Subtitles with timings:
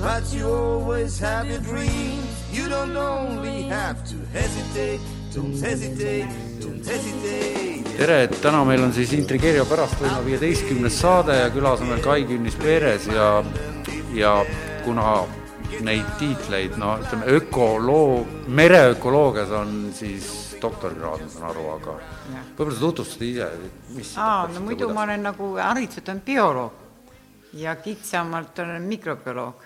[0.00, 2.28] But you always have your dreams.
[2.52, 5.00] You don't only have to hesitate,
[5.34, 6.28] don't hesitate,
[6.60, 7.84] don't hesitate.
[7.96, 12.26] tere, et täna meil on siis Intrigeerio pärastlõuna viieteistkümnes saade ja külas on meil Kai
[12.28, 13.28] Künnis Peeres ja,
[14.12, 14.32] ja
[14.84, 15.22] kuna
[15.86, 20.28] neid tiitleid, no ütleme, ökoloog, mereökoloogias on siis
[20.60, 21.96] doktorikraad, ma saan aru, aga
[22.56, 23.48] võib-olla sa tutvustad ise,
[23.96, 26.84] mis aa, no muidu ma olen nagu hariduselt olen bioloog
[27.56, 29.64] ja kitsamalt olen mikrobioloog.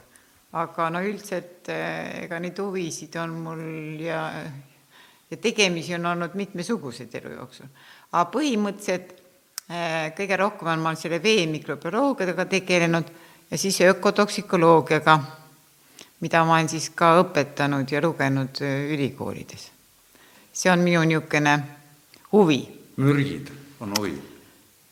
[0.53, 4.23] Aga no üldiselt eh, ega neid huvisid on mul ja,
[5.31, 7.69] ja tegemisi on olnud mitmesuguseid elu jooksul.
[8.12, 9.12] aga põhimõtteliselt
[9.69, 13.12] eh, kõige rohkem olen ma selle veemikrobioloogiaga tegelenud
[13.51, 15.19] ja siis ökotoksikoloogiaga,
[16.21, 19.71] mida ma olen siis ka õpetanud ja lugenud eh, ülikoolides.
[20.53, 21.56] see on minu niisugune
[22.33, 22.61] huvi
[23.01, 24.30] mürgid on huvi?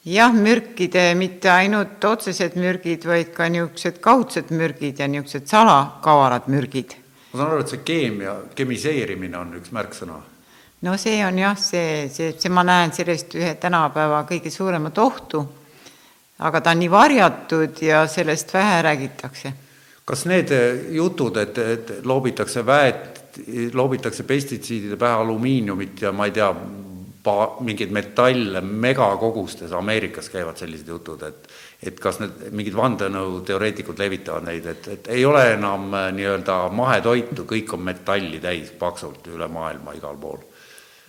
[0.09, 6.97] Jah, mürkide, mitte ainult otsesed mürgid, vaid ka niisugused kaudsed mürgid ja niisugused salakavalad mürgid.
[7.33, 10.19] ma saan aru, et see keemia, kemiseerimine on üks märksõna.
[10.83, 15.45] no see on jah, see, see, see, ma näen sellest ühe tänapäeva kõige suuremat ohtu,
[16.39, 19.53] aga ta on nii varjatud ja sellest vähe räägitakse.
[20.05, 20.53] kas need
[20.97, 23.33] jutud, et, et loobitakse väet,
[23.75, 26.49] loobitakse pestitsiidide pähe alumiiniumit ja ma ei tea,
[27.23, 34.49] pa-, mingeid metalle megakogustes, Ameerikas käivad sellised jutud, et et kas need mingid vandenõuteoreetikud levitavad
[34.49, 39.47] neid, et, et ei ole enam äh, nii-öelda mahetoitu, kõik on metalli täis paksult üle
[39.53, 40.41] maailma igal pool.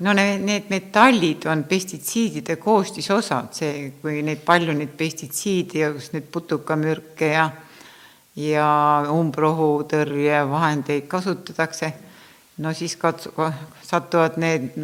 [0.06, 6.14] No need, need metallid on pestitsiidide koostisosad, see, kui neid palju neid pestitsiide ja kus
[6.14, 7.50] neid putukamürke ja
[8.40, 8.68] ja
[9.12, 11.90] umbrohutõrjevahendeid kasutatakse,
[12.64, 13.34] no siis katsu-,
[13.84, 14.78] satuvad need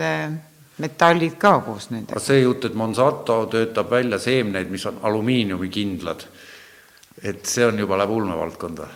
[0.78, 2.20] metallid ka koos nendega.
[2.20, 6.26] see jutt, et Monsanto töötab välja seemneid, mis on alumiiniumikindlad,
[7.24, 8.88] et see on juba läheb ulmevaldkonda?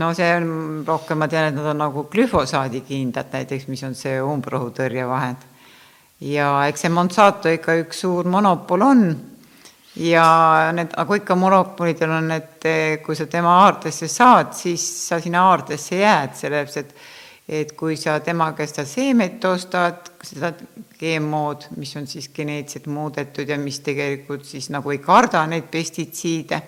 [0.00, 4.20] no see on rohkem, ma tean, et nad on nagu glüfosaadikindlad näiteks, mis on see
[4.22, 5.48] umbrohutõrjevahend.
[6.30, 9.04] ja eks see Monsanto ikka üks suur monopol on
[10.00, 10.24] ja
[10.72, 12.68] need, nagu ikka monopolidel on, et
[13.04, 16.94] kui sa tema haardesse saad, siis sa sinna haardesse jääd, sellepärast et
[17.50, 20.52] et kui sa tema käest seda seemet ostad, seda
[21.00, 26.60] GMO-d, mis on siis geneetiliselt muudetud ja mis tegelikult siis nagu ei karda neid pestitsiide,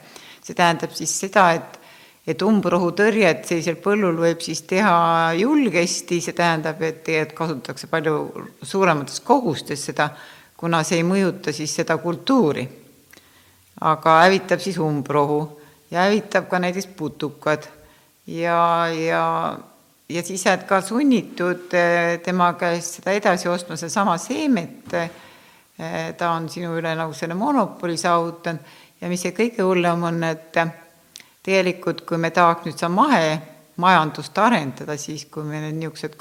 [0.42, 1.78] see tähendab siis seda, et
[2.22, 8.18] et umbrohutõrjet sellisel põllul võib siis teha julgesti, see tähendab, et tegelikult kasutatakse palju
[8.62, 10.06] suuremates kogustes seda,
[10.54, 12.68] kuna see ei mõjuta siis seda kultuuri.
[13.82, 15.40] aga hävitab siis umbrohu
[15.90, 17.66] ja hävitab ka näiteks putukad
[18.26, 19.58] ja, ja
[20.12, 26.30] ja siis jääd ka sunnitud eh, tema käest seda edasi ostma, sedasama seemet, eh, ta
[26.36, 30.58] on sinu üle nagu selle monopoli saavutanud ja mis see kõige hullem on, et
[31.42, 36.18] tegelikult kui me tahaks nüüd seda mahemajandust arendada, siis kui meil on niisugused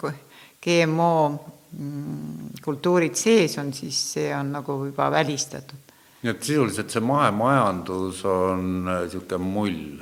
[0.62, 5.94] GMO mm, kultuurid sees on, siis see on nagu juba välistatud.
[6.22, 10.02] nii et sisuliselt see mahemajandus on niisugune mull,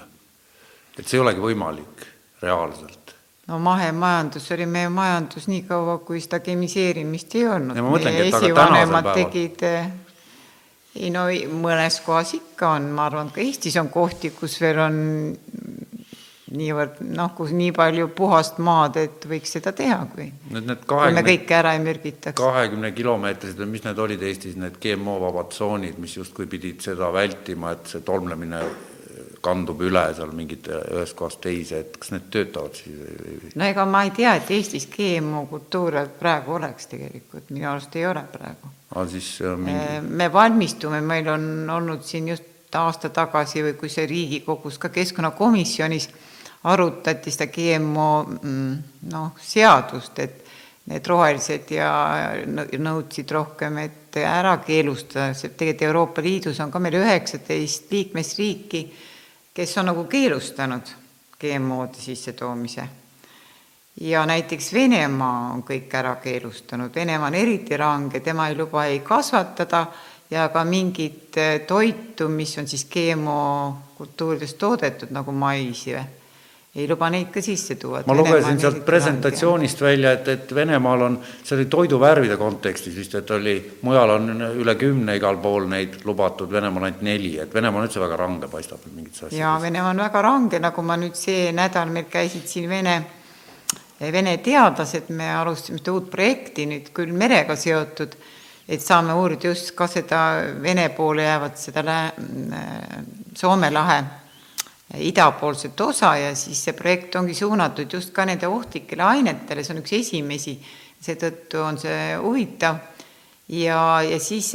[0.95, 2.07] et see ei olegi võimalik
[2.43, 2.98] reaalselt?
[3.49, 7.81] No mahemajandus oli meie majandus nii kaua, kui seda kemiseerimist ei olnud.
[8.03, 9.89] meie esivanemad tegid, eh,
[10.99, 11.25] ei no
[11.61, 14.99] mõnes kohas ikka on, ma arvan, ka Eestis on kohti, kus veel on
[16.49, 21.23] niivõrd noh, kus nii palju puhast maad, et võiks seda teha, kui need, need kahekümne,
[21.27, 22.37] kõike ära ei mürgitaks.
[22.39, 27.75] kahekümne kilomeetrised või mis need olid Eestis, need GMO-vabad tsoonid, mis justkui pidid seda vältima,
[27.77, 28.63] et see tolmlemine
[29.41, 33.55] kandub üle seal mingite ühest kohast teise, et kas need töötavad siis?
[33.55, 38.05] no ega ma ei tea, et Eestis GMO kultuure praegu oleks tegelikult, minu arust ei
[38.09, 38.71] ole praegu.
[38.95, 40.01] aga siis mingi...
[40.09, 46.09] me valmistume, meil on olnud siin just aasta tagasi või kui see Riigikogus ka keskkonnakomisjonis
[46.69, 48.77] arutati seda GMO mm,
[49.09, 50.45] noh, seadust, et
[50.89, 51.89] need rohelised ja
[52.49, 58.81] nõudsid rohkem, et ära keelustada, see tegelikult Euroopa Liidus on ka meil üheksateist liikmesriiki
[59.59, 60.87] kes on nagu keelustanud
[61.39, 62.83] GMO-de sissetoomise.
[64.01, 68.99] ja näiteks Venemaa on kõik ära keelustanud, Venemaa on eriti range, tema ei luba ei
[68.99, 69.87] kasvatada
[70.31, 71.35] ja ka mingit
[71.67, 76.05] toitu, mis on siis GMO kultuurides toodetud, nagu maisi või,
[76.75, 78.03] ei luba neid ka sisse tuua.
[78.05, 83.31] ma lugesin sealt presentatsioonist välja, et, et Venemaal on, see oli toiduvärvide kontekstis vist, et
[83.33, 87.89] oli, mujal on üle kümne igal pool neid lubatud, Venemaal ainult neli, et Venemaa on
[87.89, 89.39] üldse väga range, paistab mingites asjades.
[89.39, 92.99] jaa, Venemaa on väga range, nagu ma nüüd see nädal, meil käisid siin Vene,
[93.99, 98.13] Vene teadlased, me alustasime seda uut projekti nüüd küll merega seotud,
[98.69, 100.21] et saame uurida just ka seda
[100.61, 102.13] Vene poole jäävat seda lä-,
[103.39, 104.03] Soome lahe
[104.97, 109.83] idapoolset osa ja siis see projekt ongi suunatud just ka nende ohtlikele ainetele, see on
[109.83, 110.55] üks esimesi,
[111.01, 112.79] seetõttu on see huvitav.
[113.49, 114.53] ja, ja siis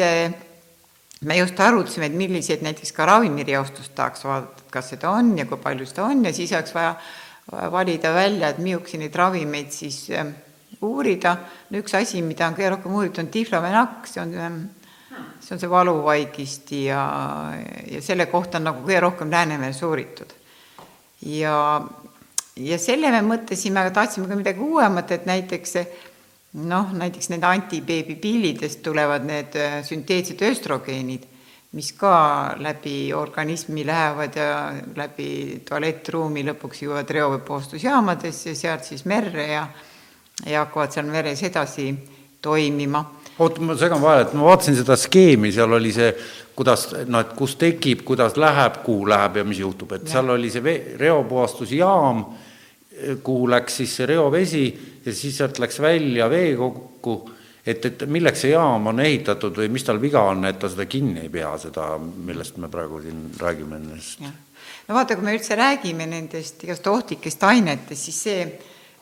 [1.24, 5.46] me just arutasime, et milliseid näiteks ka ravimireostust tahaks vaadata, et kas seda on ja
[5.46, 6.96] kui palju seda on ja siis oleks vaja
[7.72, 10.26] valida välja, et neid ravimeid siis äh,
[10.82, 11.36] uurida.
[11.70, 14.58] no üks asi, mida on kõige rohkem uuritud, on diflomenak, see on ähm,
[15.44, 17.02] see on see valuvaigisti ja,
[17.90, 20.32] ja selle kohta on nagu kõige rohkem Läänemeres uuritud.
[21.26, 21.58] ja,
[22.56, 25.76] ja selle me mõtlesime, aga tahtsime ka midagi uuemat, et näiteks
[26.64, 31.26] noh, näiteks need antibeebipillidest tulevad need äh, sünteetsed östrogeenid,
[31.74, 34.50] mis ka läbi organismi lähevad ja
[34.96, 39.66] läbi tualettruumi lõpuks jõuavad reoveepuhastusjaamadesse ja sealt siis merre ja
[40.46, 41.92] ja hakkavad seal meres edasi
[42.42, 43.04] toimima
[43.38, 46.10] oota, ma segan vahele, et ma vaatasin seda skeemi, seal oli see,
[46.54, 50.16] kuidas noh, et kus tekib, kuidas läheb, kuhu läheb ja mis juhtub, et ja.
[50.16, 52.24] seal oli see vee, reopuhastusjaam,
[53.26, 54.64] kuhu läks siis see reovesi
[55.04, 57.16] ja siis sealt läks välja veekokku,
[57.66, 60.86] et, et milleks see jaam on ehitatud või mis tal viga on, et ta seda
[60.86, 64.22] kinni ei pea, seda, millest me praegu siin räägime ennast.
[64.22, 68.46] no vaata, kui me üldse räägime nendest igast ohtlikest ainetest, siis see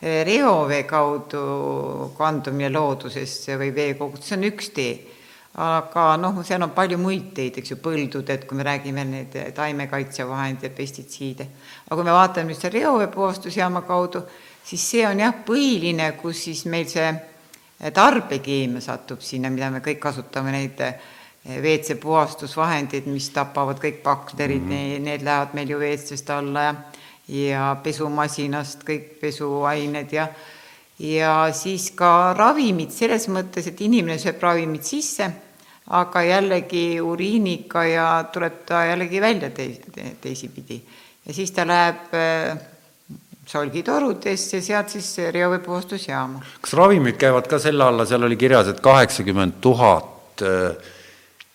[0.02, 4.94] reovee kaudu kandumine loodusesse või veekogudesse, see on üks tee.
[5.62, 9.36] aga noh, seal on palju muid teid, eks ju, põldud, et kui me räägime need
[9.54, 11.46] taimekaitsevahendid ja pestitsiide.
[11.86, 14.24] aga kui me vaatame nüüd selle reoveepuhastusjaama kaudu,
[14.64, 17.12] siis see on jah, põhiline, kus siis meil see
[17.94, 20.82] tarbekeemia satub sinna, mida me kõik kasutame, neid
[21.42, 25.06] WC puhastusvahendid, mis tapavad kõik bakterid mm, -hmm.
[25.06, 26.74] need lähevad meil ju WC-st alla ja
[27.32, 30.28] ja pesumasinast kõik pesuained ja
[31.02, 35.26] ja siis ka ravimid selles mõttes, et inimene sööb ravimid sisse,
[35.98, 39.80] aga jällegi uriiniga ja tuleb ta jällegi välja teis,
[40.20, 40.82] teisipidi.
[41.26, 42.60] ja siis ta läheb äh,
[43.46, 46.42] solgitorudesse, sealt siis reoveepuhastusjaama.
[46.60, 50.76] kas ravimid käivad ka selle alla, seal oli kirjas, et kaheksakümmend tuhat äh,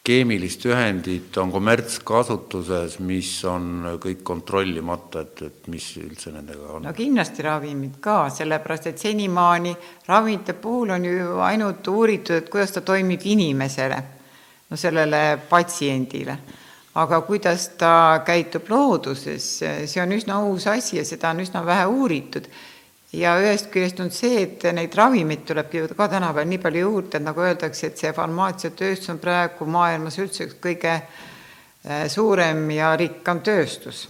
[0.08, 6.86] keemilist ühendit on kommertskasutuses, mis on kõik kontrollimata, et, et mis üldse nendega on?
[6.88, 9.74] no kindlasti ravimid ka, sellepärast et senimaani
[10.08, 14.00] ravimite puhul on ju ainult uuritud, et kuidas ta toimib inimesele,
[14.70, 16.38] no sellele patsiendile.
[16.98, 21.86] aga kuidas ta käitub looduses, see on üsna uus asi ja seda on üsna vähe
[21.86, 22.48] uuritud
[23.14, 27.24] ja ühest küljest on see, et neid ravimeid tulebki ka tänapäeval nii palju juurde, et
[27.24, 33.40] nagu öeldakse, et see farmaatsiatööstus on praegu maailmas üldse üks kõige äh, suurem ja rikkam
[33.46, 34.08] tööstus.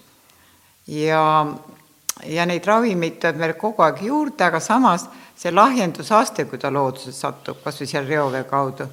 [0.88, 1.22] ja,
[2.26, 5.06] ja neid ravimeid tuleb meil kogu aeg juurde, aga samas
[5.38, 8.88] see lahjendusaste, kui ta loodusesse satub, kas või seal reovee kaudu,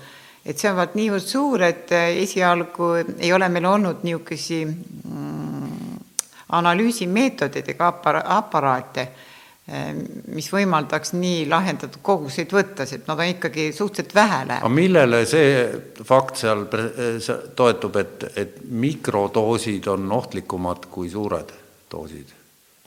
[0.44, 6.00] et see on vaat niivõrd suur, et äh, esialgu ei ole meil olnud niisuguseid mm,
[6.60, 9.08] analüüsimeetodeid ega apara-, aparaate
[9.64, 14.60] mis võimaldaks nii lahjendatud koguseid võtta, sest nad on ikkagi suhteliselt vähe läheb.
[14.60, 16.66] aga millele see fakt seal
[17.56, 21.54] toetub, et, et mikrodoosid on ohtlikumad kui suured
[21.88, 22.34] doosid,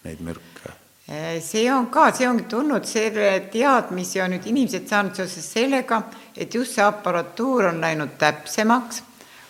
[0.06, 0.76] neid mürke?
[1.10, 6.04] Ehm, see on ka, see ongi tulnud, selle teadmisi on nüüd inimesed saanud seoses sellega,
[6.38, 9.02] et just see aparatuur on läinud täpsemaks,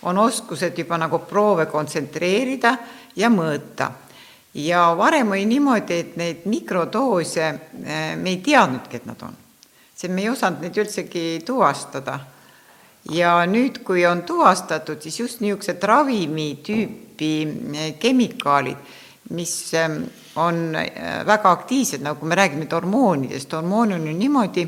[0.07, 2.77] on oskused juba nagu proove kontsentreerida
[3.19, 3.91] ja mõõta
[4.53, 9.35] ja varem oli niimoodi, et neid mikrodoose eh, me ei teadnudki, et nad on.
[9.97, 12.19] see, me ei osanud neid üldsegi tuvastada.
[13.11, 17.33] ja nüüd, kui on tuvastatud, siis just niisugused ravimitüüpi
[17.75, 18.95] eh, kemikaalid,
[19.29, 20.01] mis eh,
[20.35, 20.77] on
[21.25, 24.67] väga aktiivsed, nagu me räägime hormoonidest, hormoon on ju niimoodi,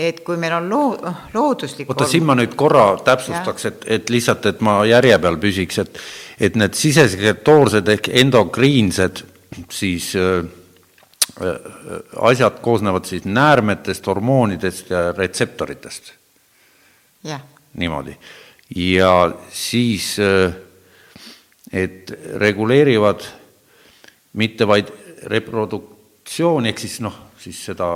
[0.00, 4.46] et kui meil on loo-, looduslik oota, siin ma nüüd korra täpsustaks, et, et lihtsalt,
[4.50, 6.00] et ma järje peal püsiks, et
[6.40, 9.24] et need sisesekretoorsed ehk endokriinsed
[9.70, 10.44] siis äh,
[11.42, 11.58] äh,
[12.16, 16.12] asjad koosnevad siis näärmetest, hormoonidest ja retseptoritest.
[17.74, 18.16] niimoodi.
[18.76, 20.52] ja siis, äh,
[21.72, 23.20] et reguleerivad
[24.32, 24.88] mitte vaid
[25.26, 27.90] reproduktsiooni, ehk siis noh, siis seda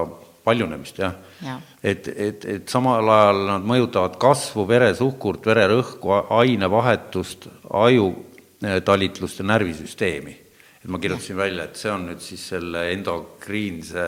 [0.44, 1.56] paljunemist, jah ja..
[1.82, 8.12] et, et, et samal ajal nad mõjutavad kasvu, veresuhkurt, vererõhku, ainevahetust, aju
[8.64, 10.40] Äh, talitlust ja närvisüsteemi.
[10.84, 14.02] et ma kirjutasin välja, et see on nüüd siis selle endokriinse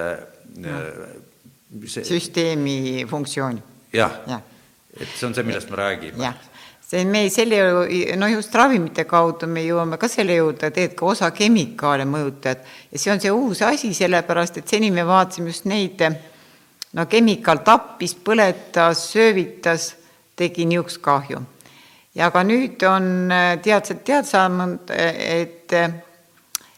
[1.86, 2.04] see...
[2.04, 3.58] süsteemi funktsioon.
[3.92, 4.38] jah ja.,
[4.96, 6.32] et see on see, millest me räägime.
[6.80, 7.58] see me selle,
[8.16, 13.02] no just ravimite kaudu me jõuame ka selle juurde, et ka osa kemikaale mõjutajad ja
[13.02, 16.00] see on see uus asi, sellepärast et seni me vaatasime just neid,
[16.92, 19.94] no kemikaal tappis, põletas, söövitas,
[20.36, 21.44] tegi niisugust kahju.
[22.16, 23.30] Ja ka nüüd on
[23.62, 25.74] teadlased teada saanud, et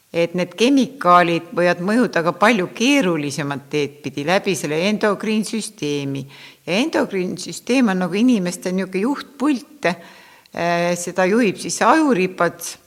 [0.08, 6.22] et need kemikaalid võivad mõjuda ka palju keerulisemat teed pidi läbi selle endokriinsüsteemi.
[6.64, 12.78] Ja endokriinsüsteem on nagu inimeste niisugune juhtpult, äh, seda juhib siis ajuripats,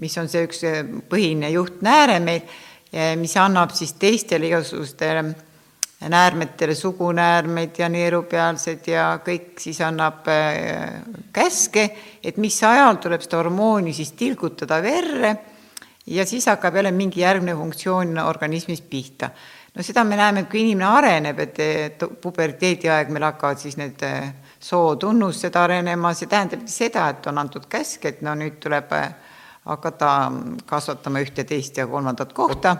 [0.00, 0.80] mis on see üks äh,
[1.12, 2.58] põhiline juhtnääre meil,
[3.20, 5.28] mis annab siis teistele igasugustele
[6.08, 11.02] näärmetele sugunäärmeid ja neerupealsed ja kõik siis annab äh,
[11.32, 11.90] käske,
[12.24, 15.34] et mis ajal tuleb seda hormooni siis tilgutada verre
[16.06, 19.30] ja siis hakkab jälle mingi järgmine funktsioon organismis pihta.
[19.74, 24.02] no seda me näeme, et kui inimene areneb, et puberteedi aeg meil hakkavad siis need
[24.02, 29.12] eh, sootunnused arenema, see tähendabki seda, et on antud käsk, et no nüüd tuleb eh,
[29.68, 30.32] hakata
[30.66, 32.76] kasvatama ühte, teist ja kolmandat kohta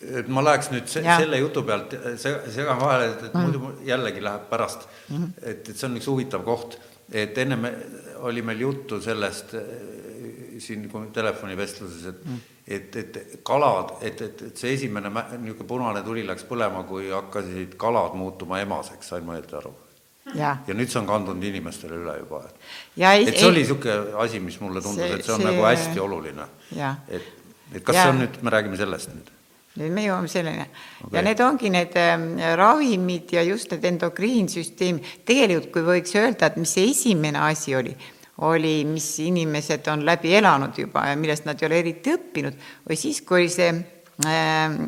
[0.00, 1.18] et ma läheks nüüd se ja.
[1.20, 3.44] selle jutu pealt, segan vahele, et, et mm.
[3.44, 5.30] muidu jällegi läheb pärast mm, -hmm.
[5.42, 6.78] et, et see on üks huvitav koht,
[7.12, 7.68] et ennem
[8.24, 9.54] oli meil juttu sellest
[10.58, 12.42] siin telefonivestluses, et mm.
[12.66, 17.76] et, et kalad, et, et, et see esimene niisugune punane tuli läks põlema, kui hakkasid
[17.80, 19.74] kalad muutuma emaseks, sain ma õieti aru?
[20.34, 22.54] ja, ja nüüd see on kandunud inimestele üle juba, et
[23.02, 25.66] ei, et see ei, oli niisugune asi, mis mulle tundus, et see on see, nagu
[25.68, 26.48] hästi oluline.
[27.08, 27.32] et,
[27.74, 28.02] et kas ja.
[28.02, 29.33] see on nüüd, me räägime sellest nüüd?
[29.74, 31.16] Nüüd me jõuame selleni okay.
[31.16, 32.26] ja need ongi need äh,
[32.58, 37.94] ravimid ja just need endokriinsüsteem, tegelikult kui võiks öelda, et mis see esimene asi oli,
[38.46, 42.98] oli, mis inimesed on läbi elanud juba ja millest nad ei ole eriti õppinud, või
[43.00, 43.72] siis, kui oli see
[44.30, 44.78] äh,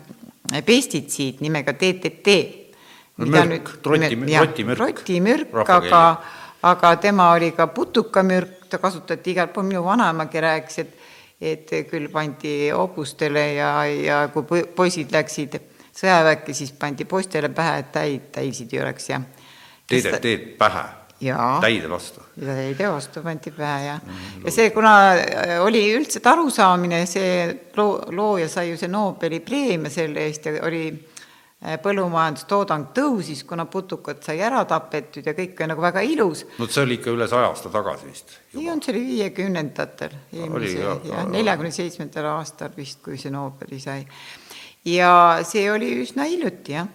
[0.67, 2.37] pestitsiid nimega DDT.
[3.27, 4.79] mürk, rotimürk.
[4.79, 6.03] rotimürk, aga,
[6.71, 11.06] aga tema oli ka putukamürk, ta kasutati igal pool, minu vanaemagi rääkis, et
[11.41, 15.59] et küll pandi hobustele ja, ja kui poisid läksid
[15.97, 19.21] sõjaväkke, siis pandi poistele pähe, et täid, täisid ei oleks ja.
[19.87, 20.87] DDT-d pähe
[21.61, 22.21] täide vastu.
[22.41, 28.03] täide vastu pandi pähe ja mm,, ja see, kuna äh, oli üldse arusaamine, see loo,
[28.13, 30.91] looja sai ju see Nobeli preemia selle eest ja oli
[31.83, 36.45] põllumajandustoodang tõusis, kuna putukad sai ära tapetud ja kõik oli nagu väga ilus.
[36.59, 38.37] no see oli ikka üle saja aasta tagasi vist.
[38.55, 44.05] ei olnud, see oli viiekümnendatel, eelmise, jah, neljakümne seitsmendal aastal vist, kui see Nobeli sai.
[44.85, 46.93] ja see oli üsna hiljuti, jah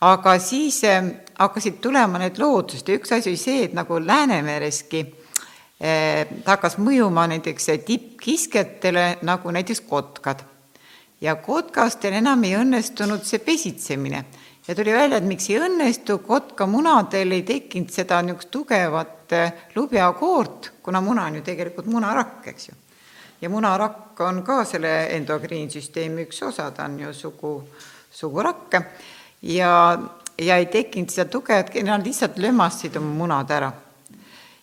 [0.00, 1.04] aga siis äh,
[1.38, 5.02] hakkasid tulema need loodused ja üks asi oli see, et nagu Läänemereski
[5.80, 10.44] äh, hakkas mõjuma näiteks tippkiskjatele nagu näiteks kotkad.
[11.20, 14.24] Ja kotkastel enam ei õnnestunud see pesitsemine
[14.68, 20.72] ja tuli välja, et miks ei õnnestu, kotkamunadel ei tekkinud seda niisugust tugevat äh, lubjakoort,
[20.82, 22.74] kuna muna on ju tegelikult munarakk, eks ju.
[23.40, 27.54] ja munarakk on ka selle endokriinsüsteemi üks osa, ta on ju sugu,
[28.10, 28.80] sugurakk
[29.42, 29.72] ja,
[30.38, 33.72] ja ei tekkinud seda tuge, et nad lihtsalt lömastasid oma munad ära.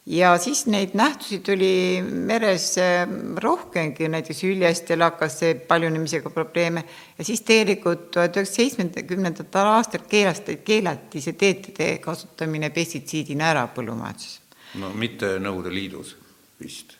[0.05, 3.03] Ja siis neid nähtusi tuli meres eh,
[3.43, 6.83] rohkemgi, näiteks hüljestel hakkas see paljunemisega probleeme.
[7.17, 14.41] Ja siis tegelikult tuhat üheksasaja seitsmekümnendatel aastal keelati, keelati see DDT kasutamine pestitsiidina ära põllumajanduses.
[14.81, 16.15] no mitte Nõukogude Liidus
[16.59, 16.97] vist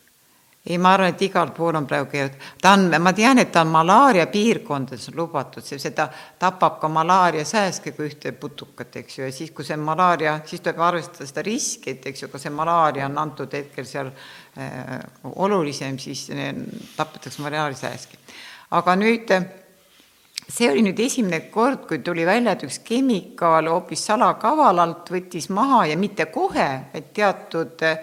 [0.65, 2.43] ei, ma arvan, et igal pool on praegu keelatud.
[2.61, 6.07] ta on, ma tean, et ta on malaaria piirkondades lubatud, see, seda
[6.39, 10.79] tapab ka malaaria sääskega ühte putukat, eks ju, ja siis, kui see malaaria, siis tuleb
[10.79, 14.13] arvestada seda riski, et eks ju, ka see malaaria on antud hetkel seal
[14.55, 14.95] äh,
[15.35, 16.29] olulisem, siis
[16.95, 18.17] tapetakse malaaria sääski.
[18.71, 19.35] aga nüüd
[20.47, 25.89] see oli nüüd esimene kord, kui tuli välja, et üks kemikaal hoopis salakavalalt võttis maha
[25.91, 27.99] ja mitte kohe, vaid teatud äh,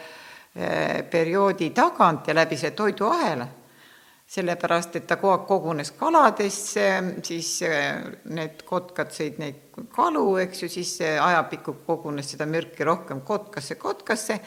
[1.11, 3.47] perioodi tagant ja läbi selle toiduahela,
[4.30, 6.87] sellepärast et ta kogu aeg kogunes kaladesse,
[7.26, 8.00] siis eh,
[8.35, 9.61] need kotkad sõid neid
[9.95, 14.40] kalu, eks ju, siis ajapikku kogunes seda mürki rohkem kotkasse, kotkasse,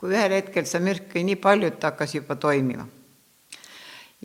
[0.00, 2.88] kui ühel hetkel seda mürki nii palju, et hakkas juba toimima.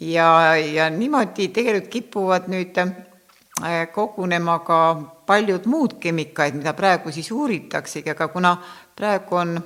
[0.01, 4.80] ja, ja niimoodi tegelikult kipuvad nüüd eh, kogunema ka
[5.27, 8.58] paljud muud kemikaid, mida praegu siis uuritaksegi, aga kuna
[8.96, 9.58] praegu on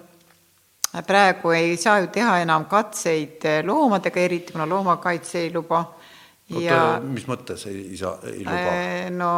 [1.08, 5.84] praegu ei saa ju teha enam katseid loomadega, eriti kuna loomakaitse ei luba.
[6.50, 8.72] ja mis mõttes ei saa, ei luba?
[8.74, 9.30] Äh, no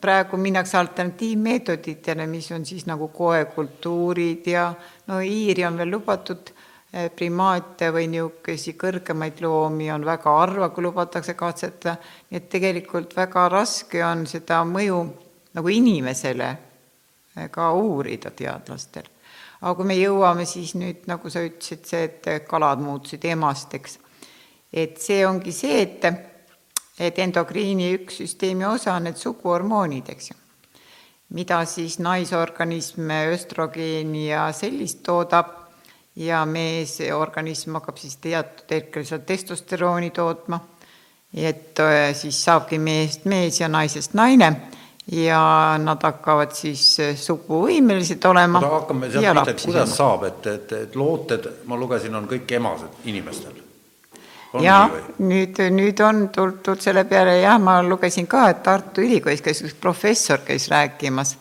[0.00, 4.70] praegu minnakse alternatiivmeetoditele, mis on siis nagu koekultuurid ja
[5.06, 6.48] no hiiri on veel lubatud
[6.92, 11.98] eh, primaate või niisuguseid kõrgemaid loomi on väga harva, kui lubatakse katsetada,
[12.30, 15.02] nii et tegelikult väga raske on seda mõju
[15.54, 16.54] nagu inimesele
[17.36, 19.12] eh, ka uurida teadlastel.
[19.64, 23.96] Aga kui me jõuame siis nüüd, nagu sa ütlesid, see, et kalad muutusid emasteks,
[24.68, 26.04] et see ongi see, et,
[27.00, 30.40] et endokriini üks süsteemi osa on need suguhormoonid, eks ju.
[31.34, 35.54] Mida siis naisorganism östrogeeni ja sellist toodab
[36.20, 40.60] ja meesorganism hakkab siis teatud hetkel seal testosterooni tootma.
[41.34, 44.52] et äh, siis saabki mehest mees ja naisest naine
[45.12, 48.62] ja nad hakkavad siis äh, suguvõimelised olema.
[48.62, 52.56] aga hakkame sealt pihta, et kuidas saab, et, et, et looted, ma lugesin, on kõik
[52.56, 53.64] emased inimestel
[54.62, 54.84] ja
[55.18, 59.74] nüüd, nüüd on tuldud selle peale, jah, ma lugesin ka, et Tartu Ülikoolis käis üks
[59.80, 61.34] professor, käis rääkimas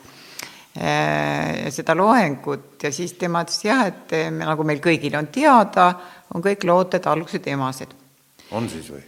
[0.76, 5.92] äh, seda loengut ja siis tema ütles jah, et me, nagu meil kõigil on teada,
[6.34, 7.96] on kõik looted algused emased.
[8.52, 9.04] on siis või?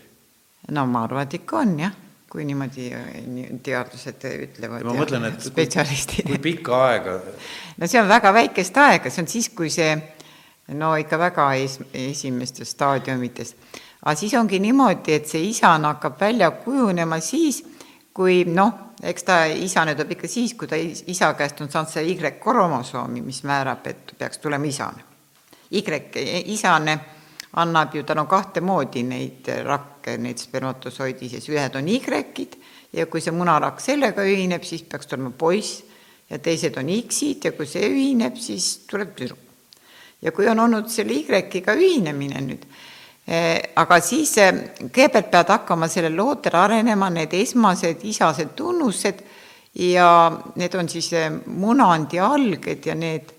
[0.72, 2.02] no ma arvan, et ikka on jah,
[2.36, 2.90] kui niimoodi
[3.64, 4.84] teadlased ütlevad.
[4.84, 6.28] ma mõtlen, et spetsialistid.
[6.28, 7.16] kui pikka aega?
[7.80, 9.96] no see on väga väikest aega, see on siis, kui see
[10.76, 13.56] no ikka väga es-, esimestes staadiumites
[14.06, 17.64] aga siis ongi niimoodi, et see isana hakkab välja kujunema siis,
[18.14, 22.06] kui noh, eks ta isane tuleb ikka siis, kui ta isa käest on saanud see
[22.14, 25.04] Y-kromosoomi, mis määrab, et peaks tulema isane.
[25.72, 25.82] Y,
[26.54, 27.00] isane
[27.58, 32.58] annab ju, tal on kahte moodi neid rakke, neid spermatosoidi sees, ühed on Y-id
[32.94, 35.84] ja kui see munarakk sellega ühineb, siis peaks tulema poiss
[36.30, 39.40] ja teised on X-id ja kui see ühineb, siis tuleb tüdruk.
[40.22, 42.68] ja kui on olnud selle Y-ga ühinemine nüüd,
[43.26, 44.52] Eh, aga siis eh,
[44.84, 49.24] kõigepealt peavad hakkama sellel lootel arenema need esmased isased tunnused
[49.82, 50.10] ja
[50.62, 53.32] need on siis eh, munandi alged ja need,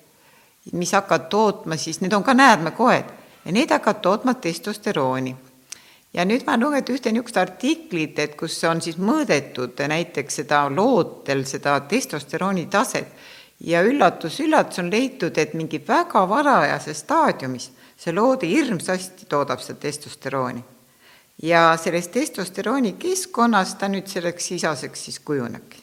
[0.75, 3.13] mis hakkavad tootma siis, need on ka näädmekoed
[3.45, 5.37] ja need hakkavad tootma testosterooni.
[6.17, 11.45] Ja nüüd ma loen ühte niisugust artiklit, et kus on siis mõõdetud näiteks seda lootel,
[11.45, 13.13] seda testosterooni taset
[13.61, 20.65] ja üllatus-üllatus on leitud, et mingi väga varajases staadiumis see loode hirmsasti toodab seda testosterooni.
[21.43, 25.83] ja sellest testosterooni keskkonnast ta nüüd selleks sisaseks siis kujunebki.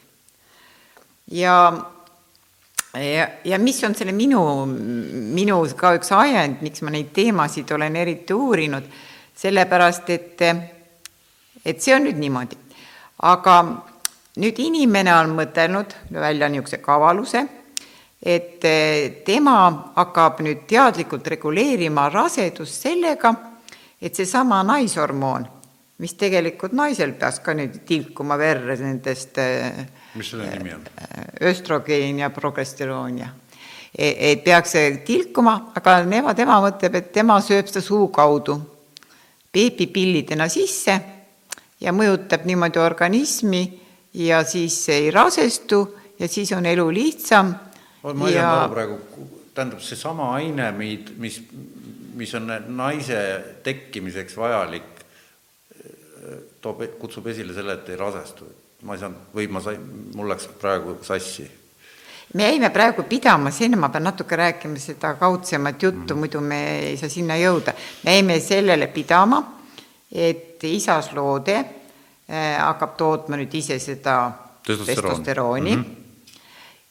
[1.32, 1.74] ja,
[2.94, 7.96] ja, ja mis on selle minu, minu ka üks ajend, miks ma neid teemasid olen
[7.96, 8.84] eriti uurinud,
[9.36, 10.42] sellepärast et,
[11.66, 12.58] et see on nüüd niimoodi.
[13.24, 13.58] aga
[14.38, 17.48] nüüd inimene on mõtelnud välja niisuguse kavaluse
[18.24, 19.58] et eh, tema
[19.96, 23.34] hakkab nüüd teadlikult reguleerima rasedust sellega,
[24.02, 25.46] et seesama naishormoon,
[26.00, 29.84] mis tegelikult naisel peaks ka nüüd tilkuma verre nendest eh,
[30.16, 30.86] mis selle nimi on?
[30.96, 33.32] Eh, östrogeen ja progesteroon ja
[33.94, 34.72] et peaks
[35.06, 38.56] tilkuma, aga nema, tema mõtleb, et tema sööb seda suu kaudu
[39.54, 40.96] beebipillidena sisse
[41.82, 43.64] ja mõjutab niimoodi organismi
[44.14, 45.84] ja siis ei rasestu
[46.20, 47.54] ja siis on elu lihtsam
[48.04, 48.98] ma ei saa aru praegu,
[49.56, 51.40] tähendab seesama aine, mis,
[52.20, 53.20] mis on naise
[53.64, 54.90] tekkimiseks vajalik,
[56.62, 58.50] toob, kutsub esile selle, et ei rasestu.
[58.84, 59.84] ma ei saanud, või ma sain,
[60.16, 61.46] mul läks praegu sassi
[62.34, 66.62] me jäime praegu pidama, sinna ma pean natuke rääkima seda kaudsemat juttu mm, muidu me
[66.90, 67.74] ei saa sinna jõuda.
[68.04, 69.42] me jäime sellele pidama,
[70.12, 74.32] et isasloode äh, hakkab tootma nüüd ise seda
[74.66, 75.84] testosterooni mm.
[75.84, 76.04] -hmm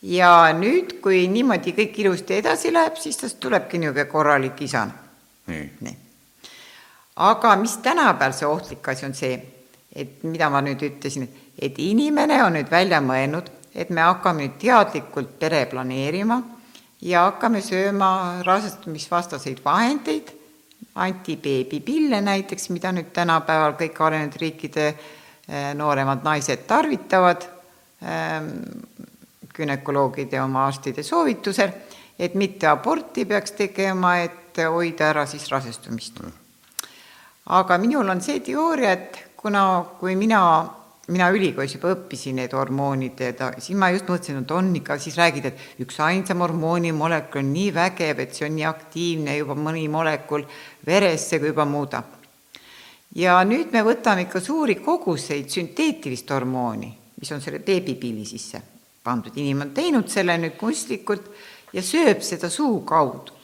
[0.03, 4.93] ja nüüd, kui niimoodi kõik ilusti edasi läheb, siis tast tulebki niisugune korralik isane.
[5.47, 5.97] nii, nii..
[7.17, 9.39] aga mis tänapäeval see ohtlik asi on see,
[9.95, 11.29] et mida ma nüüd ütlesin,
[11.59, 16.41] et inimene on nüüd välja mõelnud, et me hakkame nüüd teadlikult pere planeerima
[17.03, 20.33] ja hakkame sööma rasestumisvastaseid vahendeid,
[20.95, 27.47] antibeebipille näiteks, mida nüüd tänapäeval kõik arenenud riikide eh, nooremad naised tarvitavad
[28.03, 28.51] ehm,
[29.57, 31.73] gümnakoloogide oma arstide soovitusel,
[32.19, 36.21] et mitte aborti peaks tegema, et hoida ära siis rasestumist.
[37.47, 40.43] aga minul on see teooria, et kuna, kui mina,
[41.11, 43.19] mina ülikoolis juba õppisin need hormoonid,
[43.59, 47.73] siis ma just mõtlesin, et on ikka, siis räägid, et üks ainsam hormoonimolekul on nii
[47.75, 50.47] vägev, et see on nii aktiivne juba mõni molekul
[50.87, 52.19] veresse, kui juba muudab.
[53.15, 58.63] ja nüüd me võtame ikka suuri koguseid sünteetilist hormooni, mis on selle beebipilli sisse
[59.03, 61.27] pandud, inimene on teinud selle nüüd kunstlikult
[61.75, 63.35] ja sööb seda suu kaudu.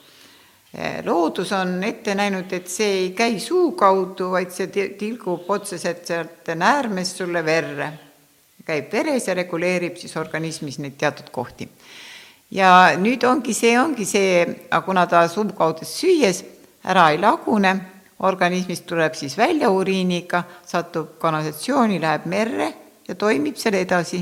[0.73, 4.67] Eh, loodus on ette näinud, et see ei käi suu kaudu, vaid see
[4.99, 7.91] tilgub otseselt sealt näärmest sulle verre.
[8.69, 11.69] käib veres ja reguleerib siis organismis neid teatud kohti.
[12.51, 16.43] ja nüüd ongi see, ongi see, aga kuna ta suu kaudu süües,
[16.85, 17.73] ära ei lagune,
[18.19, 22.73] organismist tuleb siis välja uriiniga, satub kanalisatsiooni, läheb merre
[23.07, 24.21] ja toimib seal edasi.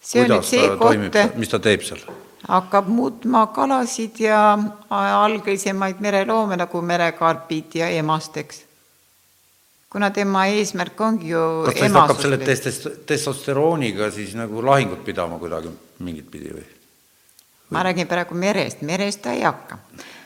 [0.00, 2.06] see on nüüd see koht, mis ta teeb seal?
[2.48, 4.58] Hakkab muutma kalasid ja
[4.90, 8.62] algelisemaid mereloome nagu merekarpid ja emasteks.
[9.90, 15.04] kuna tema eesmärk ongi ju kas ta siis hakkab selle testest-, testosterooniga siis nagu lahingut
[15.04, 16.66] pidama kuidagi mingit pidi või?
[17.70, 19.78] ma räägin praegu merest, merest ta ei hakka.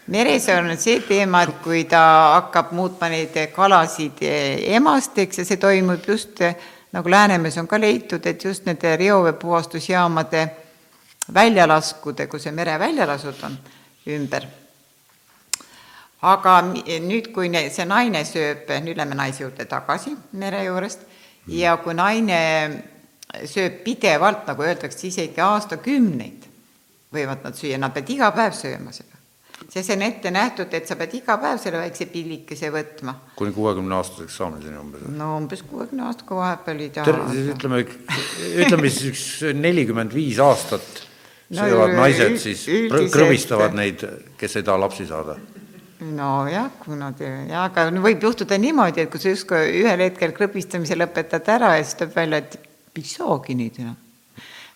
[0.06, 2.02] meres on see teema, et kui ta
[2.34, 4.20] hakkab muutma neid kalasid
[4.76, 6.42] emasteks ja see toimub just
[6.92, 10.48] nagu Läänemees on ka leitud, et just nende reoveepuhastusjaamade
[11.34, 13.58] väljalaskude, kui see mere väljalasud on
[14.10, 14.46] ümber.
[16.22, 21.06] aga nüüd, kui see naine sööb, nüüd lähme naise juurde tagasi mere juurest
[21.48, 22.40] ja kui naine
[23.48, 26.48] sööb pidevalt, nagu öeldakse, isegi aastakümneid
[27.14, 29.16] võivad nad süüa, nad peavad iga päev sööma seda.
[29.70, 33.14] see on ette nähtud, et sa pead iga päev selle väikse pillikese võtma.
[33.36, 35.06] kuni kuuekümne aastaseks saamiseni umbes?
[35.08, 37.04] no umbes kuuekümne aastaga vahepeal ei tea.
[37.54, 37.84] ütleme,
[38.64, 41.06] ütleme siis üks nelikümmend viis aastat
[41.50, 42.66] no, söövad naised siis,
[43.12, 44.04] krõbistavad neid,
[44.40, 45.38] kes ei taha lapsi saada
[46.00, 50.96] nojah, kui nad ja aga võib juhtuda niimoodi, et kui sa justkui ühel hetkel krõbistamise
[50.96, 52.56] lõpetad ära ja siis tuleb välja, et
[52.96, 53.98] ei saagi neid enam.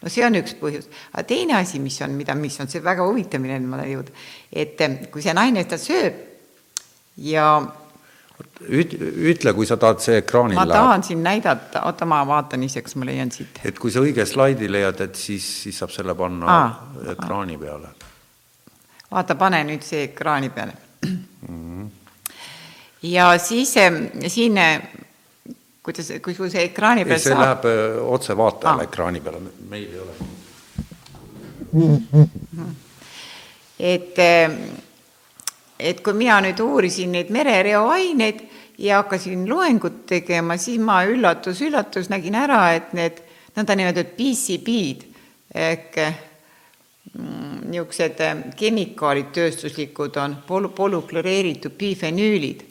[0.02, 3.06] no see on üks põhjus, aga teine asi, mis on, mida, mis on see väga
[3.08, 6.20] huvitav, milleni ma tahan jõuda, et kui see naine seda sööb
[7.24, 7.48] ja
[8.64, 11.06] ütle, kui sa tahad, see ekraanil ma tahan läheb.
[11.06, 13.60] siin näidata, oota, ma vaatan ise, kas ma leian siit.
[13.64, 16.68] et kui sa õige slaidi leiad, et siis, siis saab selle panna Aa,
[17.14, 17.92] ekraani peale.
[19.10, 20.74] vaata, pane nüüd see ekraani peale
[21.06, 21.18] mm.
[21.46, 21.90] -hmm.
[23.10, 23.74] ja siis
[24.26, 24.60] siin,
[25.82, 27.44] kuidas, kui see ekraani peal ei, see saab...
[27.44, 28.90] läheb äh, otse vaatajale Aa.
[28.90, 30.12] ekraani peale, meil ei ole.
[33.78, 34.18] et
[35.84, 38.42] et kui mina nüüd uurisin neid merereoaineid
[38.80, 43.20] ja hakkasin loengut tegema, siis ma üllatus, üllatus nägin ära, et need
[43.54, 45.10] nõndanimetatud PCB-d
[45.54, 52.64] ehk mm, niisugused eh, kemikaalid tööstuslikud on pol-, polükloriiritud bifenüülid,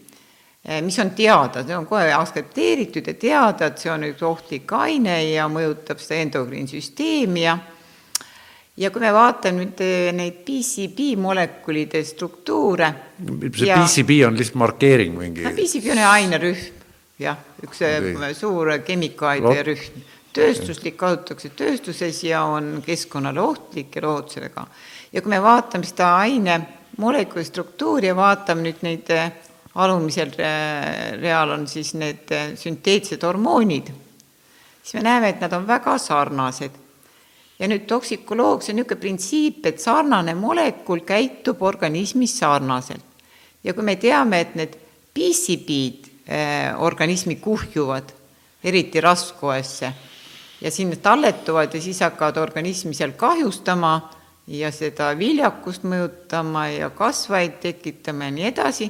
[0.66, 4.74] eh, mis on teada, see on kohe aktsepteeritud ja teada, et see on üks ohtlik
[4.76, 7.56] aine ja mõjutab seda endokriinsüsteemi ja
[8.78, 12.90] ja kui me vaatame nüüd eh, neid PCB molekulide struktuure.
[13.54, 15.46] see ja, PCB on lihtsalt markeering mingi?
[15.46, 16.64] PCB on ainerühm,
[17.22, 18.34] jah, üks eh, okay.
[18.38, 19.68] suur kemikaalide no.
[19.70, 20.10] rühm.
[20.34, 24.66] tööstuslik kasutatakse tööstuses ja on keskkonnale ohtlik ja loodusele ka.
[25.14, 26.60] ja kui me vaatame seda aine
[26.98, 29.30] molekuli struktuuri ja vaatame nüüd neid eh,
[29.76, 30.34] alumisel
[31.22, 33.88] real on siis need sünteetsed hormoonid,
[34.82, 36.83] siis me näeme, et nad on väga sarnased
[37.64, 43.06] ja nüüd toksikoloog, see on niisugune printsiip, et sarnane molekul käitub organismis sarnaselt.
[43.64, 44.74] ja kui me teame, et need
[45.16, 48.10] PCB-d äh, organismi kuhjuvad,
[48.64, 49.94] eriti raskuesse,
[50.60, 53.94] ja sinna talletuvad ja siis hakkavad organismi seal kahjustama
[54.48, 58.90] ja seda viljakust mõjutama ja kasvajaid tekitama ja nii edasi,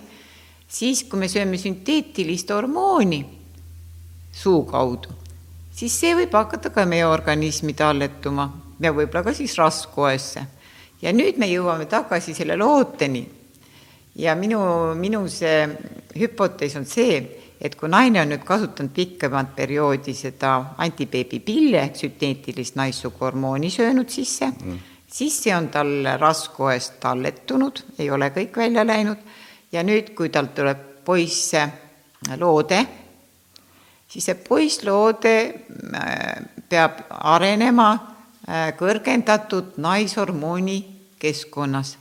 [0.67, 3.21] siis kui me sööme sünteetilist hormooni
[4.33, 5.13] suu kaudu,
[5.69, 8.49] siis see võib hakata ka meie organismi talletuma
[8.83, 10.45] ja võib-olla ka siis raskuaesse.
[11.01, 13.23] ja nüüd me jõuame tagasi selle looteni.
[14.15, 14.59] ja minu,
[14.95, 15.67] minu see
[16.19, 17.21] hüpotees on see,
[17.61, 24.51] et kui naine on nüüd kasutanud pikemat perioodi seda antibeebipille ehk sünteetilist naissuguhormooni söönud sisse
[24.51, 24.79] mm.,
[25.13, 29.17] siis see on tal raskuaest talletunud, ei ole kõik välja läinud
[29.71, 31.53] ja nüüd, kui tal tuleb poiss
[32.39, 32.79] loode,
[34.07, 38.12] siis see poissloode äh, peab arenema
[38.77, 40.79] kõrgendatud naishormooni
[41.23, 41.97] keskkonnas.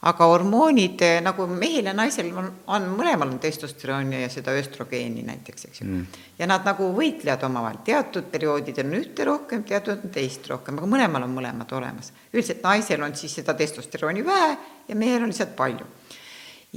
[0.00, 5.20] aga hormoonid äh, nagu mehel ja naisel on, on mõlemal on testosterooni ja seda östrogeeni
[5.26, 6.20] näiteks, eks ju mm..
[6.38, 10.88] ja nad nagu võitlevad omavahel, teatud perioodidel on ühte rohkem, teatud on teist rohkem, aga
[10.88, 12.14] mõlemal on mõlemad olemas.
[12.32, 14.54] üldiselt naisel on siis seda testosterooni vähe
[14.88, 15.84] ja mehel on lihtsalt palju.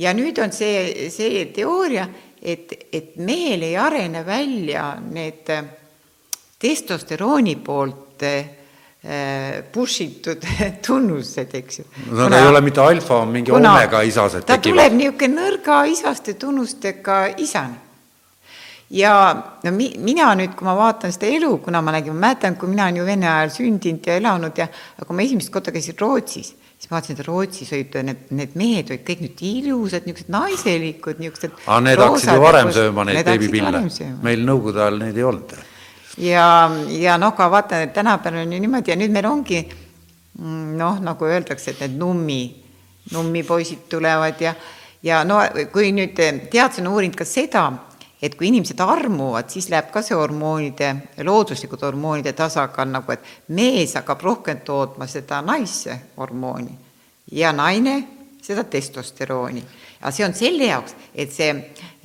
[0.04, 2.10] ja nüüd on see, see teooria,
[2.42, 5.64] et, et mehel ei arene välja need äh,
[6.60, 8.63] testosterooni poolt äh,
[9.72, 10.46] push itud
[10.86, 11.86] tunnused, eks ju.
[12.12, 14.78] no ta ei ole mitte alfa, on mingi kuna, omega isased ta tekivad.
[14.78, 17.82] tuleb niisugune nõrga isaste tunnustega isane.
[18.96, 19.16] ja
[19.64, 22.72] no mi-, mina nüüd, kui ma vaatan seda elu, kuna ma nägin, ma mäletan, kui
[22.72, 26.00] mina olen ju Vene ajal sündinud ja elanud ja aga kui ma esimest korda käisin
[26.00, 30.32] Rootsis siis ma vaatasin, et Rootsis olid need, need mehed olid kõik nüüd ilusad, niisugused
[30.34, 33.86] naiselikud, niisugused aga need hakkasid ju varem sööma neid beebipille,
[34.24, 35.56] meil nõukogude ajal neid ei olnud.
[36.18, 41.02] Ja, ja noh, ka vaata, tänapäeval on ju niimoodi ja nüüd meil ongi mm, noh,
[41.02, 42.42] nagu öeldakse, et need nummi,
[43.12, 44.56] nummipoisid tulevad ja
[45.04, 45.42] ja no
[45.74, 47.66] kui nüüd teadlased on uurinud ka seda,
[48.24, 50.94] et kui inimesed armuvad, siis läheb ka see hormoonide,
[51.28, 56.78] looduslikud hormoonide tasakaal nagu, et mees hakkab rohkem tootma seda naisse hormooni
[57.36, 57.98] ja naine
[58.44, 59.64] seda testosterooni.
[60.02, 61.52] aga see on selle jaoks, et see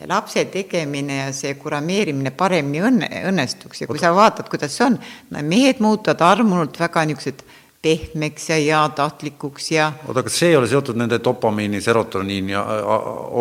[0.07, 4.99] lapse tegemine ja see kurameerimine paremini õnne, õnnestuks ja kui sa vaatad, kuidas see on,
[5.43, 7.43] mehed muutuvad armunult väga niisugused
[7.83, 12.65] pehmeks ja heatahtlikuks ja oota, kas see ei ole seotud nende dopamiini, serotoniini ja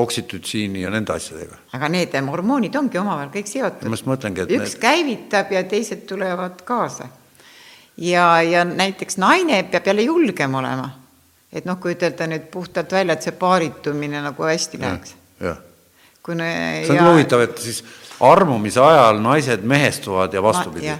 [0.02, 1.58] oksütütsiini ja nende asjadega?
[1.74, 3.88] aga need hormoonid ongi omavahel kõik seotud.
[3.90, 4.82] ma just mõtlengi, et üks need...
[4.84, 7.10] käivitab ja teised tulevad kaasa.
[7.98, 10.90] ja, ja näiteks naine peab jälle julgem olema.
[11.52, 15.16] et noh, kui ütelda nüüd puhtalt välja, et see paaritumine nagu hästi läheks.
[15.42, 15.58] jah.
[16.36, 17.12] See on ja...
[17.12, 17.84] huvitav, et siis
[18.20, 20.94] armumise ajal naised mehestuvad ja vastupidi.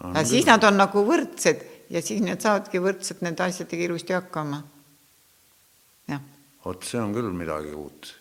[0.00, 4.62] aga siis nad on nagu võrdsed ja siis need saavadki võrdselt nende asjadega ilusti hakkama.
[6.10, 6.20] jah.
[6.64, 8.12] vot see on küll midagi uut.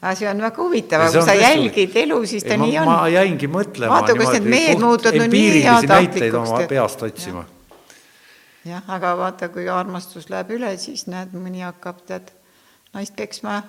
[0.00, 2.90] aga see on väga huvitav, kui sa jälgid elu, siis ta ei, nii on.
[2.90, 3.94] ma jäingi mõtlema.
[3.94, 6.66] vaata, kuidas need mehed muutuvad no nii heatahtlikuks.
[6.74, 7.46] peast otsima.
[8.68, 12.34] jah, aga vaata, kui armastus läheb üle, siis näed, mõni hakkab tead
[12.94, 13.62] naist peksma.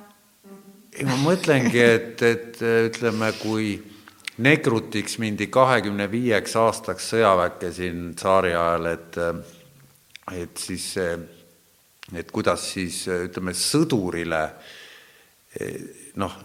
[0.93, 3.73] Ei, ma mõtlengi, et, et ütleme, kui
[4.39, 9.19] nekrutiks mindi kahekümne viieks aastaks sõjaväkke siin tsaari ajal, et
[10.29, 14.43] et siis et kuidas siis ütleme, sõdurile
[16.21, 16.35] noh,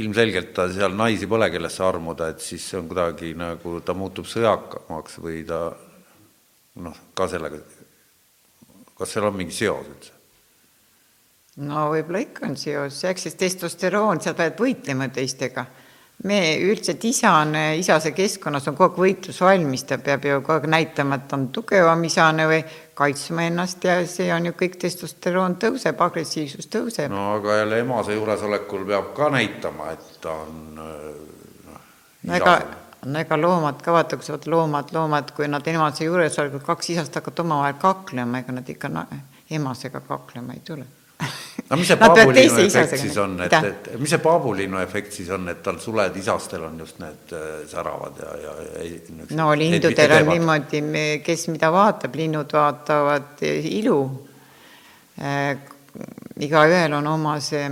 [0.00, 4.28] ilmselgelt ta seal naisi pole, kellesse armuda, et siis see on kuidagi nagu, ta muutub
[4.28, 5.64] sõjakamaks või ta
[6.84, 7.60] noh, ka sellega,
[8.98, 10.19] kas seal on mingi seos üldse?
[11.66, 15.66] No võib-olla ikka on seos, eks siis testosteroon, sa pead võitlema teistega
[16.22, 21.16] me üldiselt isane, isase keskkonnas on kogu aeg võitlusvalmis, ta peab ju kogu aeg näitama,
[21.16, 22.60] et on tugevam isane või
[22.98, 27.08] kaitsma ennast ja see on ju kõik, testosteroon tõuseb, agressiivsus tõuseb.
[27.12, 31.82] no aga jälle emase juuresolekul peab ka näitama, et ta on noh.
[32.28, 32.56] no ega,
[33.06, 36.96] no ega loomad ka, vaata, kui sa vaatad loomad, loomad, kui nad emase juuresolekul kaks
[36.98, 39.08] isast hakkavad omavahel kaklema, ega nad ikka no,
[39.56, 40.99] emasega kaklema ei tule
[41.70, 45.48] no mis see paabulinnu efekt siis on, et, et mis see paabulinnu efekt siis on,
[45.52, 48.96] et tal suled isastel on just need äh, säravad ja, ja ei
[49.38, 50.82] no lindudel on niimoodi,
[51.26, 54.00] kes mida vaatab, linnud vaatavad ilu
[55.20, 55.56] äh,.
[56.40, 57.64] igaühel on oma see,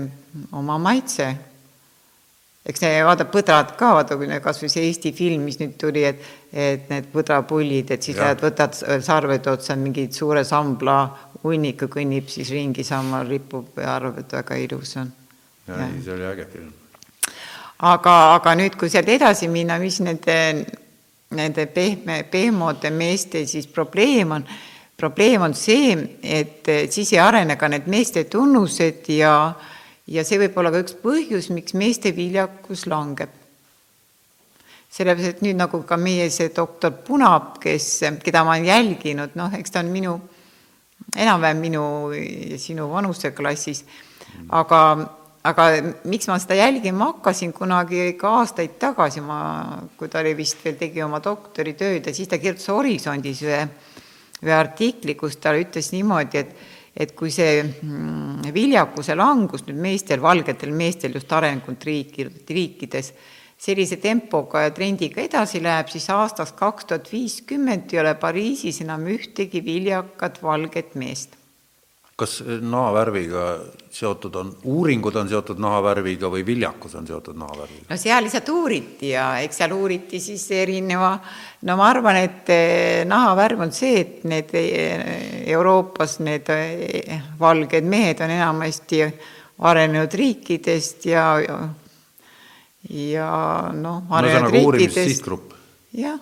[0.52, 1.28] oma maitse.
[2.68, 6.20] Eks see, vaata põdrad ka, vaata kui kasvõi see Eesti film, mis nüüd tuli, et
[6.52, 10.96] et need põdrapullid, et siis lähed, võtad sarvede otsa mingid suure sambla
[11.42, 15.11] hunniku kõnnib siis ringi, samal ripub ja arvab, et väga ilus on.
[15.68, 16.72] ja ei, see oli äge film.
[17.78, 20.38] aga, aga nüüd, kui sealt edasi minna, mis nende,
[21.37, 24.48] nende pehme, pehmode meeste siis probleem on,
[24.96, 29.35] probleem on see, et siis ei arene ka need meeste tunnused ja,
[30.09, 33.35] ja see võib olla ka üks põhjus, miks meeste viljakus langeb.
[34.88, 37.90] Sellepärast, et nüüd nagu ka meie see doktor Punap, kes,
[38.25, 40.16] keda ma olen jälginud, noh, eks ta on minu
[41.16, 43.85] enam-vähem minu ja sinu vanuseklassis,
[44.49, 44.81] aga,
[45.47, 45.66] aga
[46.09, 49.38] miks ma seda jälgima hakkasin kunagi ikka aastaid tagasi, ma,
[49.97, 53.62] kui ta oli vist veel, tegi oma doktoritööd ja siis ta kirjutas Horisondis ühe,
[54.44, 60.22] ühe artikli, kus ta ütles niimoodi, et et kui see mm, viljakuse langus nüüd meestel,
[60.22, 63.12] valgetel meestel just arenenud riiki, riikides
[63.58, 69.06] sellise tempoga ja trendiga edasi läheb, siis aastaks kaks tuhat viiskümmend ei ole Pariisis enam
[69.11, 71.38] ühtegi viljakat valget meest.
[72.18, 73.42] Kas nahavärviga
[73.94, 77.87] seotud on, uuringud on seotud nahavärviga või viljakus on seotud nahavärviga?
[77.90, 81.12] no seal lihtsalt uuriti ja eks seal uuriti siis erineva,
[81.68, 87.87] no ma arvan, et eh, nahavärv on see, et need eh, Euroopas need eh, valged
[87.87, 89.04] mehed on enamasti
[89.70, 91.28] arenenud riikidest ja
[92.88, 93.31] ja
[93.74, 95.22] noh, arenenud riikides.
[95.96, 96.18] Jah,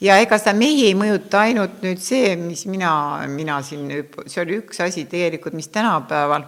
[0.00, 2.92] ja ega seda mehi ei mõjuta ainult nüüd see, mis mina,
[3.30, 3.90] mina siin,
[4.26, 6.46] see oli üks asi tegelikult, mis tänapäeval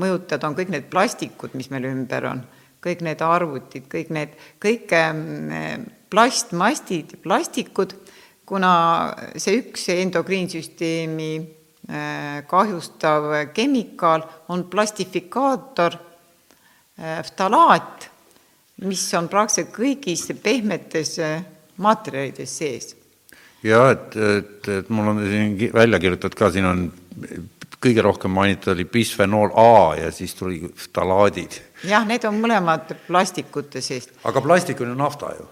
[0.00, 2.44] mõjutavad, on kõik need plastikud, mis meil ümber on,
[2.80, 7.96] kõik need arvutid, kõik need, kõik ähm, plastmastid, plastikud,
[8.48, 8.72] kuna
[9.38, 15.98] see üks endokriinsüsteemi äh, kahjustav kemikaal on plastifikaator,
[17.00, 18.10] ftalaat
[18.86, 21.42] mis on praktiliselt kõigis pehmetes äh,
[21.82, 22.96] materjalides sees.
[23.62, 26.84] jah, et, et, et mul on siin välja kirjutatud ka, siin on
[27.80, 31.60] kõige rohkem mainitud oli bisfenool A ja siis tuli ftalaadid.
[31.88, 34.12] jah, need on mõlemad plastikute seest.
[34.24, 35.46] aga plastik on ju nafta ju.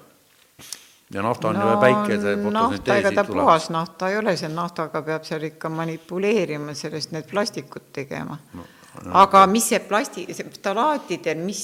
[1.14, 5.02] ja nafta on no, ju päikese nafta, ega ta puhas nafta ei ole, see naftaga
[5.02, 8.66] peab seal ikka manipuleerima, sellest need plastikud tegema no
[9.06, 11.62] aga mis see plasti, see ftalaatidel, mis,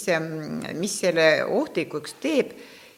[0.78, 2.54] mis selle ohtlikuks teeb,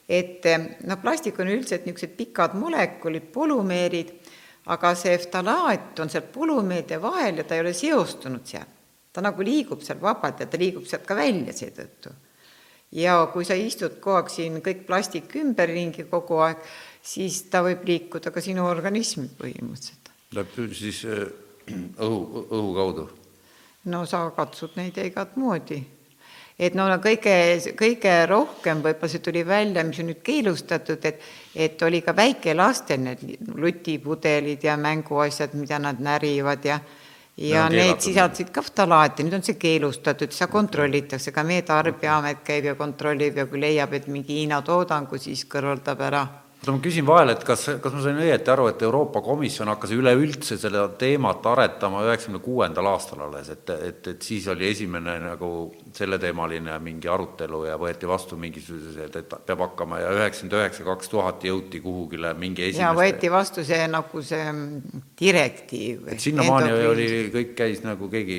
[0.08, 0.46] et
[0.86, 4.12] noh, plastik on üldiselt niisugused pikad molekulid, polümeerid,
[4.70, 8.72] aga see ftalaat on seal polümeeride vahel ja ta ei ole seostunud seal.
[9.16, 12.10] ta nagu liigub seal vabalt ja ta liigub sealt ka välja seetõttu.
[12.92, 16.62] ja kui sa istud kogu aeg siin kõik plastik ümberringi kogu aeg,
[17.02, 20.10] siis ta võib liikuda ka sinu organismi põhimõtteliselt.
[20.34, 21.26] Läheb siis äh,
[22.06, 23.08] õhu, õhu kaudu?
[23.86, 25.78] no sa katsud neid igat moodi.
[26.58, 27.34] Et no kõige,
[27.76, 31.20] kõige rohkem võib-olla see tuli välja, mis on nüüd keelustatud, et
[31.56, 36.80] et oli ka väikelastel need lutipudelid ja mänguasjad, mida nad närivad ja
[37.36, 42.40] ja no, need sisaldasid ka ftalaati, nüüd on see keelustatud, seda kontrollitakse, ka meie Tarbijaamet
[42.44, 46.24] käib ja kontrollib ja kui leiab, et mingi Hiina toodangu, siis kõrvaldab ära
[46.66, 49.92] oota, ma küsin vahele, et kas, kas ma sain õieti aru, et Euroopa Komisjon hakkas
[49.94, 55.50] üleüldse seda teemat aretama üheksakümne kuuendal aastal alles, et, et, et siis oli esimene nagu
[55.96, 61.46] selleteemaline mingi arutelu ja võeti vastu mingisugused, et peab hakkama ja üheksakümmend üheksa, kaks tuhat
[61.46, 62.84] jõuti kuhugile mingi esimeste...
[62.84, 64.58] ja võeti vastu see nagu see
[65.20, 66.10] direktiiv.
[66.10, 68.36] et sinnamaani oli, kõik käis nagu keegi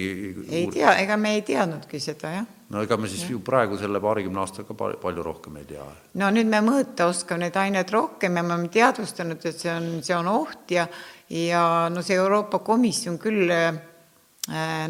[0.51, 4.01] ei tea, ega me ei teadnudki seda, jah no ega me siis ju praegu selle
[4.03, 5.85] paarikümne aastaga palju rohkem ei tea.
[6.19, 9.91] no nüüd me mõõta oskame neid aineid rohkem ja me oleme teadvustanud, et see on,
[10.03, 10.87] see on oht ja
[11.29, 13.79] ja no see Euroopa Komisjon küll äh,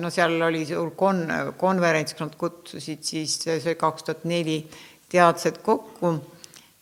[0.01, 4.59] no seal oli suur kon-, konverents, nad kutsusid siis, see oli kaks tuhat neli,
[5.09, 6.13] teadlased kokku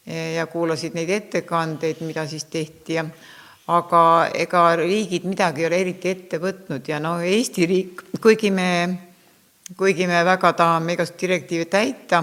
[0.06, 3.06] ja kuulasid neid ettekandeid, mida siis tehti ja
[3.74, 4.02] aga
[4.38, 8.68] ega riigid midagi ei ole eriti ette võtnud ja no Eesti riik, kuigi me
[9.74, 12.22] kuigi me väga tahame igast direktiive täita,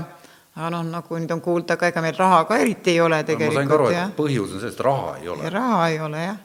[0.55, 3.57] aga noh, nagu nüüd on kuulda ka, ega meil raha ka eriti ei ole tegelikult.
[3.57, 5.51] ma sain ka aru, et põhjus on selles, et raha ei ole.
[5.51, 6.39] raha ei ole jah.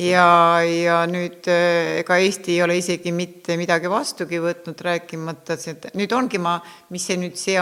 [0.00, 0.26] ja,
[0.64, 6.16] ja nüüd eh, ega Eesti ei ole isegi mitte midagi vastugi võtnud, rääkimata, et nüüd
[6.16, 6.56] ongi ma,
[6.96, 7.58] mis see nüüd see,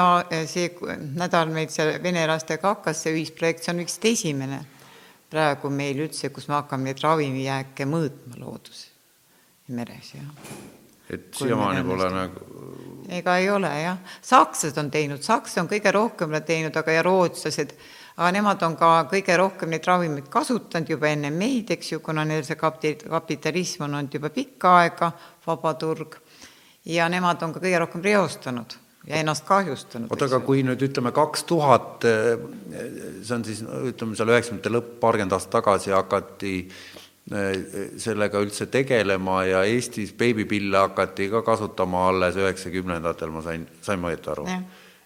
[0.47, 0.71] see
[1.19, 4.63] nädal meil seal vene lastega hakkas, see ühisprojekt, see on vist esimene
[5.31, 8.87] praegu meil üldse, kus me hakkame neid ravimijääke mõõtma loodus,
[9.75, 10.79] meres, jah
[11.11, 12.51] et siiamaani pole nagu
[13.11, 17.73] ega ei ole jah, sakslased on teinud, Saksa on kõige rohkem teinud, aga ja rootslased,
[18.17, 22.25] aga nemad on ka kõige rohkem neid ravimeid kasutanud juba enne meid, eks ju, kuna
[22.29, 25.11] neil see kapitalism on olnud juba pikka aega,
[25.47, 26.21] vaba turg,
[26.87, 30.11] ja nemad on ka kõige rohkem reostanud ja ennast kahjustanud.
[30.13, 35.35] oota, aga kui nüüd ütleme kaks tuhat, see on siis ütleme seal üheksakümnendate lõpp, paarkümmend
[35.35, 37.00] aastat tagasi hakati äh,
[37.31, 44.11] sellega üldse tegelema ja Eestis beebipille hakati ka kasutama alles üheksakümnendatel, ma sain, sain ma
[44.11, 44.47] õieti aru?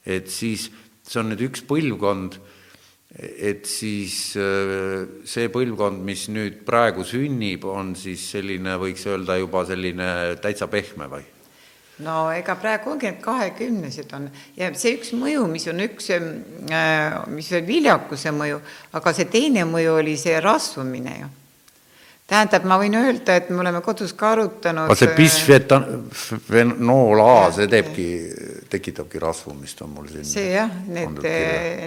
[0.05, 0.71] et siis
[1.05, 2.39] see on nüüd üks põlvkond,
[3.15, 9.65] et siis äh, see põlvkond, mis nüüd praegu sünnib, on siis selline, võiks öelda juba
[9.69, 10.09] selline
[10.43, 11.31] täitsa pehme või?
[12.05, 14.25] no ega praegu ongi need kahekümnesed on
[14.59, 18.65] ja see üks mõju, mis on üks, äh, mis on viljakuse mõju,
[18.97, 21.33] aga see teine mõju oli see rasvumine ju
[22.31, 24.93] tähendab, ma võin öelda, et me oleme kodus ka arutanud.
[24.97, 28.07] see äh, bisfenool A, see teebki,
[28.73, 30.29] tekitabki rasvumist, on mul siin.
[30.29, 31.21] see jah, need,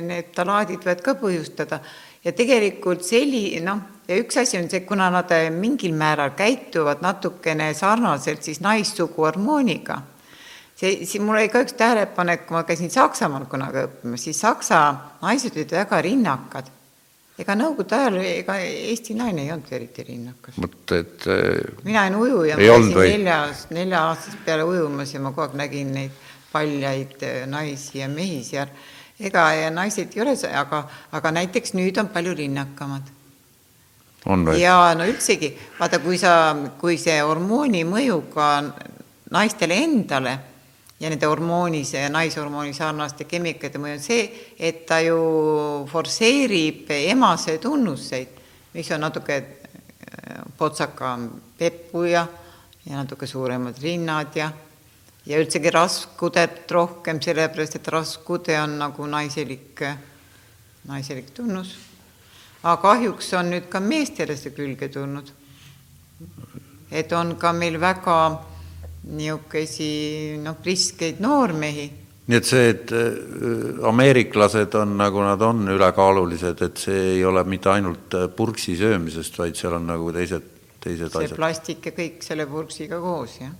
[0.05, 1.81] need talaadid võivad ka põhjustada
[2.25, 7.71] ja tegelikult selli-, noh, ja üks asi on see, kuna nad mingil määral käituvad natukene
[7.77, 10.03] sarnaselt siis naissugu hormooniga,
[10.77, 14.85] see, siin mul oli ka üks tähelepanek, kui ma käisin Saksamaal kunagi õppimas, siis saksa
[15.25, 16.76] naised olid väga rinnakad
[17.37, 20.57] ega nõukogude ajal ega Eesti naine ei olnudki eriti rinnakas.
[20.61, 25.45] vot, et äh, mina olin ujuja, ma käisin neljas, nelja-aastast peale ujumas ja ma kogu
[25.45, 28.73] aeg nägin neid paljaid äh, naisi ja mehi seal.
[29.19, 33.13] ega ja naised ei ole, aga, aga näiteks nüüd on palju rinnakamad.
[34.57, 36.33] ja no üldsegi, vaata, kui sa,
[36.81, 38.51] kui see hormooni mõju ka
[39.31, 40.37] naistele endale
[40.99, 44.27] ja nende hormoonise ja naishormooni sarnaste kemikate mõju on see,
[44.59, 45.17] et ta ju
[45.91, 48.39] forsseerib emase tunnuseid,
[48.73, 52.25] mis on natuke äh, potsakam peppu ja,
[52.85, 54.51] ja natuke suuremad rinnad ja
[55.27, 59.83] ja üldsegi raskudet rohkem, sellepärast et raskude on nagu naiselik,
[60.87, 61.75] naiselik tunnus.
[62.63, 65.31] aga kahjuks on nüüd ka meestele see külge tulnud.
[66.91, 68.15] et on ka meil väga
[69.07, 71.87] niisuguseid noh, priskeid noormehi.
[72.27, 77.43] nii et see, et äh, ameeriklased on, nagu nad on, ülekaalulised, et see ei ole
[77.47, 80.49] mitte ainult äh, purksi söömisest, vaid seal on nagu teised,
[80.83, 81.37] teised see asjad.
[81.39, 83.55] plastik ja kõik selle purksiga koos, jah.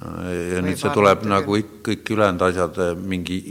[0.00, 3.42] ja nüüd see tuleb nagu kõik, kõik ülejäänud asjad äh, mingi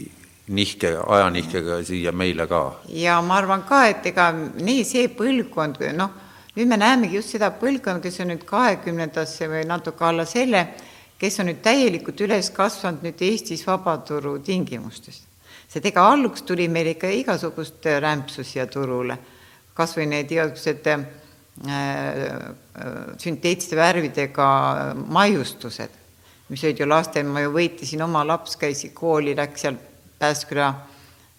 [0.47, 2.63] nihke, ajanihkega siia meile ka.
[2.89, 6.17] ja ma arvan ka, et ega nii see põlvkond, noh,
[6.57, 10.65] nüüd me näemegi just seda põlvkonda, kes on nüüd kahekümnendasse või natuke alla selle,
[11.19, 15.23] kes on nüüd täielikult üles kasvanud nüüd Eestis vabaturu tingimustes.
[15.67, 19.17] sest ega alguks tuli meil ikka igasugust rämpsu siia turule,
[19.75, 21.01] kas või need igasugused äh,
[21.67, 22.35] äh,
[23.17, 24.47] sünteetiliste värvidega
[24.95, 25.89] maiustused,
[26.49, 29.77] mis olid ju lastel, ma ju võitlesin, oma laps käis kooli, läks seal
[30.17, 30.71] Pääsküla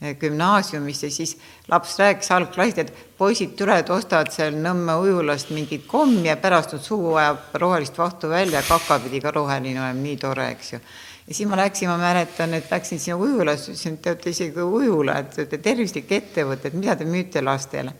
[0.03, 1.36] äh, gümnaasiumis ja siis
[1.68, 6.84] laps rääkis algklassid, et poisid tulevad, ostavad seal Nõmme ujulast mingit kommi ja pärast nad
[6.84, 10.80] suhu ajab rohelist vahtu välja, kaka pidi ka roheline olema, nii tore, eks ju.
[11.26, 14.64] ja siis ma läksin, ma mäletan, et läksin sinna ujulasse, ütlesin, et te olete isegi
[14.64, 17.94] ujula, et te olete tervislik ettevõte, et mida te müüte lastele.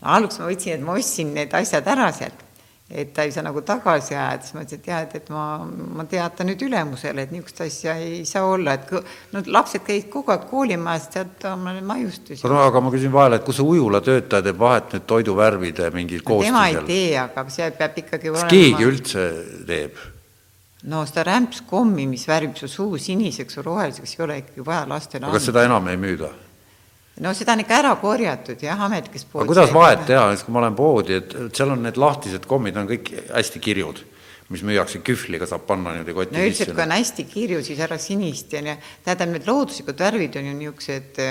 [0.00, 2.48] no alguses ma võtsin, et ma ostsin need asjad ära sealt
[2.92, 5.44] et ta ei saa nagu tagasi ajada, siis ma ütlesin, et jah, et, et ma,
[5.98, 8.92] ma teatan nüüd ülemusele, et niisugust asja ei saa olla, et
[9.32, 12.44] no lapsed käisid kogu aeg koolimajas, sealt omale maiustusi.
[12.48, 16.24] no aga ma küsin vahele, et kus see ujula töötaja teeb vahet nüüd toiduvärvide mingil
[16.26, 16.52] koostisel?
[16.52, 18.52] tema ei tee, aga see peab ikkagi kas olema...
[18.52, 19.28] keegi üldse
[19.68, 20.00] teeb?
[20.92, 25.24] no seda rämpskommi, mis värvib su suu siniseks või roheliseks, ei ole ikkagi vaja lastele
[25.24, 25.34] anda.
[25.36, 26.32] aga seda enam ei müüda?
[27.22, 29.44] No seda on ikka ära korjatud jah, ametlikes poodides.
[29.44, 32.78] aga kuidas vahet teha, näiteks kui ma olen poodi, et seal on need lahtised kommid
[32.80, 34.02] on kõik hästi kirjud,
[34.52, 37.98] mis müüakse kühvliga, saab panna niimoodi koti no üldiselt, kui on hästi kirju, siis ära
[38.02, 38.62] sinist ja
[39.04, 41.22] tähendab, need looduslikud värvid on ju niisugused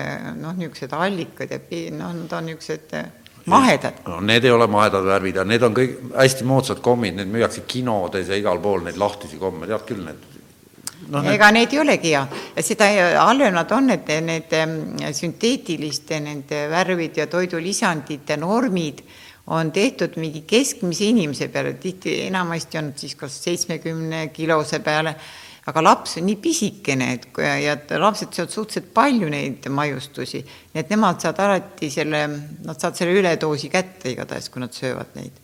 [0.42, 1.62] noh, niisugused allikad ja
[1.98, 2.96] noh, nad on niisugused
[3.52, 4.02] mahedad.
[4.08, 7.66] no need ei ole mahedad värvid ja need on kõik hästi moodsad kommid, need müüakse
[7.68, 10.41] kinodes ja igal pool, neid lahtisi komme, tead küll, need
[11.10, 11.58] no, ega need...
[11.58, 12.24] neid ei olegi hea,
[12.62, 12.88] seda
[13.24, 14.56] halvem nad on, et need
[15.18, 19.04] sünteetiliste nende värvid ja toidulisandite normid
[19.52, 25.16] on tehtud mingi keskmise inimese peale, tihti enamasti on siis kas seitsmekümne kilose peale,
[25.68, 27.28] aga laps on nii pisikene, et
[27.62, 30.42] ja lapsed söövad suhteliselt palju neid maiustusi,
[30.74, 32.26] nii et nemad saavad alati selle,
[32.66, 35.41] nad saavad selle üledoosi kätte igatahes, kui nad söövad neid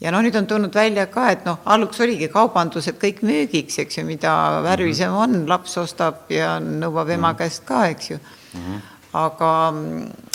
[0.00, 4.00] ja noh, nüüd on tulnud välja ka, et noh, alguks oligi kaubandused kõik müügiks, eks
[4.00, 4.34] ju, mida
[4.66, 5.24] värvisem mhm.
[5.24, 7.40] on, laps ostab ja nõuab ema mhm.
[7.42, 8.60] käest ka, eks ju mm.
[8.60, 8.86] -hmm.
[9.24, 9.50] aga,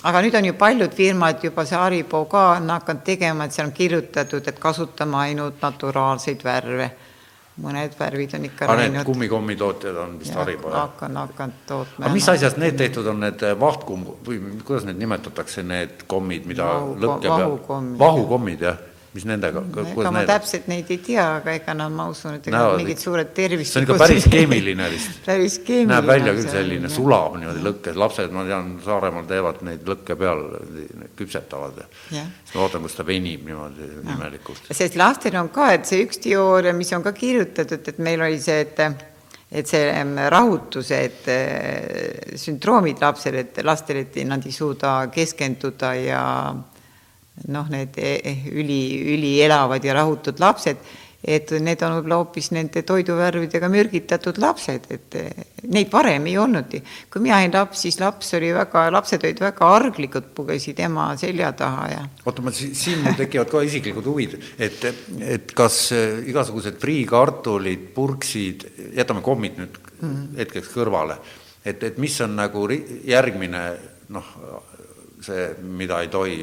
[0.03, 3.67] aga nüüd on ju paljud firmad juba, see Haribo ka on hakanud tegema, et seal
[3.67, 6.91] on kirjutatud, et kasutame ainult naturaalseid värve.
[7.53, 10.87] mõned värvid on ikka aga need kummikommitootjad on vist Haribo, jah?
[10.87, 12.05] hakanud, tootma.
[12.05, 16.65] aga mis asjast need tehtud on, need vahtkumm või kuidas need nimetatakse, need kommid, mida
[16.65, 18.81] vahu, lõkke peal vahukommid, jah
[19.13, 20.29] mis nendega, ega ma need...
[20.29, 23.69] täpselt neid ei tea, aga ega nad, ma usun, et ega no, mingid suured tervislikud
[23.69, 25.91] see on ikka päris keemiline vist päris keemiline.
[25.91, 30.43] näeb välja küll selline, sulab niimoodi lõkkes, lapsed, ma tean, Saaremaal teevad neid lõkke peal,
[31.19, 34.17] küpsetavad siis ma vaatan, kus ta venib niimoodi no.
[34.17, 34.73] imelikult.
[34.73, 38.41] sest lastel on ka, et see üks teooria, mis on ka kirjutatud, et meil oli
[38.41, 39.09] see, et
[39.53, 40.03] et see
[40.33, 46.23] rahutuse, et äh, sündroomid lapsel, et lastel, et nad ei suuda keskenduda ja
[47.47, 48.81] noh, need e, e, üli,
[49.15, 50.77] ülielavad ja rahutud lapsed,
[51.23, 55.15] et need on võib-olla hoopis nende toiduvärvidega mürgitatud lapsed, et
[55.71, 56.81] neid varem ei olnudki.
[57.11, 61.53] kui mina olin laps, siis laps oli väga, lapsed olid väga arglikud, pugesid ema selja
[61.55, 62.01] taha ja.
[62.25, 64.83] oota, ma siin mul tekivad ka isiklikud huvid, et,
[65.23, 68.67] et kas äh, igasugused friikartulid, purksid,
[68.99, 70.37] jätame kommid nüüd mm -hmm.
[70.43, 71.17] hetkeks kõrvale,
[71.63, 72.67] et, et mis on nagu
[73.07, 73.63] järgmine
[74.09, 74.35] noh,
[75.23, 76.37] see, mida ei tohi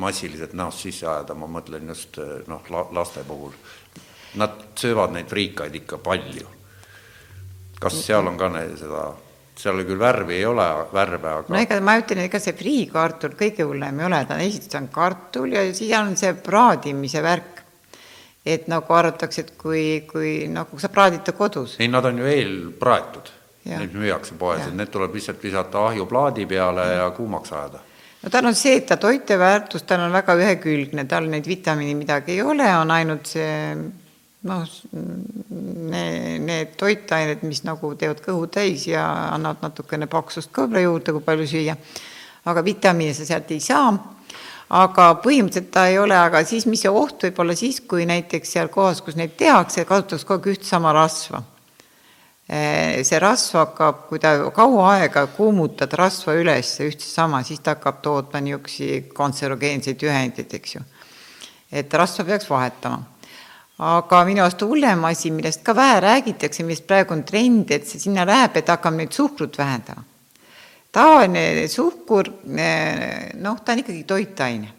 [0.00, 2.64] massiliselt näost sisse ajada, ma mõtlen just eh, noh,
[2.96, 3.52] laste puhul.
[4.40, 6.46] Nad söövad neid friikaid ikka palju.
[7.80, 9.06] kas seal on ka need, seda,
[9.56, 13.64] seal küll värvi ei ole, värve, aga no ega ma ütlen, ega see friikartul kõige
[13.64, 17.64] hullem ei ole, ta on esiteks on kartul ja siis on see praadimise värk.
[18.44, 21.78] et nagu arvatakse, et kui, kui nagu sa praadid ta kodus.
[21.80, 23.32] ei, nad on ju eelpraetud,
[23.72, 27.80] neid müüakse poes, et need tuleb lihtsalt visata ahjuplaadi peale ja, ja kuumaks ajada
[28.22, 32.36] no tal on see, et ta toiteväärtus, tal on väga ühekülgne, tal neid vitamiine midagi
[32.36, 33.50] ei ole, on ainult see
[34.48, 34.76] noh,
[35.90, 39.04] need, toitained, mis nagu teevad kõhu täis ja
[39.34, 41.76] annavad natukene paksust võib-olla juurde, kui palju süüa.
[42.50, 43.92] aga vitamiine sa sealt ei saa.
[44.70, 48.52] aga põhimõtteliselt ta ei ole, aga siis, mis see oht võib olla siis, kui näiteks
[48.52, 51.42] seal kohas, kus neid tehakse, kasutatakse kogu aeg üht sama rasva
[52.50, 58.00] see rasv hakkab, kui ta kaua aega kuumutad rasva üles üht sama, siis ta hakkab
[58.02, 60.82] tootma niisuguseid kantserogeenseid ühendeid, eks ju.
[61.70, 63.04] et rasva peaks vahetama.
[63.78, 68.02] aga minu arust hullem asi, millest ka vähe räägitakse, millest praegu on trend, et see
[68.02, 70.02] sinna läheb, et hakkame nüüd suhkrut vähendama.
[70.90, 74.74] tavaline suhkur, eh, noh, ta on ikkagi toitaine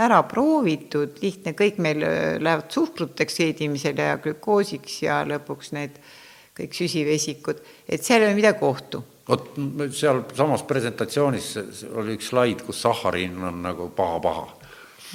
[0.00, 6.16] ära proovitud, lihtne, kõik meil eh, lähevad suhkruteks seedimisele ja glükoosiks ja lõpuks need äh,
[6.56, 9.04] kõik süsivesikud, et seal ei ole midagi ohtu.
[9.28, 9.52] vot
[9.94, 11.52] sealsamas presentatsioonis
[11.94, 14.60] oli üks slaid, kus sahhariin on nagu paha-paha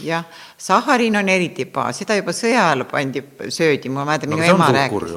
[0.04, 0.26] jah,
[0.58, 5.16] sahhariin on eriti paha, seda juba sõja ajal pandi, söödi, ma mäletan, minu ema rääkis.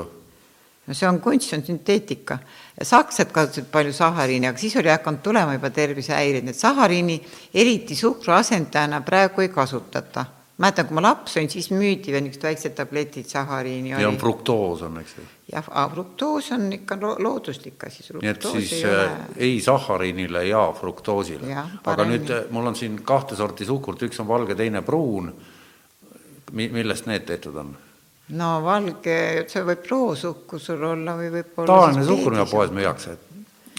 [0.86, 2.38] no see on kunst, see on sünteetika.
[2.82, 7.22] sakslased kasutasid palju sahariini, aga siis oli hakanud tulema juba tervisehäireid, nii et sahariini
[7.54, 10.24] eriti suhkru asendajana praegu ei kasutata.
[10.58, 13.90] mäletan, kui ma laps olin, siis müüdi veel niisugused väiksed tabletid sahariini.
[13.90, 15.26] ja fruktoos on, eks ju.
[15.52, 18.04] Jah, aga fruktoos on ikka lo looduslik asi.
[18.20, 21.56] nii et siis ei, äh, ei sahariinile ja fruktoosile.
[21.84, 25.32] aga nüüd äh, mul on siin kahte sorti suhkurt, üks on valge, teine pruun.
[26.52, 27.74] Mi-, millest need tehtud on?
[28.36, 29.16] no valge,
[29.48, 33.16] see võib roosuhkur sul olla või võib-olla tavaline suhkur, mida poes müüakse,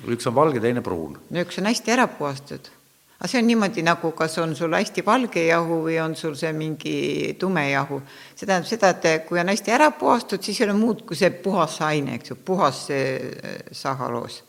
[0.09, 1.17] üks on valge, teine pruun.
[1.29, 2.71] no üks on hästi ära puhastatud.
[3.19, 6.51] Aga see on niimoodi nagu, kas on sul hästi valge jahu või on sul see
[6.55, 8.01] mingi tume jahu.
[8.35, 11.29] see tähendab seda, et kui on hästi ära puhastatud, siis ei ole muud kui see
[11.29, 14.43] puhas aine, eks ju, puhas see äh, sahaloos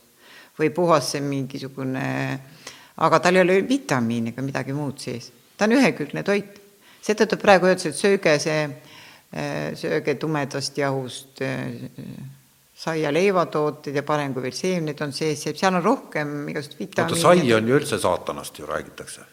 [0.59, 2.07] või puhas see mingisugune,
[2.97, 5.33] aga tal ei ole vitamiine ega midagi muud sees.
[5.57, 6.57] ta on ühekülgne toit.
[7.01, 8.63] seetõttu praegu öeldakse, et sööge see
[9.31, 11.71] Äh, sööge tumedast jahust äh,
[12.81, 17.13] saia leivatooted ja parem kui veel seemned on sees, seal on rohkem igasugust vitamiine.
[17.13, 19.27] oota, sai on ju üldse saatanast ju räägitakse.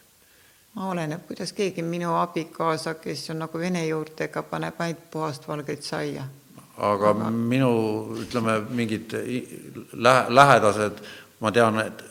[0.88, 6.28] oleneb, kuidas keegi, minu abikaasa, kes on nagu vene juurtega, paneb ainult puhast valget saia.
[6.78, 7.72] aga minu,
[8.26, 9.16] ütleme, mingid
[9.93, 11.02] lähe-, lähedased,
[11.39, 12.04] ma tean, et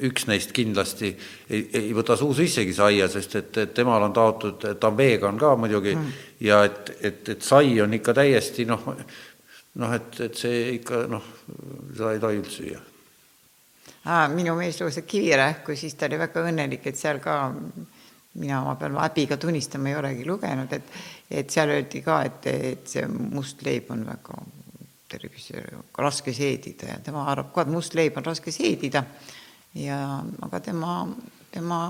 [0.00, 1.10] üks neist kindlasti
[1.50, 5.38] ei, ei võta suu sissegi saia, sest et, et temal on taotud, ta on vegan
[5.40, 6.14] ka muidugi mm.
[6.46, 8.86] ja et, et, et sai on ikka täiesti noh,
[9.80, 11.26] noh, et, et see ikka noh,
[11.94, 12.80] seda ei tohi üldse süüa.
[14.34, 17.40] minu mees luges Kivirähku, siis ta oli väga õnnelik, et seal ka
[18.34, 20.96] mina, ma pean häbiga tunnistama, ei olegi lugenud, et,
[21.30, 24.38] et seal öeldi ka, et, et see must leib on väga
[25.10, 25.64] tervise,
[25.98, 29.02] raske seedida ja tema arvab ka, et must leib on raske seedida
[29.74, 31.00] ja aga tema,
[31.50, 31.80] tema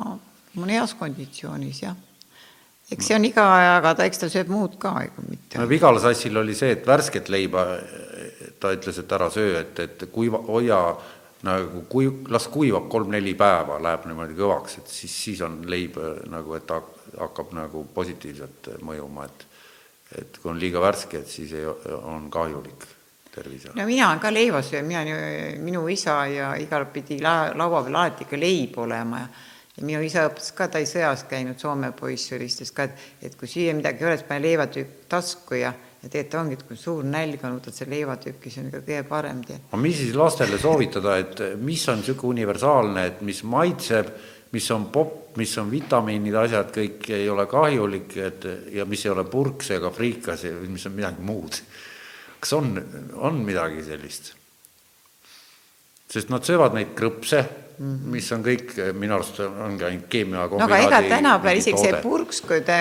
[0.56, 1.96] on heas konditsioonis, jah.
[2.90, 5.58] Eks see on iga ajaga, ta, eks ta sööb muud ka, ega mitte.
[5.58, 7.64] no Vigala sassil oli see, et värsket leiba,
[8.60, 10.80] ta ütles, et ära söö, et, et kuiva, hoia
[11.46, 15.96] nagu kui, las kuivab kolm-neli päeva, läheb niimoodi kõvaks, et siis, siis on leib
[16.28, 16.82] nagu, et ta
[17.20, 19.46] hakkab nagu positiivselt mõjuma, et
[20.18, 21.66] et kui on liiga värske, et siis ei,
[22.02, 22.82] on kahjulik
[23.30, 23.70] tervise.
[23.76, 25.04] no mina olen ka leivasööja, mina,
[25.62, 29.28] minu isa ja igatpidi la, laua peal alati ikka leib olema ja
[29.80, 33.06] ja minu isa õpetas ka, ta oli sõjas käinud, Soome poiss oli, ütles ka, et,
[33.26, 36.62] et kui süüa midagi ei ole, siis pane leivatükk tasku ja ja tegelikult ongi, et
[36.64, 39.66] kui suur nälg on, võtad selle leivatüki, see on ikka kõige parem tead.
[39.68, 44.08] aga mis siis lastele soovitada, et mis on niisugune universaalne, et mis maitseb,
[44.54, 49.12] mis on popp, mis on vitamiinid, asjad kõik ei ole kahjulik, et ja mis ei
[49.12, 51.60] ole purks ega friikas, mis on midagi muud
[52.40, 52.72] kas on,
[53.14, 54.34] on midagi sellist?
[56.10, 57.44] sest nad söövad neid krõpse.
[57.80, 60.68] Mis on kõik minu arust ongi ainult keemiakombinaadi.
[60.68, 62.76] no aga ega tänapäeval isegi see purks, kui te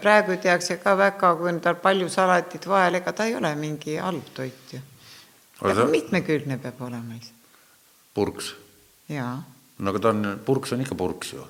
[0.00, 3.98] praegu tehakse ka väga, kui on tal palju salatit vahel, ega ta ei ole mingi
[4.00, 4.80] halb toit ju.
[5.60, 7.20] aga mitmekülgne peab olema
[8.16, 8.54] purks?
[9.12, 9.36] jaa.
[9.78, 11.44] no aga ta on, purks on ikka purks ju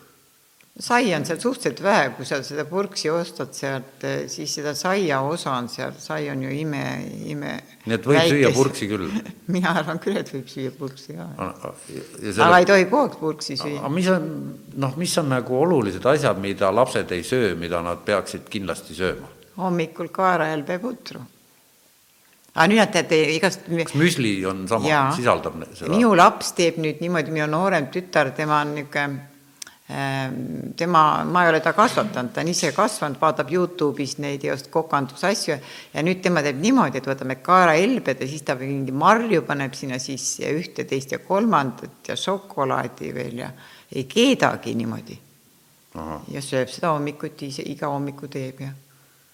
[0.78, 5.20] sai on seal suhteliselt vähe, kui sa seda purksi ostad sealt, eh, siis seda saia
[5.26, 6.82] osa on seal, sai on ju ime,
[7.26, 7.54] ime.
[7.84, 8.34] nii et võib väikes.
[8.34, 9.08] süüa purksi küll
[9.54, 11.26] mina arvan küll, et võib süüa purksi ka.
[11.88, 12.44] Selle...
[12.46, 13.80] aga ei tohi kogu aeg purksi süüa.
[13.80, 14.28] aga mis on,
[14.84, 19.34] noh, mis on nagu olulised asjad, mida lapsed ei söö, mida nad peaksid kindlasti sööma?
[19.58, 21.24] hommikul kaerahelbe putru
[22.54, 23.66] aga nüüd nad teate igast.
[23.66, 25.90] kas müsli on sama, sisaldab seda?
[25.90, 29.27] minu laps teeb nüüd niimoodi, minu noorem tütar, tema on niisugune
[29.88, 35.54] tema, ma ei ole ta kasvatanud, ta on ise kasvanud, vaatab Youtube'is neid just kokandusasju
[35.94, 39.96] ja nüüd tema teeb niimoodi, et võtame kaerahelbed ja siis ta mingi marju paneb sinna
[40.02, 43.48] sisse ja ühte, teist ja kolmandat ja šokolaadi veel ja
[43.94, 45.18] ei keedagi niimoodi.
[46.34, 48.68] ja sööb seda hommikuti ise, iga hommiku teeb ja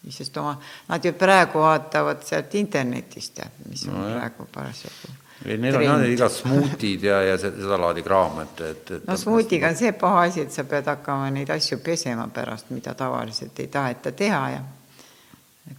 [0.09, 0.55] sest oma,
[0.89, 6.05] nad ju praegu vaatavad sealt internetist, mis on no, praegu parasjagu ei, neil on jah
[6.09, 10.45] igast smuutid ja, ja sedalaadi kraam, et, et, et no smuutiga on see paha asi,
[10.47, 14.63] et sa pead hakkama neid asju pesema pärast, mida tavaliselt ei taheta teha ja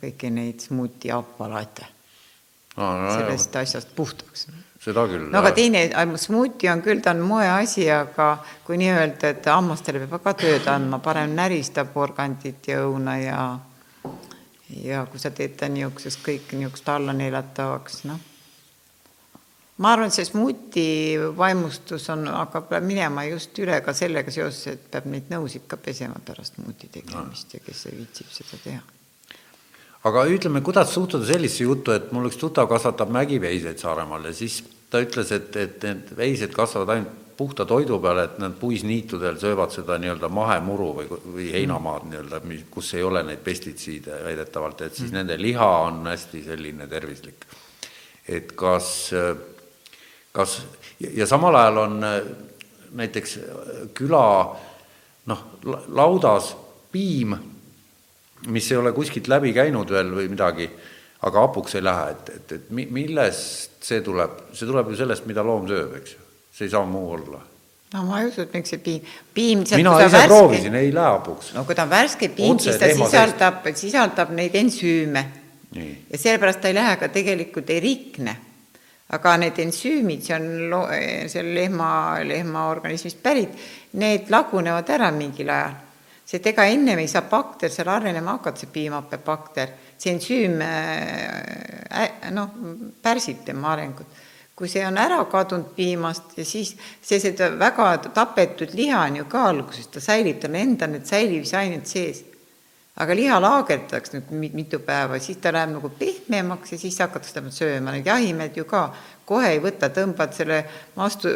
[0.02, 1.88] kõiki neid smuuti aparaate
[2.78, 2.92] no,.
[3.02, 3.66] No, sellest jah.
[3.66, 4.48] asjast puhtaks.
[4.86, 5.30] seda küll.
[5.32, 5.88] no aga teine,
[6.22, 8.36] smuuti on küll, ta on moeasi, aga
[8.68, 13.42] kui nii-öelda, et hammastele peab ka tööd andma, parem näristab porgandit ja õuna ja
[14.84, 18.35] ja kui sa teed ta niisugusest kõik niisugust alla neelatavaks, noh
[19.78, 20.86] ma arvan, et see smuuti
[21.38, 26.22] vaimustus on, hakkab minema just üle ka sellega seoses, et peab neid nõusid ka pesema
[26.26, 28.82] pärast smuuti tegemist ja kes viitsib seda teha.
[30.06, 34.62] aga ütleme, kuidas suhtuda sellisesse juttu, et mul üks tuttav kasvatab mägiveiseid Saaremaal ja siis
[34.90, 39.74] ta ütles, et, et need veised kasvavad ainult puhta toidu peale, et nad puisniitudel söövad
[39.74, 42.40] seda nii-öelda mahemuru või, või heinamaad nii-öelda,
[42.72, 45.18] kus ei ole neid pestitsiide väidetavalt, et siis mm.
[45.20, 47.44] nende liha on hästi selline tervislik
[48.28, 48.88] et kas,
[50.36, 50.60] kas
[51.00, 51.98] ja samal ajal on
[52.96, 53.38] näiteks
[53.98, 54.26] küla
[55.32, 55.42] noh,
[55.96, 56.54] laudas
[56.92, 57.36] piim,
[58.52, 60.70] mis ei ole kuskilt läbi käinud veel või midagi,
[61.26, 65.44] aga hapuks ei lähe, et, et, et millest see tuleb, see tuleb ju sellest, mida
[65.44, 66.24] loom sööb, eks ju,
[66.56, 67.42] see ei saa muu olla
[67.96, 71.12] no ma ei usu, et miks see piim, piim mina ise värske, proovisin, ei lähe
[71.16, 71.54] hapuks.
[71.56, 75.24] no kui ta on värske piim, siis ta sisaldab, sisaldab neid ensüüme.
[75.76, 78.36] ja sellepärast ta ei lähe ka tegelikult, ei rikne.
[79.14, 80.76] Aga need ensüümid, see on
[81.30, 81.90] seal lehma,
[82.26, 83.54] lehma organismist pärit,
[84.02, 85.82] need lagunevad ära mingil ajal.
[86.26, 92.56] sest ega ennem ei saa bakter seal arenema hakata, see piimhappebakter, see ensüüm äh, noh,
[93.02, 94.24] pärsib tema arengut
[94.56, 96.72] kui see on ära kadunud piimast ja siis
[97.04, 102.24] sellised väga tapetud liha on ju ka alguses, ta säilib, tal endal need säilivusained sees.
[102.96, 107.52] Aga liha laagerdatakse nüüd mitu päeva, siis ta läheb nagu pehmemaks ja siis hakatakse teda
[107.52, 108.86] sööma, need jahimehed ju ka
[109.28, 110.62] kohe ei võta, tõmbad selle
[110.96, 111.32] maastu,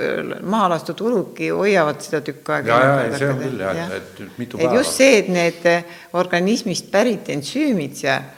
[0.47, 2.77] maha lastud uluki, hoiavad seda tükk aega.
[2.79, 4.75] ja, ja, see on küll jah ja., et mitu päeva.
[4.79, 5.67] just see, et need
[6.19, 8.29] organismist pärit ensüümid seal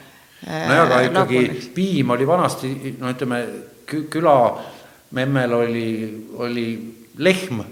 [0.46, 1.68] nojah, aga ikkagi lagunes.
[1.76, 3.42] piim oli vanasti, no ütleme,
[3.86, 4.36] küla
[5.14, 5.88] memmel oli,
[6.42, 6.66] oli
[7.22, 7.62] lehm,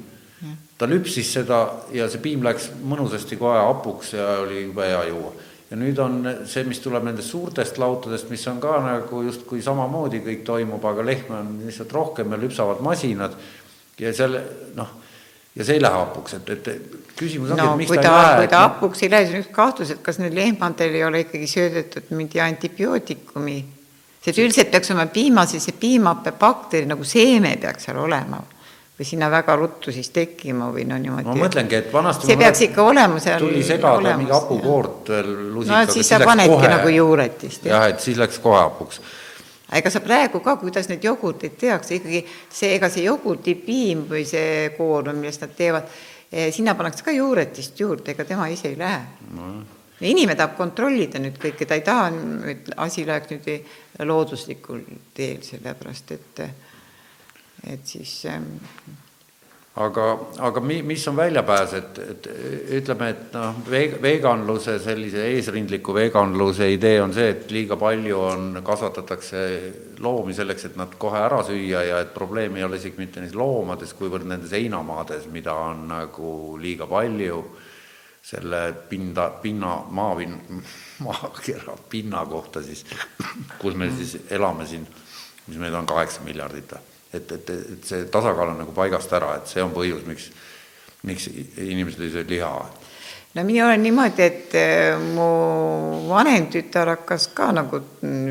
[0.80, 1.60] ta lüpsis seda
[1.92, 5.32] ja see piim läks mõnusasti kohe hapuks ja oli jube hea juua.
[5.70, 6.16] ja nüüd on
[6.48, 11.04] see, mis tuleb nendest suurtest lautadest, mis on ka nagu justkui samamoodi kõik toimub, aga
[11.04, 13.36] lehme on lihtsalt rohkem ja lüpsavad masinad
[14.00, 14.40] ja selle
[14.78, 14.94] noh,
[15.54, 16.70] ja see ei lähe hapuks, et, et
[17.18, 18.38] küsimus ongi no,, et miks ta, ta ei lähe.
[18.40, 21.20] kui ta hapuks ei lähe, siis on üks kahtlus, et kas need lehmadel ei ole
[21.26, 23.58] ikkagi söödetud mingi antibiootikumi
[24.20, 28.40] see üldiselt peaks olema piimas ja see piimahappebakter nagu seeme peaks seal olema
[29.00, 31.24] või sinna väga ruttu siis tekkima või no niimoodi.
[31.24, 35.86] ma mõtlengi, et vanasti see peaks ikka olema seal tuli segada mingi hapukoort veel lusikaga.
[35.86, 37.64] no siis sa panedki kohe, nagu juuretist.
[37.70, 39.00] jah, et siis läks kohe hapuks.
[39.80, 44.70] ega sa praegu ka, kuidas neid jogurteid tehakse, ikkagi see, ega see jogurtipiim või see
[44.76, 45.88] koor, millest nad teevad,
[46.28, 49.54] eh, sinna pannakse ka juuretist juurde, ega tema ise ei lähe no
[50.00, 52.08] inimene tahab kontrollida nüüd kõike, ta ei taha,
[52.52, 54.84] et asi läheks nüüd looduslikul
[55.16, 56.44] teel, sellepärast et,
[57.66, 58.46] et siis ähm,
[59.78, 60.06] aga,
[60.38, 62.28] aga mi-, mis on väljapääs, et, et
[62.80, 68.60] ütleme, et noh, veeg-, veganluse, sellise eesrindliku veganluse idee on see, et liiga palju on,
[68.66, 69.44] kasvatatakse
[70.02, 73.36] loomi selleks, et nad kohe ära süüa ja et probleem ei ole isegi mitte neis
[73.38, 77.42] loomades, kuivõrd nendes heinamaades, mida on nagu liiga palju
[78.30, 80.36] selle pinda, pinna, maapin-,
[81.06, 82.84] maakera pinna kohta siis,
[83.58, 84.84] kus me siis elame siin,
[85.46, 86.76] mis meid on kaheksa miljardit.
[87.12, 90.30] Et, et, et see tasakaal on nagu paigast ära, et see on põhjus, miks,
[91.08, 92.52] miks inimesed ei söö liha.
[93.34, 95.28] no mina olen niimoodi, et äh, mu
[96.08, 97.82] vanem tütar hakkas ka nagu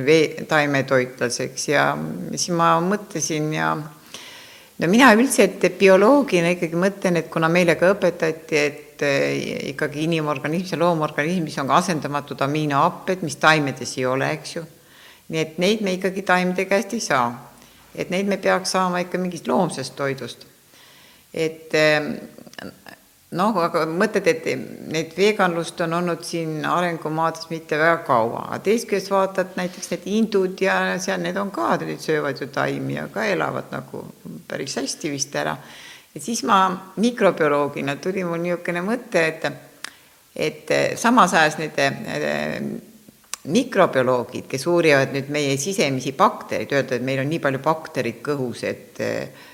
[0.05, 1.87] vee, taimetoitlaseks ja
[2.33, 8.63] siis ma mõtlesin ja no mina üldiselt bioloogina ikkagi mõtlen, et kuna meile ka õpetati,
[8.65, 14.31] et et eh, ikkagi inimorganismis ja loomorganismis on ka asendamatud aminohapped, mis taimedes ei ole,
[14.35, 14.63] eks ju.
[15.29, 17.29] nii et neid me ikkagi taimede käest ei saa.
[17.95, 20.45] Et neid me peaks saama ikka mingist loomsest toidust.
[21.33, 21.99] et eh,
[23.31, 24.47] noh, aga mõtled, et
[24.93, 30.07] neid veganlust on olnud siin arengumaades mitte väga kaua, aga teisest küljest vaatad näiteks need
[30.09, 34.05] hindud ja seal need on ka, need söövad ju taimi ja ka elavad nagu
[34.47, 35.57] päris hästi vist ära
[36.15, 39.49] et siis ma mikrobioloogina tuli mul niisugune mõte, et
[40.39, 41.79] et samas ajas need
[43.43, 48.65] mikrobioloogid, kes uurivad nüüd meie sisemisi baktereid, öelda, et meil on nii palju bakterid kõhus,
[48.67, 48.99] et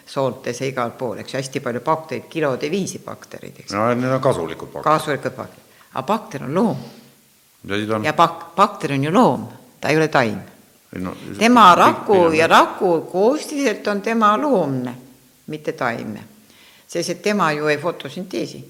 [0.10, 3.76] sooltes ja igal pool, eks ju, hästi palju baktereid, kilode viisi baktereid, eks.
[3.78, 4.90] no need on kasulikud bakterid.
[4.90, 6.84] kasulikud bakterid, aga bakter on loom.
[7.66, 8.06] On...
[8.06, 9.48] ja bak-, bakter on ju loom,
[9.82, 10.38] ta ei ole taim
[11.02, 11.16] no,.
[11.38, 14.96] tema raku ja raku koostiselt on tema loomne,
[15.50, 16.36] mitte taimne
[16.88, 18.64] sest et tema ju ei fotosünteesi.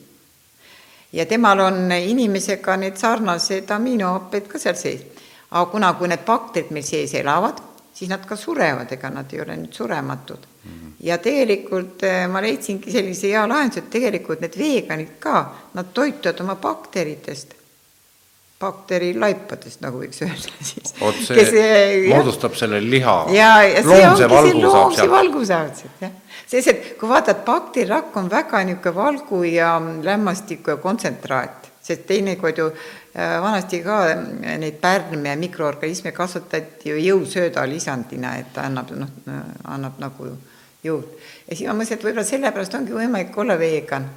[1.15, 5.05] Ja temal on inimesega need sarnased aminohapped ka seal sees.
[5.51, 7.61] aga kuna, kui need bakterid meil sees elavad,
[7.95, 10.71] siis nad ka surevad, ega nad ei ole nüüd surematud mm.
[10.71, 10.95] -hmm.
[10.99, 16.41] ja tegelikult eh, ma leidsingi sellise hea lahenduse, et tegelikult need veganid ka, nad toituvad
[16.41, 17.55] oma bakteritest
[18.59, 20.93] bakterilaipadest, nagu võiks öelda siis.
[20.99, 21.55] vot see kes,
[22.09, 22.59] moodustab jah.
[22.59, 23.15] selle liha.
[23.35, 26.13] ja, ja see ongi see loomse valgusaadset, jah.
[26.47, 32.57] Sest, et kui vaatad, bakterirakk on väga niisugune valgu ja lämmastiku ja kontsentraat, sest teinekord
[32.57, 38.67] ju äh, vanasti ka äh, neid pärme ja mikroorganisme kasvatati ju jõusööda lisandina, et ta
[38.69, 39.15] annab, noh,
[39.63, 40.35] annab nagu
[40.85, 41.17] jõud.
[41.47, 44.07] ja siis ma mõtlesin, et võib-olla sellepärast ongi võimalik olla vegan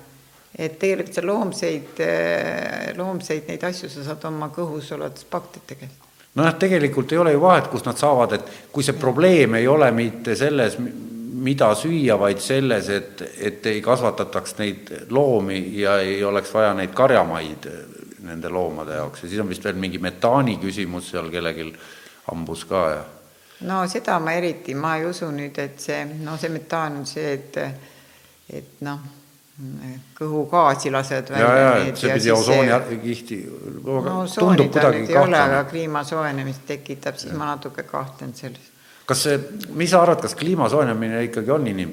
[0.59, 2.01] et tegelikult see loomseid,
[2.99, 6.07] loomseid neid asju sa saad oma kõhus olevates bakterite käest.
[6.39, 9.91] nojah, tegelikult ei ole ju vahet, kus nad saavad, et kui see probleem ei ole
[9.95, 10.79] mitte selles,
[11.39, 16.95] mida süüa, vaid selles, et, et ei kasvatataks neid loomi ja ei oleks vaja neid
[16.97, 17.68] karjamaid
[18.28, 21.68] nende loomade jaoks ja siis on vist veel mingi metaani küsimus seal kellelgi
[22.30, 23.05] hambus ka ja.
[23.68, 27.32] no seda ma eriti, ma ei usu nüüd, et see, no see metaan on see,
[27.36, 27.61] et,
[28.59, 29.07] et noh,
[30.18, 31.47] kõhugaasi lasevad välja.
[31.47, 33.39] ja, ja, et see pidi osoonikihti
[33.84, 35.45] no, tundub kuidagi kahtlane.
[35.45, 37.39] aga kliima soojenemist tekitab, siis ja.
[37.39, 38.74] ma natuke kahtlen selles
[39.09, 39.39] kas see,
[39.79, 41.93] mis sa arvad, kas kliima soojenemine ikkagi on inim,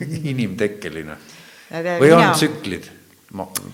[0.32, 1.16] inimtekkeline
[1.70, 2.90] või mina, on tsüklid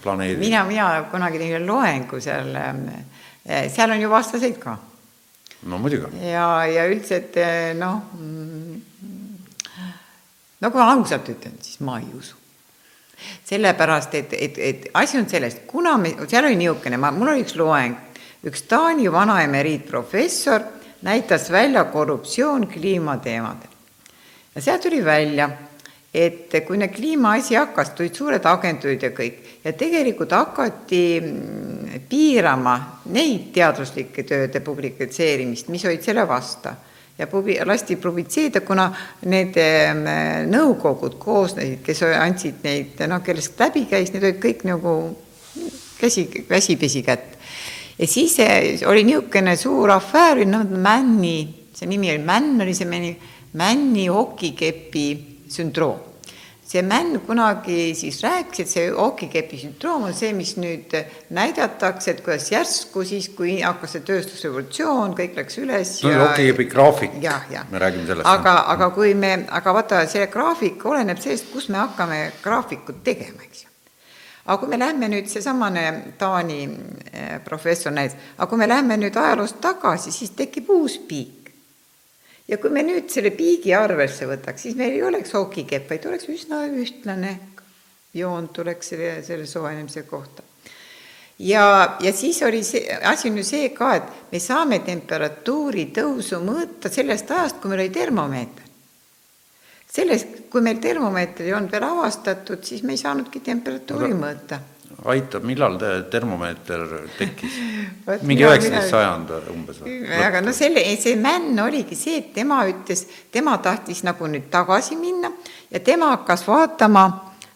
[0.02, 0.42] planeedil?
[0.42, 4.76] mina, mina kunagi tegin loengu seal, eh, seal on ju vastaseid ka.
[5.66, 6.12] no muidugi.
[6.28, 8.02] ja, ja üldiselt eh, noh,
[10.60, 12.42] no kui ma ausalt ütlen, siis ma ei usu
[13.46, 17.46] sellepärast, et, et, et asi on selles, kuna me, seal oli niisugune, ma, mul oli
[17.46, 17.96] üks loeng,
[18.46, 20.75] üks Taani vana emeriitprofessor
[21.06, 23.72] näitas välja korruptsioon kliimateemadel.
[24.54, 25.50] ja sealt tuli välja,
[26.14, 32.76] et kui need kliimaasi hakkas, tulid suured agentuurid ja kõik ja tegelikult hakati mm, piirama
[33.12, 36.74] neid teaduslike tööde publikatseerimist, mis olid selle vasta
[37.18, 38.88] ja pubi-, lasti publitseerida, kuna
[39.28, 44.96] need mm, nõukogud koosnesid, kes andsid neid, noh, kellest läbi käis, need olid kõik nagu
[46.00, 47.36] käsi, käsipesi kätt
[47.98, 48.36] ja siis
[48.86, 53.16] oli niisugune suur afäär, no Männi, see nimi oli Männ, oli see männi,
[53.56, 55.06] Männi okikepi
[55.48, 56.02] sündroom.
[56.66, 60.92] see Männ kunagi siis rääkis, et see okikepi sündroom on see, mis nüüd
[61.30, 65.94] näidatakse, et kuidas järsku siis, kui hakkas see tööstusrevolutsioon, kõik läks üles.
[66.00, 67.16] see on okikepi graafik,
[67.70, 68.26] me räägime sellest.
[68.26, 73.46] aga, aga kui me, aga vaata, see graafik oleneb sellest, kus me hakkame graafikut tegema,
[73.46, 73.75] eks ju
[74.46, 75.86] aga kui me lähme nüüd, seesamane
[76.18, 76.60] Taani
[77.10, 81.50] eh, professor näitas, aga kui me lähme nüüd ajaloos tagasi, siis tekib uus piik.
[82.48, 86.28] ja kui me nüüd selle piigi arvesse võtaks, siis meil ei oleks hokikepp, vaid oleks
[86.30, 87.38] üsna ühtlane
[88.14, 90.42] joon tuleks selle, selle soojenemise kohta.
[91.38, 96.38] ja, ja siis oli see, asi on ju see ka, et me saame temperatuuri tõusu
[96.44, 98.65] mõõta sellest ajast, kui meil oli termomeeter
[99.96, 104.58] sellest, kui meil termomeetri ei olnud veel avastatud, siis me ei saanudki temperatuuri aga, mõõta.
[105.12, 106.84] aitab, millal te termomeeter
[107.18, 107.60] tekkis?
[108.28, 110.00] mingi üheksateist sajand umbes või?
[110.28, 114.98] aga no selle, see männ oligi see, et tema ütles, tema tahtis nagu nüüd tagasi
[115.00, 115.32] minna
[115.70, 117.06] ja tema hakkas vaatama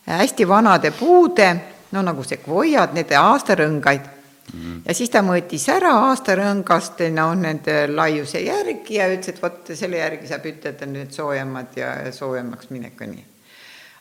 [0.07, 1.51] hästi vanade puude,
[1.93, 4.09] no nagu sekvoiad, need aastarõngaid.
[4.85, 10.01] Ja siis ta mõõtis ära aastarõngast no nende laiuse järgi ja ütles, et vot selle
[10.01, 13.25] järgi saab ütelda nüüd soojemad ja soojemaks minek on nii.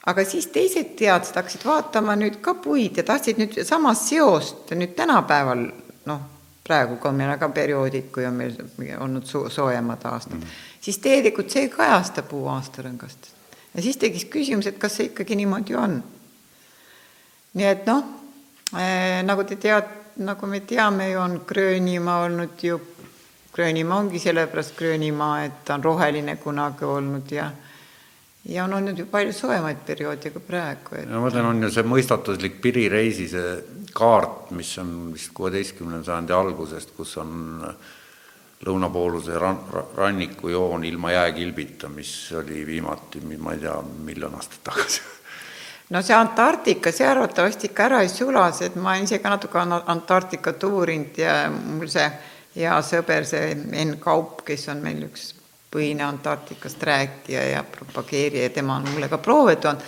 [0.09, 4.95] aga siis teised teadlased hakkasid vaatama nüüd ka puid ja tahtsid nüüd samast seost nüüd
[4.97, 5.65] tänapäeval
[6.09, 6.21] noh,
[6.69, 8.55] praegu ka meil on ka perioodid, kui on meil
[8.99, 13.31] olnud soo-, soojemad aastad mm., siis tegelikult see ei kajasta puu aastarõngast.
[13.73, 16.01] ja siis tekkis küsimus, et kas see ikkagi niimoodi on.
[17.53, 18.03] nii et noh
[18.73, 22.79] äh,, nagu te teate, nagu me teame ju, on Gröönimaa olnud ju,
[23.53, 27.51] Gröönimaa ongi sellepärast Gröönimaa, et ta on roheline kunagi olnud ja
[28.49, 31.07] ja on olnud ju palju soojemaid perioode kui praegu et....
[31.09, 36.05] no ma mõtlen, on ju see mõistatuslik Piri reisi see kaart, mis on vist kuueteistkümnenda
[36.07, 37.67] sajandi algusest, kus on
[38.65, 39.61] lõunapooluse ran-,
[39.97, 45.18] rannikujoon ilma jääkilbita, mis oli viimati, ma ei tea, miljon aastat tagasi
[45.89, 49.59] no see Antarktika, see arvatavasti ikka ära ei sula, sest ma olen ise ka natuke
[49.59, 52.07] Antarktikat uurinud ja mul see
[52.55, 55.33] hea sõber, see Enn Kaup, kes on meil üks
[55.69, 59.81] põhine Antarktikast rääkija ja propageerija ja tema on mulle ka proove toonud.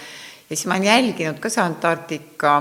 [0.50, 2.56] ja siis ma olen jälginud ka see Antarktika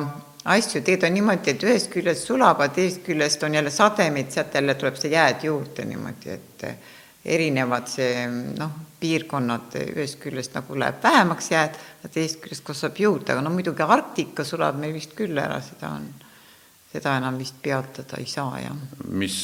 [0.45, 4.55] asju, tegelikult on niimoodi, et ühest küljest sulab, aga teisest küljest on jälle sademeid, sealt
[4.55, 6.65] jälle tuleb see jääd juurde niimoodi, et
[7.25, 8.25] erinevad see
[8.57, 11.77] noh, piirkonnad ühest küljest nagu läheb vähemaks jääd,
[12.09, 16.09] teisest küljest kasvab juurde, aga no muidugi Arktika sulab meil vist küll ära, seda on,
[16.93, 18.81] seda enam vist peatada ei saa, jah.
[19.09, 19.39] mis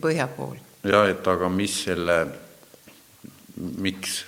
[0.00, 0.56] põhja pool.
[0.84, 2.18] jah, et aga mis selle,
[3.56, 4.22] miks?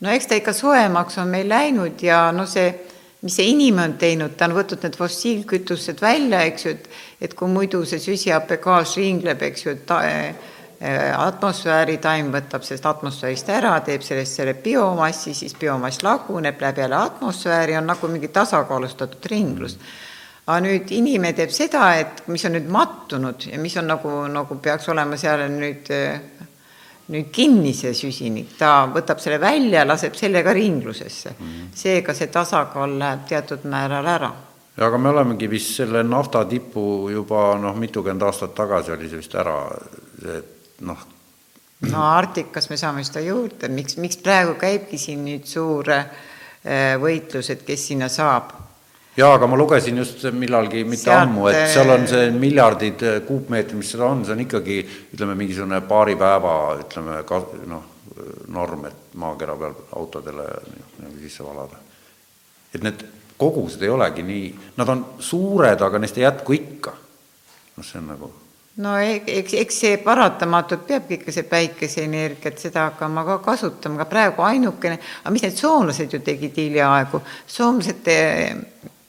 [0.00, 2.70] no eks ta ikka soojemaks on meil läinud ja no see,
[3.22, 7.34] mis see inimene on teinud, ta on võtnud need fossiilkütused välja, eks ju, et et
[7.34, 10.02] kui muidu see süsihappegaas ringleb, eks ju, et ta
[10.78, 16.96] atmosfääri, taim võtab sellest atmosfäärist ära, teeb sellest selle biomassi, siis biomass laguneb, läheb jälle
[16.96, 19.78] atmosfääri, on nagu mingi tasakaalustatud ringlus.
[20.46, 24.56] aga nüüd inimene teeb seda, et mis on nüüd mattunud ja mis on nagu, nagu
[24.62, 25.90] peaks olema seal nüüd,
[27.12, 31.30] nüüd kinni see süsinik, ta võtab selle välja, laseb selle ka ringlusesse.
[31.30, 31.72] -hmm.
[31.74, 34.30] seega see tasakaal läheb teatud määral ära
[34.76, 39.18] ja aga me olemegi vist selle nafta tipu juba noh, mitukümmend aastat tagasi oli see
[39.18, 39.56] vist ära,
[40.38, 41.04] et noh.
[41.88, 46.08] no Arktikas me saame seda juurde, miks, miks praegu käibki siin nüüd suur äh,
[47.00, 48.54] võitlus, et kes sinna saab
[49.18, 51.26] jaa, aga ma lugesin just millalgi, mitte Sealt...
[51.26, 54.80] ammu, et seal on see miljardid kuupmeetrid, mis seda on, see on ikkagi
[55.14, 57.86] ütleme, mingisugune paari päeva ütleme ka noh,
[58.54, 60.46] norm, et maakera peal autodele
[61.02, 61.78] nagu sisse valada.
[62.74, 63.04] et need
[63.38, 66.94] kogused ei olegi nii, nad on suured, aga neist ei jätku ikka.
[67.76, 68.30] noh, see on nagu
[68.84, 74.44] no eks, eks see paratamatult peabki ikka see päikeseenergiat, seda hakkama ka kasutama, aga praegu
[74.46, 78.06] ainukene, aga mis need soomlased ju tegid hiljaaegu, soomlased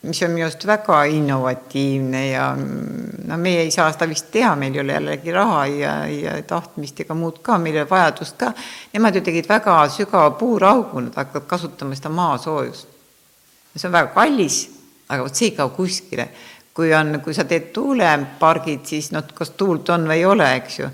[0.01, 4.77] mis on minu arust väga innovatiivne ja no meie ei saa seda vist teha, meil
[4.77, 8.53] ei ole jällegi raha ja, ja tahtmist ega muud ka, meil ei ole vajadust ka.
[8.93, 12.95] Nemad ju tegid väga sügava puuraugu, nad hakkavad kasutama seda maasoojust.
[13.75, 14.61] see on väga kallis,
[15.07, 16.29] aga vot see ei kao kuskile.
[16.79, 20.77] Kui on, kui sa teed tuulepargid, siis noh, kas tuult on või ei ole, eks
[20.79, 20.91] ju,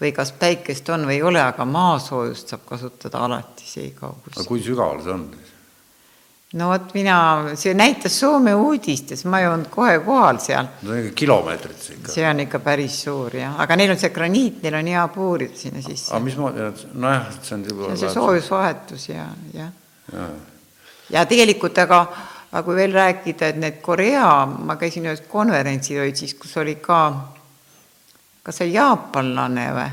[0.00, 4.16] või kas päikest on või ei ole, aga maasoojust saab kasutada alati, see ei kao
[4.16, 4.40] kuskile.
[4.42, 5.28] aga kui sügaval see on?
[6.58, 7.16] no vot mina,
[7.60, 10.70] see näitas Soome uudistes, ma ei olnud kohe kohal seal.
[10.82, 12.14] no ikka kilomeetrit ikka.
[12.14, 15.60] see on ikka päris suur jah, aga neil on see graniit, neil on hea puurida
[15.60, 16.08] sinna sisse.
[16.10, 19.70] aga mismoodi, nojah, see on see on see soojusvahetus ja, jah
[20.12, 20.26] ja.
[21.18, 22.06] ja tegelikult, aga,
[22.52, 26.78] aga kui veel rääkida, et need Korea, ma käisin ühes konverentsil, olid siis, kus oli
[26.80, 27.00] ka,
[28.42, 29.88] kas see jaapanlane või?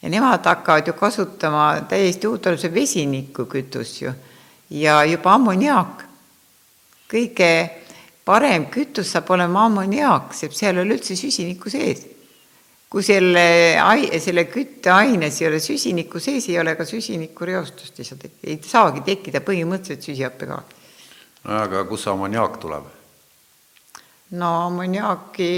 [0.00, 4.12] ja nemad hakkavad ju kasutama täiesti uut, see vesinikukütus ju
[4.70, 6.06] ja juba ammoniaak.
[7.10, 7.50] kõige
[8.24, 12.06] parem kütus saab olema ammoniaak, sest seal ei ole üldse süsinikku sees.
[12.90, 13.78] kui selle,
[14.18, 19.44] selle kütteaines ei ole süsinikku sees, ei ole ka süsinikureostust, ei saa, ei saagi tekkida
[19.46, 20.79] põhimõtteliselt süsihappegaasi.
[21.44, 22.90] No aga kust see ammoniaak tuleb?
[24.30, 25.50] no ammoniaaki,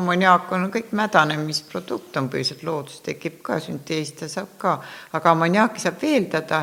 [0.00, 4.78] ammoniaak on kõik mädanemisprodukt, on põhiliselt loodus, tekib ka, sünteesida saab ka,
[5.12, 6.62] aga ammoniaaki saab veeldada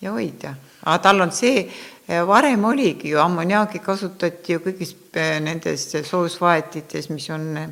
[0.00, 1.70] ja hoida aga tal on see,
[2.08, 7.68] eh, varem oligi ju, ammoniaaki kasutati ju kõigis eh, nendes soojusvahetites, mis on eh,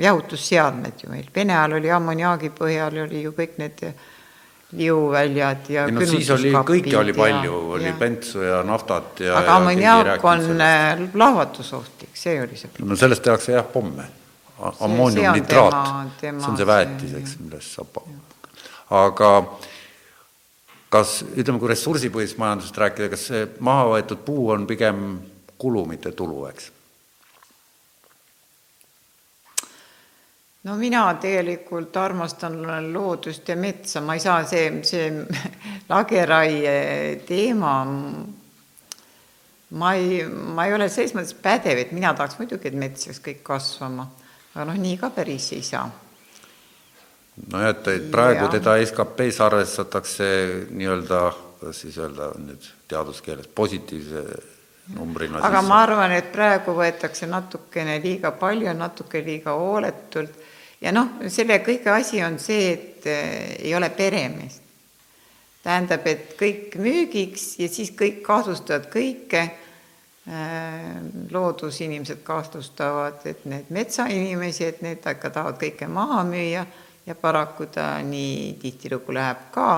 [0.00, 1.28] jahutusseadmed ju meil.
[1.34, 3.84] Vene ajal oli ammoniaagi põhjal oli ju kõik need
[4.76, 7.96] liuväljad ja ei no siis oli, kõike oli palju, oli ja.
[7.98, 10.46] bentsu ja naftat ja aga ammoniaak on
[11.12, 14.06] plahvatusohtlik, see oli see no sellest tehakse jah pomme.
[14.60, 18.02] ammooniumnitraat, see on see väetis, eks, millest saab
[18.90, 19.30] aga
[20.90, 25.06] kas ütleme, kui ressursipõhisest majandusest rääkida, kas see maha võetud puu on pigem
[25.60, 26.70] kulu, mitte tulu, eks?
[30.64, 32.58] No mina tegelikult armastan
[32.92, 35.08] loodust ja metsa, ma ei saa, see, see
[35.92, 37.74] lageraie teema,
[39.70, 43.24] ma ei, ma ei ole selles mõttes pädev, et mina tahaks muidugi, et mets jääks
[43.24, 44.08] kõik kasvama,
[44.54, 45.88] aga noh, nii ka päris ei saa
[47.48, 48.52] nojah, et praegu ja.
[48.52, 50.26] teda SKP-s arvestatakse
[50.70, 51.20] nii-öelda,
[51.60, 54.24] kuidas siis öelda nüüd teaduskeeles, positiivse
[54.96, 55.38] numbrina.
[55.38, 55.68] aga sisse.
[55.68, 60.39] ma arvan, et praegu võetakse natukene liiga palju, natuke liiga hooletult
[60.80, 64.62] ja noh, selle kõige asi on see, et äh, ei ole peremeest.
[65.60, 71.00] tähendab, et kõik müügiks ja siis kõik kahtlustavad kõike äh,.
[71.30, 76.64] loodusinimesed kahtlustavad, et need metsainimesi, et need ikka tahavad kõike maha müüa
[77.06, 79.68] ja paraku ta nii tihtilugu läheb ka.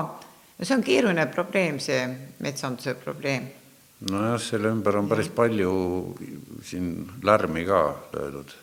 [0.57, 2.01] no see on keeruline probleem, see
[2.39, 3.47] metsanduse probleem.
[4.09, 5.73] nojah, selle ümber on päris palju
[6.63, 7.81] siin lärmi ka
[8.13, 8.62] löödud.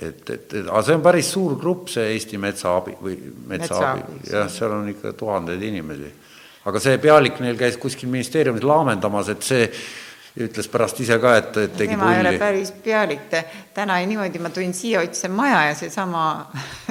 [0.00, 3.18] Et, et, et aga see on päris suur grupp, see Eesti Metsaabi või
[3.48, 6.12] Metsaabi, jah, seal on ikka tuhandeid inimesi.
[6.64, 9.68] aga see pealik neil käis kuskil ministeeriumis laamendamas, et see
[10.40, 13.26] ütles pärast ise ka, et, et tegi tema ei ole päris pealik,
[13.76, 16.22] täna niimoodi ma tulin siia, otsisin maja ja seesama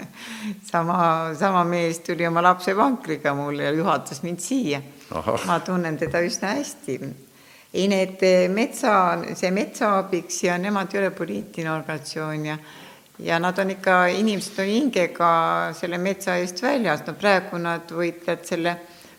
[0.71, 0.99] sama,
[1.39, 4.81] sama mees tuli oma lapsevankriga mulle ja juhatas mind siia.
[5.45, 6.99] ma tunnen teda üsna hästi.
[7.73, 8.21] ei, need
[8.53, 8.93] metsa,
[9.33, 12.57] see Metsaabiks ja nemad ei ole poliitiline organisatsioon ja
[13.21, 15.33] ja nad on ikka, inimesed on hingega
[15.77, 18.75] selle metsa eest väljas, no praegu nad võitlevad selle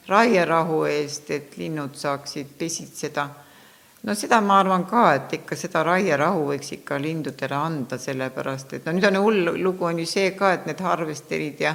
[0.09, 3.29] raierahu eest, et linnud saaksid pesitseda
[4.03, 8.87] no seda ma arvan ka, et ikka seda raierahu võiks ikka lindudele anda, sellepärast et
[8.87, 11.75] no nüüd on hull lugu on ju see ka, et need harvesterid ja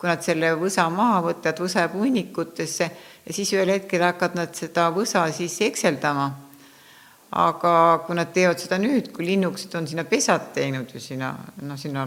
[0.00, 2.86] kui nad selle võsa maha võtavad, võsa jääb hunnikutesse
[3.26, 6.30] ja siis ühel hetkel hakkavad nad seda võsa siis ekseldama.
[7.30, 7.72] Aga
[8.06, 12.06] kui nad teevad seda nüüd, kui linnukesed on sinna pesad teinud ju sinna, noh, sinna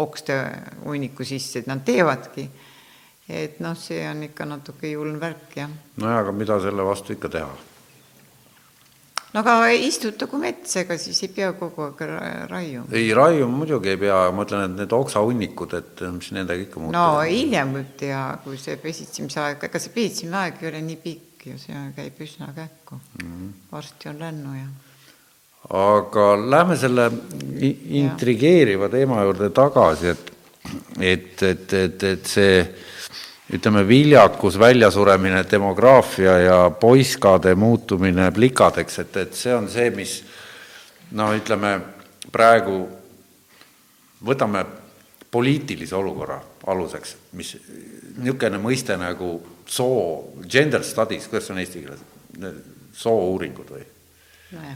[0.00, 0.36] okste
[0.84, 2.48] hunniku sisse, et nad teevadki
[3.30, 5.70] et noh, see on ikka natuke julm värk, jah.
[6.00, 7.50] nojah, aga mida selle vastu ikka teha?
[9.30, 12.02] no aga istutagu metsa, ega siis ei pea kogu aeg
[12.50, 12.86] raiuma.
[12.90, 16.96] ei, raiuma muidugi ei pea, ma mõtlen, et need oksahunnikud, et mis nendega ikka muutub.
[16.98, 21.58] no hiljem võib teha, kui see pesitsemisaeg, ega see pesitsemisaeg ei ole nii pikk ju,
[21.58, 23.26] see käib üsna kähku mm.
[23.26, 23.50] -hmm.
[23.72, 24.68] varsti on lännu ja.
[25.68, 27.10] aga lähme selle
[28.02, 30.32] intrigeeriva teema juurde tagasi, et,
[31.00, 32.74] et, et, et, et see
[33.52, 40.20] ütleme, viljakus, väljasuremine, demograafia ja poiskade muutumine plikadeks, et, et see on see, mis
[41.12, 41.80] no ütleme,
[42.32, 42.84] praegu
[44.26, 44.64] võtame
[45.30, 47.56] poliitilise olukorra aluseks, mis
[48.18, 49.38] niisugune mõiste nagu
[49.70, 52.04] soo, gender studies, kuidas on eesti keeles,
[53.00, 53.84] soouuringud või?
[54.50, 54.70] No?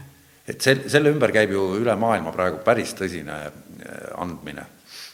[0.47, 3.37] et sel-, selle ümber käib ju üle maailma praegu päris tõsine
[4.21, 4.65] andmine.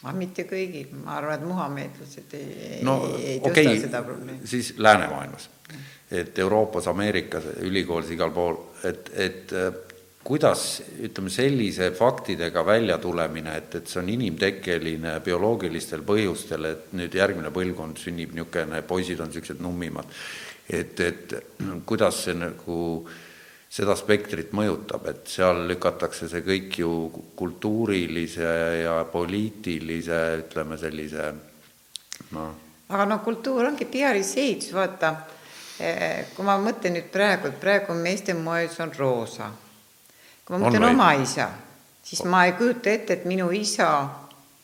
[0.02, 4.48] Aga mitte kõigil, ma arvan, et muhameedlased ei, no, ei tõsta okay, seda probleemi.
[4.50, 5.46] siis läänemaailmas,
[6.10, 8.58] et Euroopas, Ameerikas, ülikoolis, igal pool,
[8.88, 9.70] et, et äh,
[10.24, 17.50] kuidas ütleme, sellise faktidega väljatulemine, et, et see on inimtekkeline bioloogilistel põhjustel, et nüüd järgmine
[17.54, 20.14] põlvkond sünnib niisugune, poisid on niisugused nummimad,
[20.70, 21.36] et, et
[21.86, 22.78] kuidas see nagu
[23.72, 26.92] seda spektrit mõjutab, et seal lükatakse see kõik ju
[27.38, 28.50] kultuurilise
[28.82, 31.30] ja poliitilise, ütleme sellise
[32.36, 32.52] noh.
[32.92, 35.14] aga no kultuur ongi PR-is ehitus, vaata,
[35.80, 39.48] eh, kui ma mõtlen nüüd praegu, et praegu meeste moes on roosa.
[40.52, 41.48] Kui ma mõtlen oma isa,
[42.04, 43.88] siis ma ei kujuta ette, et minu isa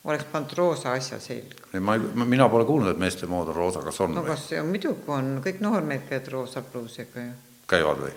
[0.08, 1.68] oleks pannud roosa asja selga.
[1.72, 4.34] ei, ma ei, mina pole kuulnud, et meeste mood on roosa, kas on no või?
[4.34, 7.36] kas muidugi on, kõik noormehed käivad roosa pluusiga ju.
[7.70, 8.12] käivad või?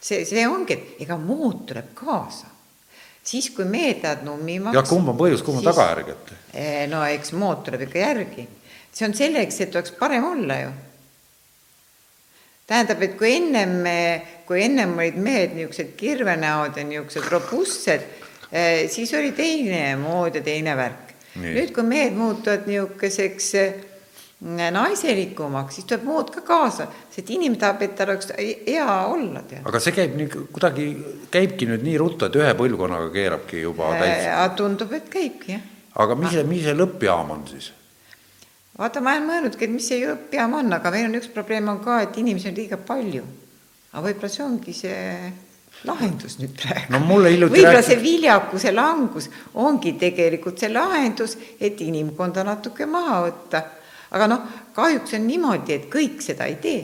[0.00, 2.50] see, see ongi, et ega mood tuleb kaasa.
[3.22, 4.76] siis, kui mehed lähevad nummimaks.
[4.76, 6.32] ja kumb on põhjus, kumb on tagajärg, et?
[6.52, 8.48] Eh, no eks mood tuleb ikka järgi.
[8.92, 10.74] see on selleks, et oleks parem olla ju.
[12.66, 13.78] tähendab, et kui ennem,
[14.52, 18.04] kui ennem olid mehed niisugused kirvenäod ja niisugused robustsed,
[18.52, 21.08] eh, siis oli teine mood ja teine värk.
[21.40, 23.54] nüüd, kui mehed muutuvad niisuguseks
[24.42, 29.80] naiselikumaks, siis tuleb mood ka kaasa, sest inimene tahab, et tal oleks hea olla, aga
[29.80, 30.86] see käib nii kuidagi,
[31.30, 34.56] käibki nüüd nii ruttu, et ühe põlvkonnaga keerabki juba äh, täis?
[34.58, 35.62] tundub, et käibki, jah.
[36.04, 37.70] aga mis see, mis see lõppjaam on siis?
[38.78, 41.78] vaata, ma olen mõelnudki, et mis see lõppjaam on, aga meil on üks probleem on
[41.84, 43.22] ka, et inimesi on liiga palju.
[43.92, 45.32] Aga võib-olla see ongi see
[45.88, 47.04] lahendus nüüd praegu no,.
[47.18, 47.90] võib-olla rääkis...
[47.90, 53.62] see viljakuse langus ongi tegelikult see lahendus, et inimkonda natuke maha võtta
[54.12, 54.40] aga noh,
[54.76, 56.82] kahjuks on niimoodi, et kõik seda ei tee.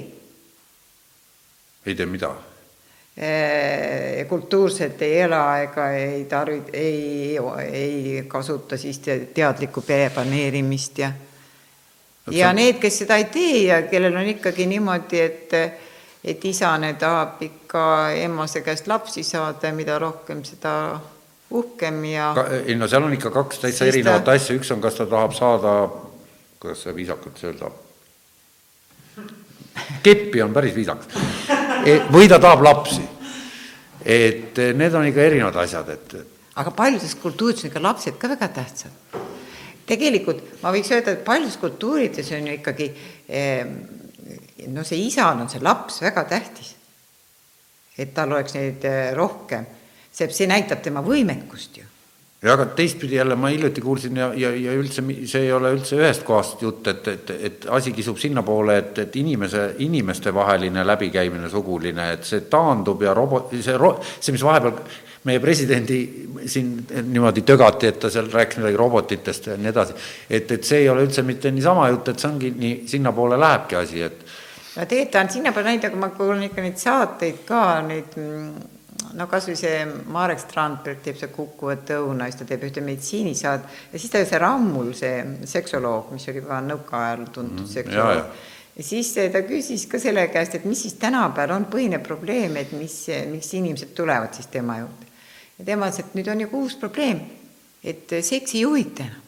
[1.86, 2.34] ei tee mida?
[4.28, 7.34] kultuurselt ei ela ega ei tarvi-, ei,
[7.74, 11.10] ei kasuta siis teadlikku pereplaneerimist ja
[12.30, 12.60] ja on...
[12.60, 15.56] need, kes seda ei tee ja kellel on ikkagi niimoodi, et
[16.24, 21.00] et isane tahab ikka emmase käest lapsi saada ja mida rohkem, seda
[21.50, 22.34] uhkem ja
[22.66, 24.36] ei no seal on ikka kaks täitsa erinevat ta...
[24.36, 25.74] asja, üks on, kas ta tahab saada
[26.60, 27.70] kuidas see viisakalt öelda,
[30.02, 31.14] keppi on päris viisakas.
[31.86, 33.04] E, või ta tahab lapsi.
[34.08, 36.14] et need on ikka erinevad asjad, et.
[36.56, 39.18] aga paljudes kultuurides on ikka lapsed ka väga tähtsad.
[39.86, 42.90] tegelikult ma võiks öelda, et paljudes kultuurides on ju ikkagi
[44.66, 46.74] no see isal on see laps väga tähtis.
[47.98, 49.66] et tal oleks neid eh, rohkem,
[50.12, 51.86] see, see näitab tema võimekust ju
[52.42, 55.98] ja aga teistpidi jälle ma hiljuti kuulsin ja, ja, ja üldse see ei ole üldse
[55.98, 62.12] ühest kohast jutt, et, et, et asi kisub sinnapoole, et, et inimese, inimestevaheline läbikäimine, suguline,
[62.14, 64.78] et see taandub ja robot, see ro-, see, mis vahepeal
[65.26, 65.98] meie presidendi
[66.46, 66.76] siin
[67.10, 69.98] niimoodi tögati, et ta seal rääkis midagi robotitest ja nii edasi,
[70.30, 73.82] et, et see ei ole üldse mitte niisama jutt, et see ongi nii, sinnapoole lähebki
[73.82, 74.27] asi, et
[74.78, 78.76] no tegelikult ta on sinnapoole läinud, aga ma kuulan ikka neid saateid ka, neid mm,
[79.18, 79.80] no kasvõi see
[80.14, 84.40] Marek Strandberg teeb see Kukkuvat õuna, siis ta teeb ühte meditsiinisaad ja siis ta see
[84.42, 88.40] Rammul, see seksoloog, mis oli ka nõukaajal tuntud mm, seksoloog.
[88.78, 92.74] ja siis ta küsis ka selle käest, et mis siis tänapäeval on põhiline probleem, et
[92.78, 93.00] mis,
[93.32, 95.10] miks inimesed tulevad siis tema juurde.
[95.58, 97.24] ja tema ütles, et nüüd on ju uus probleem,
[97.82, 99.24] et seks ei huvita enam.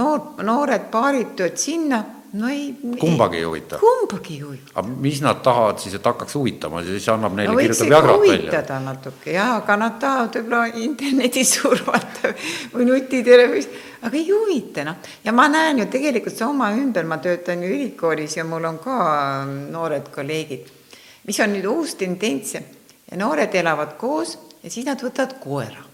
[0.00, 2.74] noor, noored paarid tulevad sinna no ei.
[3.00, 3.78] kumbagi ei huvita?
[3.78, 4.72] kumbagi ei huvita.
[4.74, 8.38] aga mis nad tahavad siis, et hakkaks huvitama, siis annab neile no, kirjutab jagrat välja.
[8.38, 12.32] huvitada natuke jah, aga nad tahavad võib-olla internetis survata
[12.74, 13.68] või nutitelevis,
[14.02, 15.10] aga ei huvita noh.
[15.24, 18.80] ja ma näen ju tegelikult see oma ümber, ma töötan ju ülikoolis ja mul on
[18.82, 20.72] ka ähm, noored kolleegid,
[21.28, 25.84] mis on nüüd uus tendents ja noored elavad koos ja siis nad võtavad koera.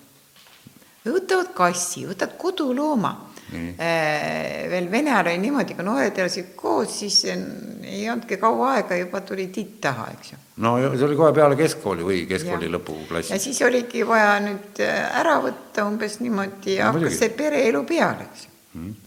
[1.05, 3.32] võtavad kassi, võtavad kodulooma mm.
[3.53, 9.21] Veel Vene ajal oli niimoodi, kui noored elasid koos, siis ei olnudki kaua aega, juba
[9.27, 10.41] tuli titt taha, eks ju.
[10.65, 13.35] no see oli kohe peale keskkooli või keskkooli lõpuklassi.
[13.35, 18.29] ja siis oligi vaja nüüd ära võtta umbes niimoodi ja no, hakkas see pereelu peale,
[18.31, 19.01] eks ju mm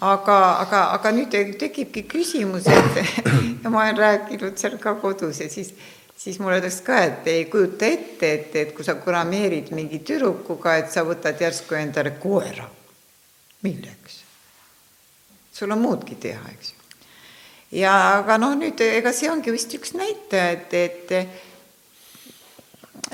[0.00, 3.00] aga, aga, aga nüüd tekibki küsimus, et
[3.62, 5.74] ja ma olen rääkinud seal ka kodus ja siis
[6.20, 10.74] siis mulle öeldakse ka, et ei kujuta ette, et, et kui sa kurameerid mingi tüdrukuga,
[10.82, 12.66] et sa võtad järsku endale koera.
[13.62, 14.20] Milleks?
[15.52, 16.76] sul on muudki teha, eks ju.
[17.82, 21.12] ja aga noh, nüüd ega see ongi vist üks näitaja, et, et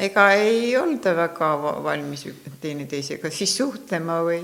[0.07, 1.51] ega ei olda väga
[1.85, 2.27] valmis
[2.61, 4.41] teineteisega siis suhtlema või,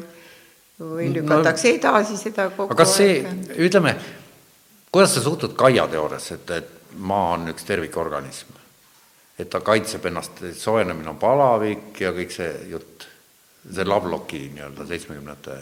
[0.80, 3.20] või lükatakse no, edasi seda kogu aga see,
[3.60, 3.96] ütleme,
[4.92, 8.58] kuidas sa suhtud Kaia teooriasse, et, et maa on üks tervikorganism.
[9.38, 13.06] et ta kaitseb ennast, soojenemine on palavik ja kõik see jutt,
[13.68, 15.60] see Loveloki nii-öelda seitsmekümnendate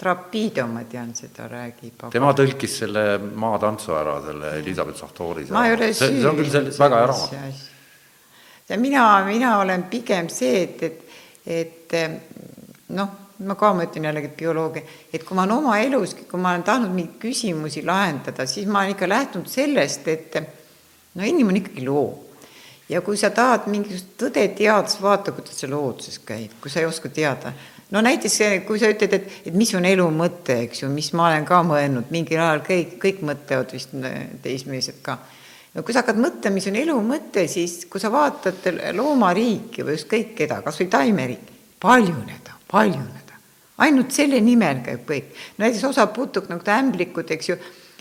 [0.00, 5.44] Trapido, ma tean, seda räägib tema tõlkis selle maatantsu ära, selle Elizabeth Sartori.
[5.52, 7.64] ma ei ole see, see on küll see väga hea raamat.
[8.68, 10.86] ja mina, mina olen pigem see, et,
[11.44, 14.82] et, et noh ma ka mõtlen jällegi bioloogia,
[15.12, 18.82] et kui ma olen oma elus, kui ma olen tahtnud mingeid küsimusi lahendada, siis ma
[18.82, 20.36] olen ikka lähtunud sellest, et
[21.16, 22.26] no inimene ikkagi loom.
[22.90, 26.82] ja kui sa tahad mingisugust tõde teada, siis vaata, kuidas see looduses käib, kui sa
[26.82, 27.52] ei oska teada.
[27.90, 31.28] No näiteks kui sa ütled, et, et mis on elu mõte, eks ju, mis ma
[31.30, 33.94] olen ka mõelnud, mingil ajal kõik, kõik mõtlevad vist
[34.42, 35.18] teismelised ka
[35.74, 38.66] no kui sa hakkad mõtlema, mis on elu mõte, siis kui sa vaatad
[38.96, 43.20] loomariiki või ükskõik keda, kas või taimeriiki, paljuneda, paljuneda
[43.80, 45.36] ainult selle nimel käib kõik.
[45.58, 47.56] näiteks osa putuk nagu ämblikud, eks ju,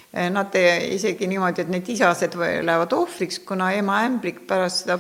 [0.09, 4.97] nad isegi niimoodi, et need isased lähevad ohvriks, kuna ema ämblik pärast seda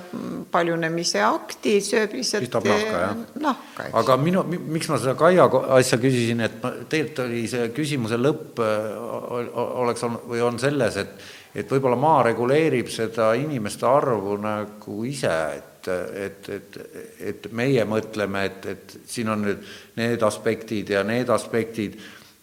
[0.53, 3.15] paljunemise akti sööb lihtsalt pistab nahka, jah?
[3.15, 5.47] Eh, nahka, aga minu, miks ma seda Kaia
[5.79, 11.01] asja küsisin, et ma, tegelikult oli see küsimuse lõpp eh, oleks olnud või on selles,
[11.01, 16.77] et et võib-olla maa reguleerib seda inimeste arvu nagu ise, et et, et, et,
[17.31, 19.61] et meie mõtleme, et, et siin on nüüd
[19.97, 21.95] need aspektid ja need aspektid,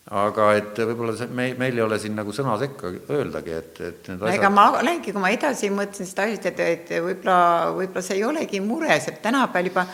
[0.06, 4.10] aga et võib-olla see, me, meil ei ole siin nagu sõna sekka öeldagi, et, et
[4.12, 7.40] need asjad ega ma olengi, kui ma edasi mõtlesin seda asjast, et, et võib-olla,
[7.74, 9.86] võib-olla see ei olegi mure, sest tänapäeval juba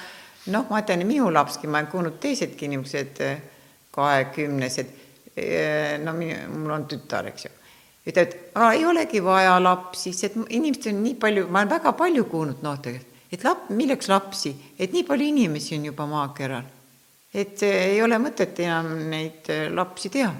[0.52, 3.24] noh, ma ütlen, minu lapski, ma olen kuulnud teisedki inimesed
[3.92, 4.94] kahekümnesed,
[6.04, 7.56] no mul on tütar, eks ju
[8.06, 8.36] ütlevad,
[8.74, 12.96] ei olegi vaja lapsi, sest inimesed on nii palju, ma olen väga palju kuulnud noorte
[12.96, 16.66] käest, et lap-, milleks lapsi, et nii palju inimesi on juba maakeral.
[17.34, 20.32] Et ei ole mõtet enam neid äh, lapsi teha.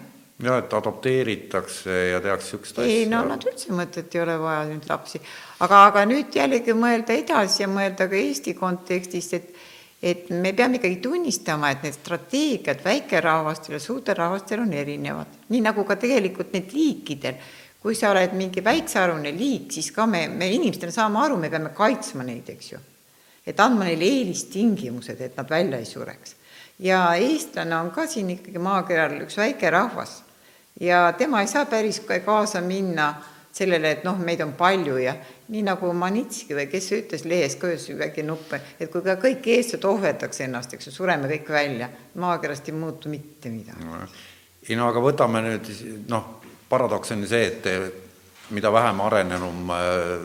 [0.43, 2.91] ja et adopteeritakse ja tehakse niisugust asja.
[2.91, 5.21] ei no nad üldse mõtet ei ole vaja nüüd lapsi,
[5.61, 9.55] aga, aga nüüd jällegi mõelda edasi ja mõelda ka Eesti kontekstis, et
[10.03, 15.61] et me peame ikkagi tunnistama, et need strateegiad väikerahvastel ja suurtel rahvastel on erinevad, nii
[15.63, 17.39] nagu ka tegelikult need liikidel
[17.83, 21.73] kui sa oled mingi väiksearvuline liik, siis ka me, me inimestena saame aru, me peame
[21.75, 22.79] kaitsma neid, eks ju.
[23.43, 26.37] et andma neile eelistingimused, et nad välja ei sureks.
[26.79, 30.23] Ja eestlane on ka siin ikkagi maakeral üks väike rahvas
[30.81, 33.15] ja tema ei saa päris kaasa minna
[33.53, 35.13] sellele, et noh, meid on palju ja
[35.53, 39.45] nii nagu Manitski või kes ütles lehes ka ühes väike nupp, et kui ka kõik
[39.53, 44.01] eestlased ohverdaks ennast, eks ju, sureme kõik välja, maakerast ei muutu mitte midagi no,.
[44.69, 45.69] ei no aga võtame nüüd
[46.09, 46.39] noh
[46.73, 47.69] paradoks on ju see, et
[48.57, 50.25] mida vähem arenenum äh,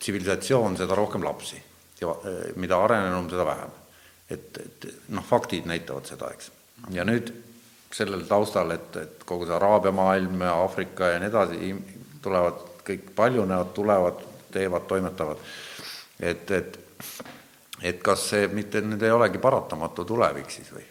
[0.00, 1.60] tsivilisatsioon, seda rohkem lapsi
[2.00, 3.76] ja äh, mida arenenum, seda vähem.
[4.30, 6.50] Et, et noh, faktid näitavad seda, eks.
[6.94, 7.32] ja nüüd
[7.92, 11.72] sellel taustal, et, et kogu see Araabia maailm ja Aafrika ja nii edasi
[12.22, 14.22] tulevad, kõik paljunevad, tulevad,
[14.54, 15.42] teevad, toimetavad,
[16.20, 16.80] et, et
[17.82, 20.84] et kas see mitte nüüd ei olegi paratamatu tulevik siis või?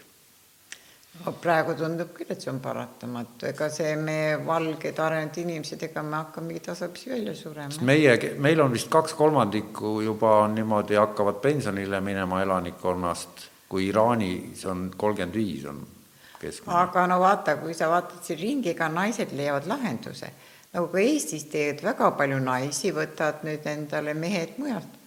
[1.42, 6.16] Praegu tundub küll, et see on paratamatu, ega see meie valged arenenud inimesed, ega me
[6.22, 7.82] hakkamegi tasapisi välja surema.
[7.86, 14.66] meie, meil on vist kaks kolmandikku juba on niimoodi, hakkavad pensionile minema elanikkonnast, kui Iraanis
[14.66, 15.84] on kolmkümmend viis on
[16.40, 16.78] keskmine.
[16.78, 20.32] aga no vaata, kui sa vaatad siin ringi, ega naised leiavad lahenduse.
[20.74, 25.00] nagu ka Eestis teevad väga palju naisi, võtavad nüüd endale mehed mujalt.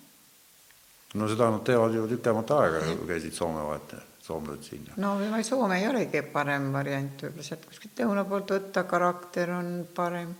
[1.14, 4.86] no seda nad teevad ju tükemat aega, käisid Soome vahetajad soomlased siin.
[4.96, 10.34] no Soome ei olegi parem variant, võib-olla sealt kuskilt lõuna poolt võtta, karakter on parem,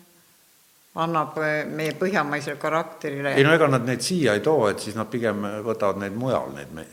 [1.03, 3.35] annab eh, meie põhjamaisele karakterile.
[3.35, 6.53] ei no ega nad neid siia ei too, et siis nad pigem võtavad neid mujal,
[6.55, 6.87] neid me,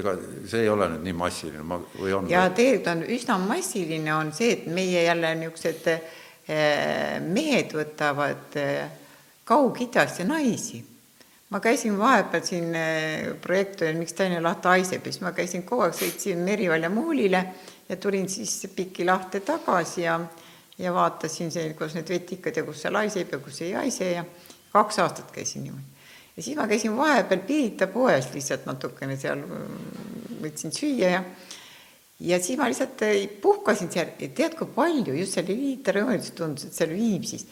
[0.00, 0.14] ega
[0.48, 2.30] see ei ole nüüd nii massiline, ma, või on?
[2.30, 8.96] ja tegelikult on üsna massiline, on see, et meie jälle niisugused eh, mehed võtavad eh,
[9.50, 10.84] Kaug-Idast ja naisi
[11.50, 15.82] ma käisin vahepeal siin, eh, projekt oli Miks Tallinna laht haiseb siis ma käisin kogu
[15.86, 17.44] aeg, sõitsin Merivälja muulile
[17.88, 20.18] ja tulin siis Piki lahte tagasi ja,
[20.78, 24.24] ja vaatasin see, kus need vetikad ja kus see laiseb ja kus ei haise ja
[24.72, 26.06] kaks aastat käisin niimoodi.
[26.36, 29.42] ja siis ma käisin vahepeal Pirita poes lihtsalt natukene seal,
[30.42, 31.24] võtsin süüa ja
[32.20, 33.02] ja siis ma lihtsalt
[33.42, 37.48] puhkasin seal tead, kui palju just seal eliitrajoonis tundus, et seal Viimsis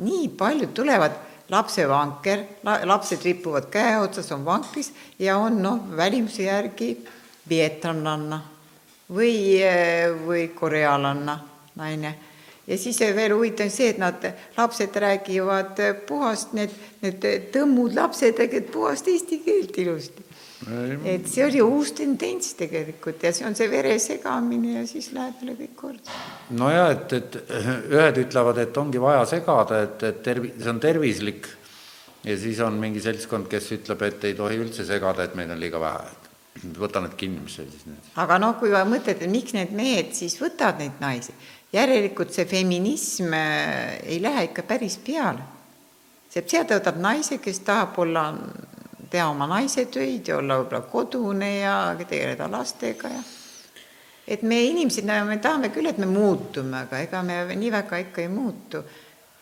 [0.00, 1.18] nii palju tulevad
[1.50, 2.44] lapsevanker,
[2.84, 6.92] lapsed ripuvad käe otsas, on vankris ja on noh, välimuse järgi
[7.48, 8.40] vietnamlanna
[9.10, 9.60] või,
[10.26, 11.38] või korealanna
[11.76, 12.14] naine.
[12.66, 16.70] ja siis veel huvitav on see, et nad, lapsed räägivad puhast, need,
[17.02, 20.29] need tõmmud lapsed räägivad puhast eesti keelt ilusti.
[21.08, 25.40] Et see oli uus tendents tegelikult ja see on see vere segamine ja siis läheb
[25.40, 26.18] jälle kõik korda.
[26.52, 27.38] nojah, et, et
[27.88, 31.48] ühed ütlevad, et ongi vaja segada, et, et tervi-, see on tervislik
[32.24, 35.60] ja siis on mingi seltskond, kes ütleb, et ei tohi üldse segada, et meid on
[35.60, 36.10] liiga vähe,
[36.60, 38.10] et võta need kinni, mis see siis nüüd.
[38.20, 41.32] aga noh, kui mõtled, et miks need mehed siis võtavad neid naisi,
[41.72, 45.46] järelikult see feminism äh, ei lähe ikka päris peale.
[46.28, 48.28] see, sealt võtab naise, kes tahab olla,
[49.10, 53.22] teha oma naise töid ja olla võib-olla kodune ja tegeleda lastega ja
[54.30, 58.22] et me inimesed, me tahame küll, et me muutume, aga ega me nii väga ikka
[58.22, 58.82] ei muutu.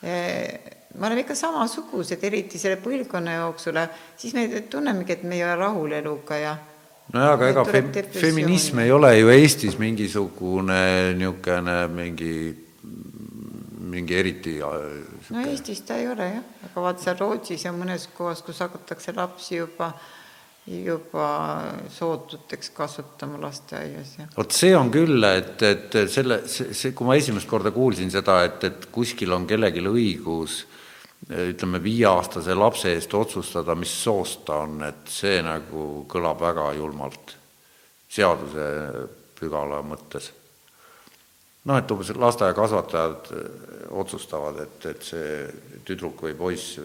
[0.01, 3.77] Me oleme ikka samasugused, eriti selle põlvkonna jooksul,
[4.17, 6.55] siis me tunnemegi, et me ei ole rahul eluga ja
[7.13, 10.81] nojah, aga ega fem-, feminism ei ole ju Eestis mingisugune
[11.19, 12.33] niisugune mingi,
[13.93, 14.59] mingi eriti.
[15.35, 19.15] No Eestis ta ei ole jah, aga vaat seal Rootsis ja mõnes kohas, kus hakatakse
[19.17, 19.93] lapsi juba
[20.69, 21.29] juba
[21.89, 24.27] sootuteks kasvatama lasteaias ja.
[24.37, 28.43] vot see on küll, et, et selle, see, see, kui ma esimest korda kuulsin seda,
[28.45, 30.59] et, et kuskil on kellelgi õigus
[31.29, 37.35] ütleme, viieaastase lapse eest otsustada, mis soost ta on, et see nagu kõlab väga julmalt
[38.09, 40.31] seadusepügala mõttes.
[41.69, 43.33] Noh, et umbes lasteaiakasvatajad
[43.99, 45.33] otsustavad, et, et see
[45.89, 46.79] tüdruk või poiss,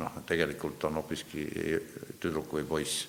[0.00, 1.46] noh, tegelikult on hoopiski
[2.22, 3.06] tüdruk või poiss.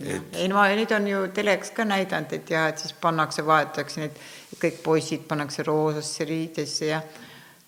[0.00, 0.36] Et...
[0.40, 4.22] ei no neid on ju telekas ka näidanud, et jah, et siis pannakse, vahetatakse need
[4.60, 7.02] kõik poisid pannakse roosasse riidesse ja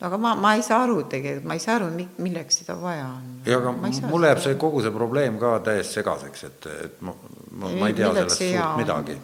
[0.02, 1.90] aga ma, ma ei saa aru tegelikult, ma ei saa aru,
[2.24, 3.26] milleks seda vaja on.
[3.46, 3.74] ja aga
[4.08, 7.14] mulle jääb see kogu see probleem ka täiesti segaseks, et, et ma,
[7.50, 9.18] ma, ma ei tea sellest suurt midagi.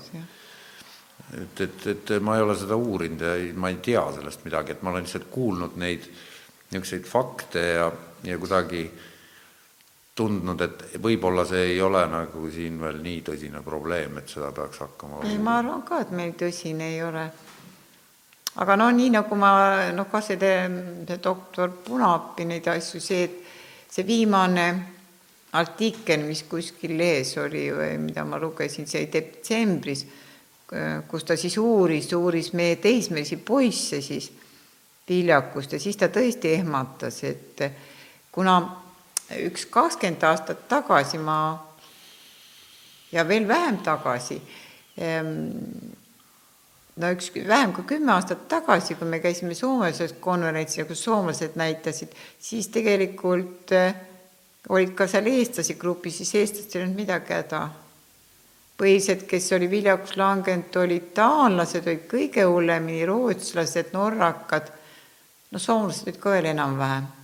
[1.36, 4.74] Et, et, et ma ei ole seda uurinud ja ei, ma ei tea sellest midagi,
[4.74, 6.08] et ma olen lihtsalt kuulnud neid
[6.70, 7.90] niisuguseid fakte ja,
[8.24, 8.82] ja kuidagi
[10.18, 14.82] tundnud, et võib-olla see ei ole nagu siin veel nii tõsine probleem, et seda peaks
[14.82, 17.28] hakkama ei, ma arvan ka, et meil tõsine ei ole.
[18.58, 19.52] Aga no nii nagu ma
[19.94, 20.38] noh, kas see,
[21.06, 23.28] see doktor Punapi neid asju, see,
[23.86, 24.64] see viimane
[25.58, 30.04] artikkel, mis kuskil lehes oli või mida ma lugesin, see detsembris,
[31.08, 34.32] kus ta siis uuris, uuris meie teismelisi poisse siis
[35.08, 37.62] viljakust ja siis ta tõesti ehmatas, et
[38.32, 38.58] kuna
[39.44, 41.38] üks kakskümmend aastat tagasi ma
[43.12, 44.40] ja veel vähem tagasi
[46.98, 52.14] no üks vähem kui kümme aastat tagasi, kui me käisime Soomes konverentsil, kus soomlased näitasid,
[52.42, 53.94] siis tegelikult eh,
[54.68, 57.62] olid ka seal eestlasi grupis, siis eestlastel ei olnud midagi häda.
[58.78, 64.70] Põhilised, kes oli viljakus langenud, olid taanlased, olid kõige hullemini rootslased, norrakad,
[65.50, 67.14] no soomlased olid ka veel enam-vähem.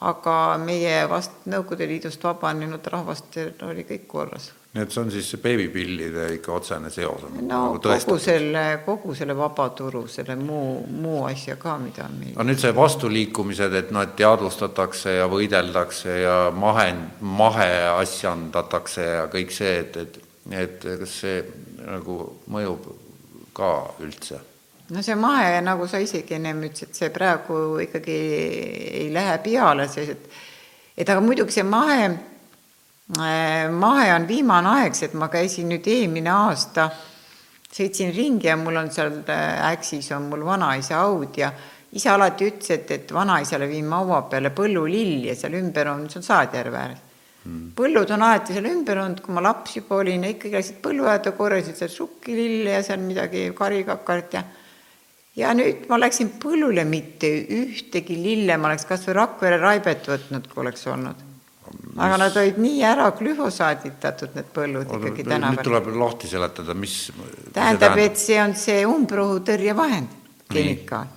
[0.00, 0.32] aga
[0.62, 6.26] meie vast Nõukogude Liidust vabanenud rahvastel oli kõik korras nii et see on siis beebipillide
[6.36, 11.56] ikka otsene seos on no nagu kogu selle, kogu selle vabaturu, selle muu, muu asja
[11.56, 12.34] ka, mida meil.
[12.36, 16.90] aga nüüd see vastuliikumised, et noh, et teadvustatakse ja võideldakse ja mahe,
[17.20, 21.42] mahe asjandatakse ja kõik see, et, et, et kas see
[21.84, 22.18] nagu
[22.50, 22.86] mõjub
[23.56, 23.72] ka
[24.04, 24.40] üldse?
[24.88, 28.18] no see mahe, nagu sa isegi ennem ütlesid, see praegu ikkagi
[29.04, 30.44] ei lähe peale, sest et
[30.98, 32.08] et aga muidugi see mahe
[33.16, 36.90] Äh, mahe on viimane aeg, sest ma käisin nüüd eelmine aasta,
[37.72, 41.48] sõitsin ringi ja mul on seal äh, Äksis on mul vanaisa haud ja
[41.96, 46.20] isa alati ütles, et, et vanaisale viin maua peale põllulilli ja seal ümber on, see
[46.20, 47.06] on Saadjärve ääres.
[47.78, 51.78] Põllud on alati seal ümber olnud, kui ma laps juba olin, ikkagi läksid põlluaeda, korjasid
[51.78, 54.44] seal sukkilille ja seal midagi karikakarit ja
[55.38, 60.50] ja nüüd ma läksin põllule, mitte ühtegi lille ma oleks kas või Rakvere raibet võtnud,
[60.50, 61.28] kui oleks olnud
[61.98, 65.56] aga nad olid nii ära glüfosaaditatud, need põllud ikkagi tänapäeval.
[65.56, 66.96] nüüd tuleb lahti seletada, mis
[67.54, 70.14] tähendab, et see on see umbrohutõrjevahend,
[70.52, 71.10] kemikaal.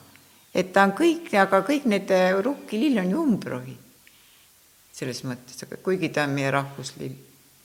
[0.53, 2.11] et ta on kõik, aga kõik need
[2.45, 3.77] rukkilill on ju umbrohi.
[5.01, 7.15] Selles mõttes, aga kuigi ta on meie rahvuslill.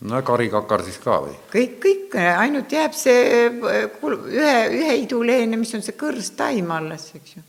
[0.08, 1.34] no karikakar siis ka või?
[1.52, 7.42] kõik, kõik, ainult jääb see ühe, ühe iduleene, mis on see kõrstaim alles, eks ju.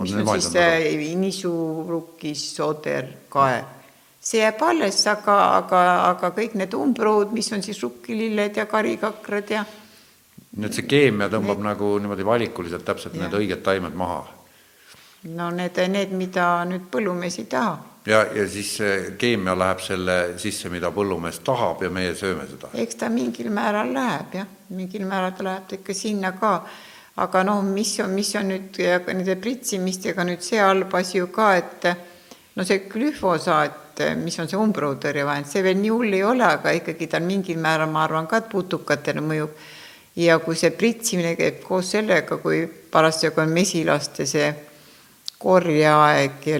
[0.00, 1.52] mis on siis see nisu,
[1.88, 3.60] rukkis, soder, kae.
[4.20, 5.82] see jääb alles, aga, aga,
[6.14, 9.66] aga kõik need umbrood, mis on siis rukkililled ja karikakrad ja.
[10.56, 11.68] nii et see keemia tõmbab need...
[11.68, 13.26] nagu niimoodi valikuliselt täpselt ja.
[13.26, 14.24] need õiged taimed maha?
[15.36, 20.16] no need, need, mida nüüd põllumees ei taha ja, ja siis see keemia läheb selle
[20.40, 22.70] sisse, mida põllumees tahab ja meie sööme seda.
[22.82, 24.46] eks ta mingil määral läheb jah,
[24.76, 26.54] mingil määral ta läheb ikka sinna ka,
[27.20, 31.52] aga noh, mis on, mis on nüüd nende pritsimistega nüüd see halb asi ju ka,
[31.60, 31.90] et
[32.56, 37.10] no see glüfosaat, mis on see umbrootõrjevahend, see veel nii hull ei ole, aga ikkagi
[37.12, 39.52] ta mingil määral, ma arvan ka, et putukatele mõjub.
[40.16, 44.48] ja kui see pritsimine käib koos sellega, kui parasjagu on mesilaste see
[45.40, 46.58] korjeaeg ja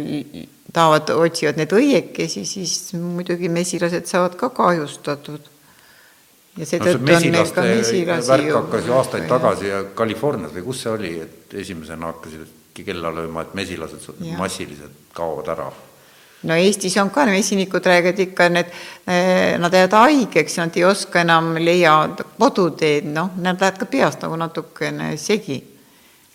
[0.72, 5.48] tahavad, otsivad need õiekesi, siis muidugi mesilased saavad ka kahjustatud.
[6.58, 9.28] ja seetõttu no, on neil ka mesilasi värk hakkas ju aastaid ja.
[9.34, 14.38] tagasi ja Californias või kus see oli, et esimesena hakkasid kella lööma, et mesilased ja.
[14.38, 15.68] massiliselt kaovad ära
[16.42, 18.70] no Eestis on ka mesinikud räägivad ikka, need,
[19.06, 21.96] eh, nad jäävad haigeks, nad ei oska enam leia
[22.38, 25.60] koduteed, noh, nad lähevad ka peast nagu natukene segi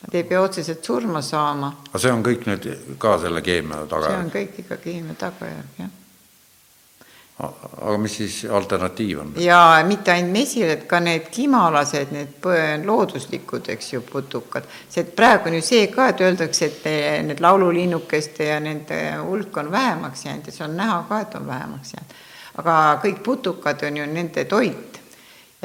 [0.06, 1.74] Nad ei pea otseselt surma saama.
[1.90, 2.66] aga see on kõik nüüd
[3.02, 4.12] ka selle keemia tagajärg?
[4.14, 5.94] see on kõik ikka keemia tagajärg, jah.
[7.42, 9.32] aga mis siis alternatiiv on?
[9.42, 12.50] ja mitte ainult mesilased, ka need kimaalased, need
[12.86, 14.70] looduslikud, eks ju, putukad.
[14.90, 19.72] see, praegu on ju see ka, et öeldakse, et need laululinnukeste ja nende hulk on
[19.74, 22.20] vähemaks jäänud ja see on näha ka, et on vähemaks jäänud.
[22.62, 22.78] aga
[23.08, 25.02] kõik putukad on ju nende toit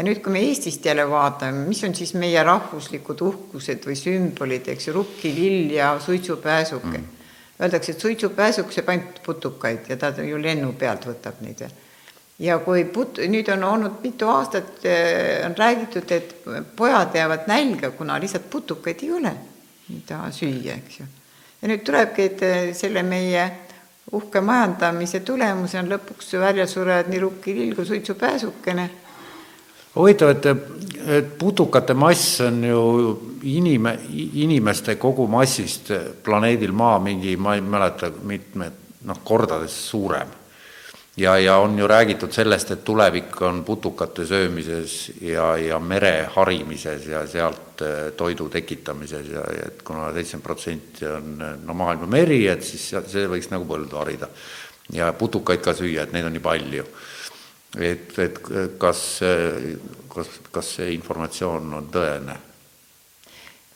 [0.00, 4.70] ja nüüd, kui me Eestist jälle vaatame, mis on siis meie rahvuslikud uhkused või sümbolid,
[4.72, 6.96] eks ju, rukkilill ja suitsupääsuke.
[6.96, 7.18] Mm..
[7.60, 11.66] Öeldakse, et suitsupääsuk sööb ainult putukaid ja ta ju lennu pealt võtab neid
[12.40, 16.32] ja kui put-, nüüd on olnud mitu aastat, eh, on räägitud, et
[16.76, 19.34] pojad jäävad nälga, kuna lihtsalt putukaid ei ole,
[19.90, 21.10] mida süüa, eks ju.
[21.60, 23.44] ja nüüd tulebki, et eh, selle meie
[24.16, 28.88] uhke majandamise tulemusena lõpuks välja surevad nii rukkilill kui suitsupääsukene
[29.94, 30.46] huvitav, et,
[31.06, 32.82] et putukate mass on ju
[33.42, 33.96] inime,
[34.42, 35.92] inimeste kogumassist
[36.24, 40.28] planeedil Maa mingi, ma ei mäleta, mitmed noh, kordades suurem.
[41.16, 47.06] ja, ja on ju räägitud sellest, et tulevik on putukate söömises ja, ja mere harimises
[47.06, 52.46] ja sealt eh, toidu tekitamises ja, ja et kuna seitsekümmend protsenti on no maailma meri,
[52.48, 54.28] et siis see võiks nagu põldu harida.
[54.92, 56.86] ja putukaid ka süüa, et neid on nii palju
[57.78, 58.38] et, et
[58.78, 59.02] kas,
[60.10, 62.38] kas, kas see informatsioon on tõene?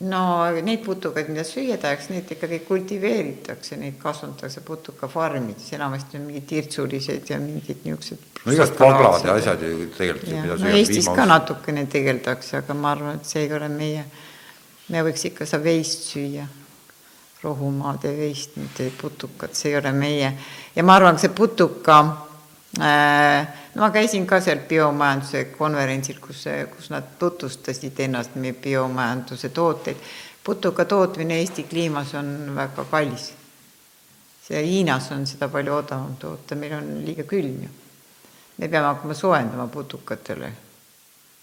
[0.01, 6.49] no neid putukaid, mida süüa tahaks, neid ikkagi kultiveeritakse, neid kasvatatakse putukafarmides, enamasti on mingid
[6.51, 8.43] tirtsulised ja mingid niisugused.
[8.45, 10.61] no igast vaglad ja asjad ju tegelikult.
[10.61, 11.17] no Eestis viimas...
[11.17, 14.05] ka natukene tegeldakse, aga ma arvan, et see ei ole meie,
[14.91, 16.47] me võiks ikka seda veist süüa,
[17.45, 20.33] rohumaade veist, mitte putukat, see ei ole meie
[20.75, 22.01] ja ma arvan, see putuka
[22.83, 26.45] äh, no ma käisin ka seal biomajanduse konverentsil, kus,
[26.77, 29.97] kus nad tutvustasid ennast, meie biomajanduse tooteid.
[30.45, 33.33] putuka tootmine Eesti kliimas on väga kallis.
[34.49, 37.69] see Hiinas on seda palju odavam toota, meil on liiga külm ju.
[38.59, 40.53] me peame hakkama soojendama putukatele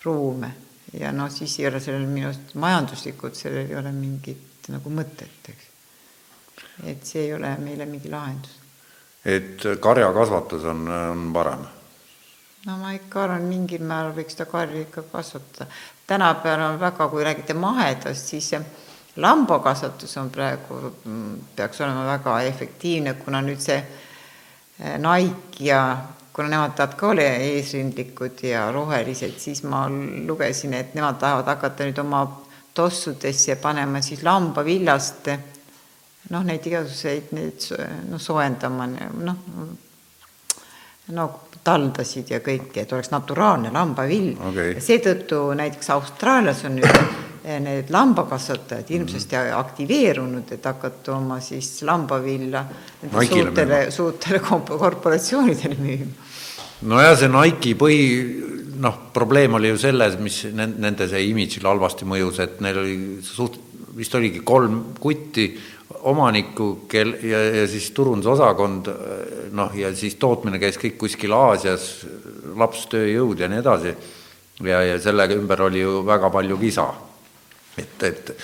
[0.03, 0.51] ruume
[0.93, 5.51] ja noh, siis ei ole sellel minu arust majanduslikult, sellel ei ole mingit nagu mõtet,
[5.51, 5.67] eks.
[6.85, 8.57] et see ei ole meile mingi lahendus.
[9.25, 11.80] et karjakasvatus on, on parem
[12.65, 15.67] no ma ikka arvan, mingil määral võiks seda karja ikka kasvatada.
[16.07, 18.51] tänapäeval on väga, kui räägite mahedast, siis
[19.15, 25.97] lambakasvatus on praegu, mm, peaks olema väga efektiivne, kuna nüüd see eh, Nike ja
[26.33, 29.87] kuna nemad tahavad ka olla eesrindlikud ja rohelised, siis ma
[30.27, 32.23] lugesin, et nemad tahavad hakata nüüd oma
[32.73, 35.27] tossudesse panema siis lambavillast
[36.31, 37.65] noh, neid igasuguseid neid
[38.09, 38.87] noh, soojendama
[39.27, 39.41] noh,
[41.09, 41.29] no
[41.63, 44.77] taldasid ja kõike, et oleks naturaalne lambavill okay..
[44.81, 49.59] seetõttu näiteks Austraalias on nüüd eh, need lambakasvatajad hirmsasti mm -hmm.
[49.59, 52.65] aktiveerunud, et hakata oma siis lambavilla
[53.11, 56.29] suurtele, suurtele korporatsioonidele müüma.
[56.81, 58.01] nojah, see Nike'i põhi
[58.81, 63.59] noh, probleem oli ju selles, mis nende see imidžile halvasti mõjus, et neil oli suht,
[63.95, 65.51] vist oligi kolm kutti
[66.11, 68.89] omanikku, kel- ja, ja siis turundusosakond
[69.51, 72.05] noh, ja siis tootmine käis kõik kuskil Aasias,
[72.57, 73.93] lapstööjõud ja nii edasi,
[74.67, 76.89] ja, ja selle ümber oli ju väga palju kisa.
[77.77, 78.35] et, et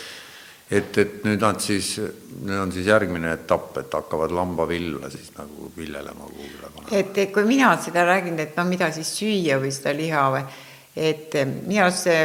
[0.71, 5.71] et, et nüüd nad siis nüüd on siis järgmine etapp, et hakkavad lambavilla siis nagu
[5.77, 6.91] viljelema kuhugile panema.
[6.91, 10.43] et kui mina seda räägin, et no mida siis süüa või seda liha või,
[10.95, 12.21] et minu arust see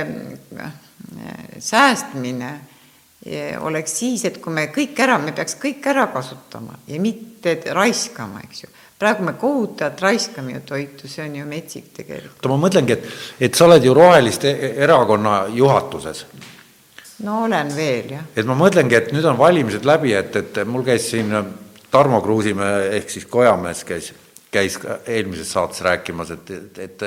[0.59, 0.75] äh,
[1.63, 2.72] säästmine eh,
[3.63, 8.43] oleks siis, et kui me kõik ära, me peaks kõik ära kasutama ja mitte raiskama,
[8.49, 8.73] eks ju
[9.03, 12.39] praegu me kohutavalt raiskame ju toitu, see on ju metsik tegelikult.
[12.39, 13.09] oota, ma mõtlengi, et,
[13.49, 14.53] et sa oled ju Roheliste
[14.87, 16.25] erakonna juhatuses.
[17.27, 18.29] no olen veel, jah.
[18.37, 21.35] et ma mõtlengi, et nüüd on valimised läbi, et, et mul käis siin
[21.93, 24.13] Tarmo Kruusimäe ehk siis Kojamees käis,
[24.53, 24.77] käis
[25.09, 27.03] eelmises saates rääkimas, et, et, et,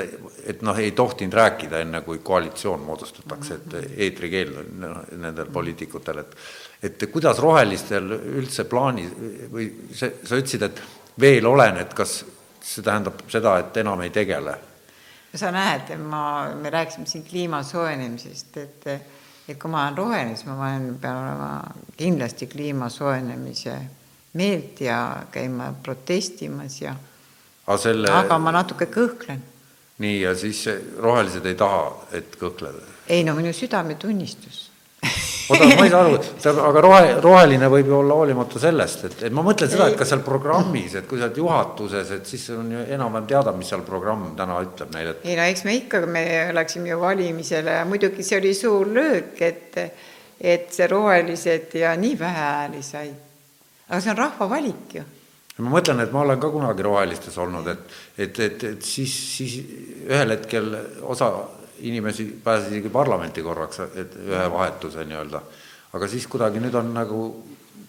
[0.50, 3.76] et noh, ei tohtinud rääkida enne, kui koalitsioon moodustatakse, et
[4.08, 6.38] eetrikeeld on no, nendel poliitikutel, et
[6.86, 9.12] et kuidas rohelistel üldse plaanis
[9.50, 10.82] või see, sa ütlesid, et
[11.20, 12.18] veel olen, et kas
[12.60, 14.58] see tähendab seda, et enam ei tegele?
[15.36, 18.86] sa näed, ma, me rääkisime siin kliima soojenemisest, et
[19.46, 21.50] et kui ma olen roheline, siis ma olen, pean olema
[21.96, 23.76] kindlasti kliima soojenemise
[24.34, 24.98] meelt ja
[25.32, 26.96] käima protestimas ja
[27.66, 28.12] aga, selle...
[28.12, 29.42] aga ma natuke kõhklen.
[30.02, 30.64] nii, ja siis
[31.02, 32.80] rohelised ei taha, et kõhkled?
[33.08, 34.64] ei no minu südametunnistus
[35.50, 36.18] oota, ma ei saa aru,
[36.66, 40.10] aga rohe, roheline võib ju olla hoolimata sellest, et, et ma mõtlen seda, et kas
[40.10, 43.84] seal programmis, et kui sa oled juhatuses, et siis on ju enam-vähem teada, mis seal
[43.86, 46.24] programm täna ütleb neile, et ei no eks me ikka, me
[46.56, 49.80] läksime ju valimisele ja muidugi see oli suur löök, et
[50.36, 53.12] et see rohelised ja nii vähe hääli sai.
[53.88, 55.04] aga see on rahva valik ju
[55.58, 59.54] ma mõtlen, et ma olen ka kunagi rohelistes olnud, et, et, et, et siis, siis
[60.04, 61.30] ühel hetkel osa
[61.86, 65.42] inimesi pääses isegi parlamenti korraks, et ühe vahetuse nii-öelda.
[65.96, 67.20] aga siis kuidagi nüüd on nagu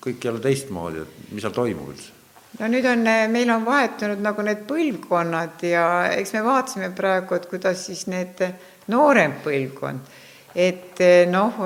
[0.03, 2.13] kõik jälle teistmoodi, et mis seal toimub üldse?
[2.59, 7.49] no nüüd on, meil on vahetunud nagu need põlvkonnad ja eks me vaatasime praegu, et
[7.51, 8.43] kuidas siis need
[8.91, 10.16] noorem põlvkond,
[10.55, 11.59] et noh,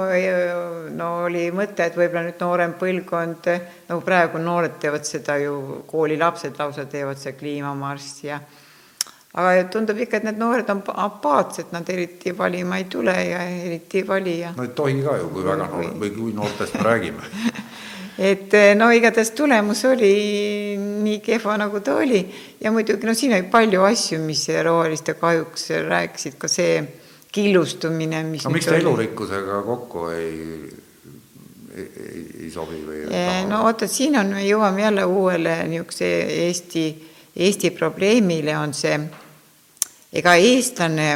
[0.96, 3.52] no oli mõte, et võib-olla nüüd noorem põlvkond,
[3.90, 8.42] nagu praegu noored teevad seda ju, koolilapsed lausa teevad seda kliimamarssi ja
[9.32, 14.02] aga tundub ikka, et need noored on apaatsed, nad eriti valima ei tule ja eriti
[14.02, 14.52] ei vali ja.
[14.58, 17.30] no ei tohi ka ju, kui väga noored või kui noortest me räägime
[18.32, 20.12] et eh, no igatahes tulemus oli
[20.78, 22.26] nii kehva, nagu ta oli
[22.60, 26.82] ja muidugi no siin oli palju asju, mis roheliste kahjuks rääkisid, ka see
[27.32, 30.72] killustumine, mis no miks ta elurikkusega kokku ei,
[31.76, 33.06] ei, ei, ei sobi või?
[33.48, 36.12] No oota, siin on, me jõuame jälle uuele niisuguse
[36.48, 36.86] Eesti
[37.36, 38.98] Eesti probleemile on see,
[40.12, 41.08] ega eestlane,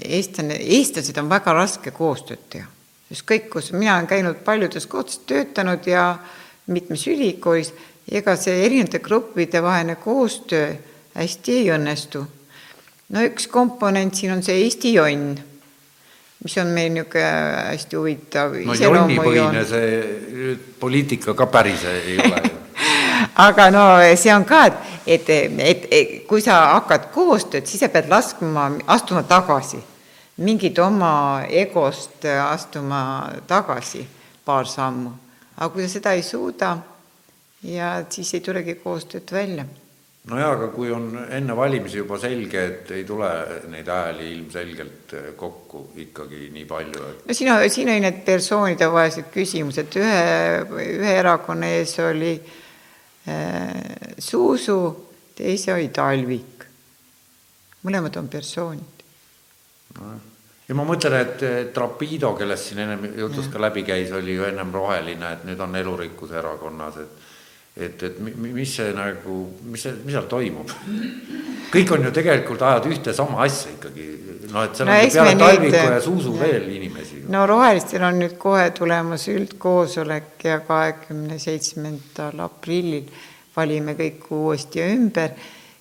[0.00, 2.68] eestlane, eestlased on väga raske koostööd teha.
[3.12, 6.18] ükskõik kus, mina olen käinud paljudes kohtades töötanud ja
[6.66, 7.72] mitmes ülikoolis,
[8.08, 10.72] ega see erinevate gruppide vaheline koostöö
[11.14, 12.24] hästi ei õnnestu.
[13.08, 15.36] no üks komponent siin on see Eesti jonn,
[16.44, 17.28] mis on meil niisugune
[17.72, 22.54] hästi huvitav no jonnipõhine see poliitika ka päris ei ole ju.
[23.48, 23.84] Aga no
[24.18, 28.68] see on ka, et, et, et, et kui sa hakkad koostööd, siis sa pead laskma,
[28.90, 29.80] astuma tagasi,
[30.42, 33.00] mingit oma egost astuma
[33.50, 34.04] tagasi
[34.46, 35.10] paar sammu.
[35.58, 36.76] aga kui sa seda ei suuda
[37.66, 39.66] ja siis ei tulegi koostööd välja
[40.28, 43.28] nojaa, aga kui on enne valimisi juba selge, et ei tule
[43.72, 49.28] neid hääli ilmselgelt kokku ikkagi nii palju, et no siin, siin oli need persoonide vahelised
[49.34, 50.24] küsimused, ühe,
[50.98, 52.56] ühe erakonna ees oli äh,
[53.28, 56.64] Äh, Suusu, teise oli Talvik.
[57.84, 59.02] mõlemad on persoonid.
[59.98, 60.08] No..
[60.68, 64.72] ja ma mõtlen, et Trapido, kellest siin ennem jutust ka läbi käis, oli ju ennem
[64.74, 67.17] roheline, et nüüd on Elurikkuse erakonnas, et
[67.78, 69.38] et, et mis see nagu,
[69.70, 70.72] mis see, mis seal toimub?
[71.72, 74.06] kõik on ju tegelikult ajavad ühte sama asja ikkagi,
[74.52, 75.78] noh, et seal no, on peale Talviku nüüd...
[75.78, 76.40] ja Suusu ja.
[76.46, 77.22] veel inimesi.
[77.32, 83.10] no rohelistel on nüüd kohe tulemas üldkoosolek ja kahekümne seitsmendal aprillil
[83.56, 85.34] valime kõik uuesti ümber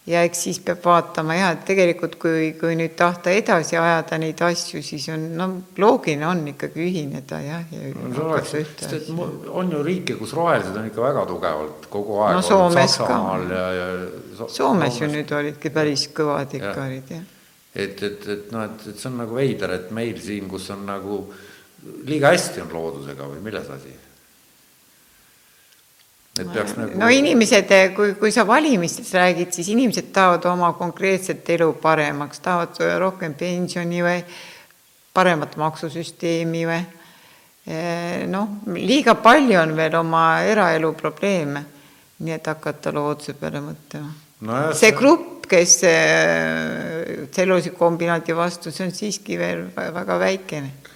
[0.08, 4.40] ja eks siis peab vaatama jah, et tegelikult kui, kui nüüd tahta edasi ajada neid
[4.48, 5.48] asju, siis on no
[5.82, 7.74] loogiline on ikkagi ühineda jah.
[8.14, 12.46] No, sest et on ju riike, kus rohelised on ikka väga tugevalt kogu aeg no,
[12.60, 16.88] olnud Saksamaal ja, ja so, Soomes, Soomes ju nüüd olidki päris kõvad ikka ja.
[16.88, 17.28] olid jah.
[17.76, 20.88] et, et, et noh, et, et see on nagu veider, et meil siin, kus on
[20.88, 21.22] nagu
[22.08, 23.97] liiga hästi on loodusega või milles asi
[26.42, 31.50] et peaks nagu no inimesed, kui, kui sa valimistest räägid, siis inimesed tahavad oma konkreetset
[31.58, 34.20] elu paremaks, tahavad rohkem pensioni või
[35.18, 41.64] paremat maksusüsteemi või eh, noh, liiga palju on veel oma eraelu probleeme,
[42.22, 44.12] nii et hakata looduse peale mõtlema
[44.48, 44.62] no.
[44.78, 50.87] see grupp, kes eh, tselluloosikombinaadi vastu, see on siiski veel väga väikene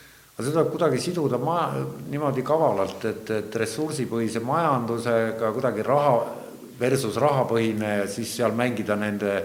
[0.41, 1.69] aga seda kuidagi siduda ma-,
[2.09, 6.15] niimoodi kavalalt, et, et ressursipõhise majandusega kuidagi raha
[6.79, 9.43] versus rahapõhine ja siis seal mängida nende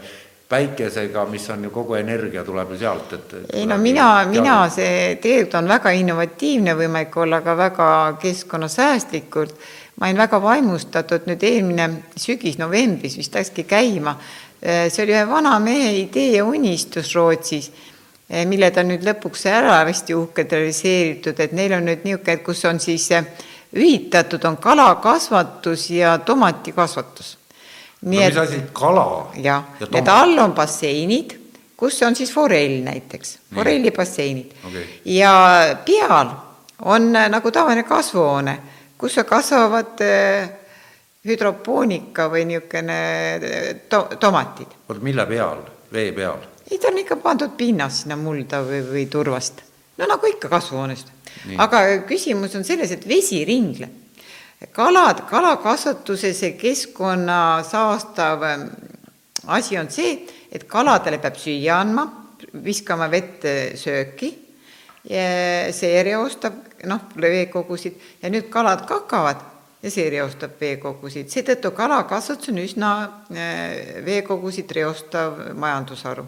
[0.48, 5.16] päikesega, mis on ju kogu energia tuleb ju sealt, et, ei no mina, mina see
[5.20, 7.88] tegelikult on väga innovatiivne võimalik olla ka väga
[8.22, 9.58] keskkonnasäästlikult.
[9.96, 14.16] ma olin väga vaimustatud nüüd eelmine sügis novembris vist läkski käima.
[14.62, 17.72] see oli ühe vana mehe idee ja unistus Rootsis,
[18.28, 22.80] mille ta nüüd lõpuks ära hästi uhkelt realiseeritud, et neil on nüüd niisugune, kus on
[22.82, 23.08] siis
[23.76, 27.36] ühitatud on kalakasvatus ja tomatikasvatus
[28.00, 29.06] nii no, mis asi, kala?
[29.42, 31.36] jah, need all on basseinid,
[31.76, 34.84] kus on siis forell näiteks, forellibasseinid okay.
[35.16, 35.32] ja
[35.84, 36.34] peal
[36.84, 38.58] on äh, nagu tavaline kasvuhoone,
[38.98, 40.02] kus kasvavad
[41.26, 43.00] hüdropoonika või niisugune
[43.88, 44.76] to-, tomatid.
[44.88, 46.44] oota, mille peal, vee peal?
[46.70, 49.62] Ei, ta on ikka pandud pinnas sinna mulda või, või turvast.
[49.98, 51.12] no nagu ikka kasvuhoonest.
[51.58, 54.02] aga küsimus on selles, et vesi ringleb
[54.72, 58.68] kalad, kalakasvatuse see keskkonna saastav ähm,
[59.46, 60.16] asi on see,
[60.52, 62.06] et kaladele peab süüa andma,
[62.64, 64.32] viskama vette sööki,
[65.06, 66.56] see reostab
[66.88, 69.44] noh, veekogusid ja nüüd kalad kakavad
[69.82, 72.90] ja see reostab veekogusid, seetõttu kalakasvatus on üsna
[73.30, 76.26] äh, veekogusid reostav majandusharu.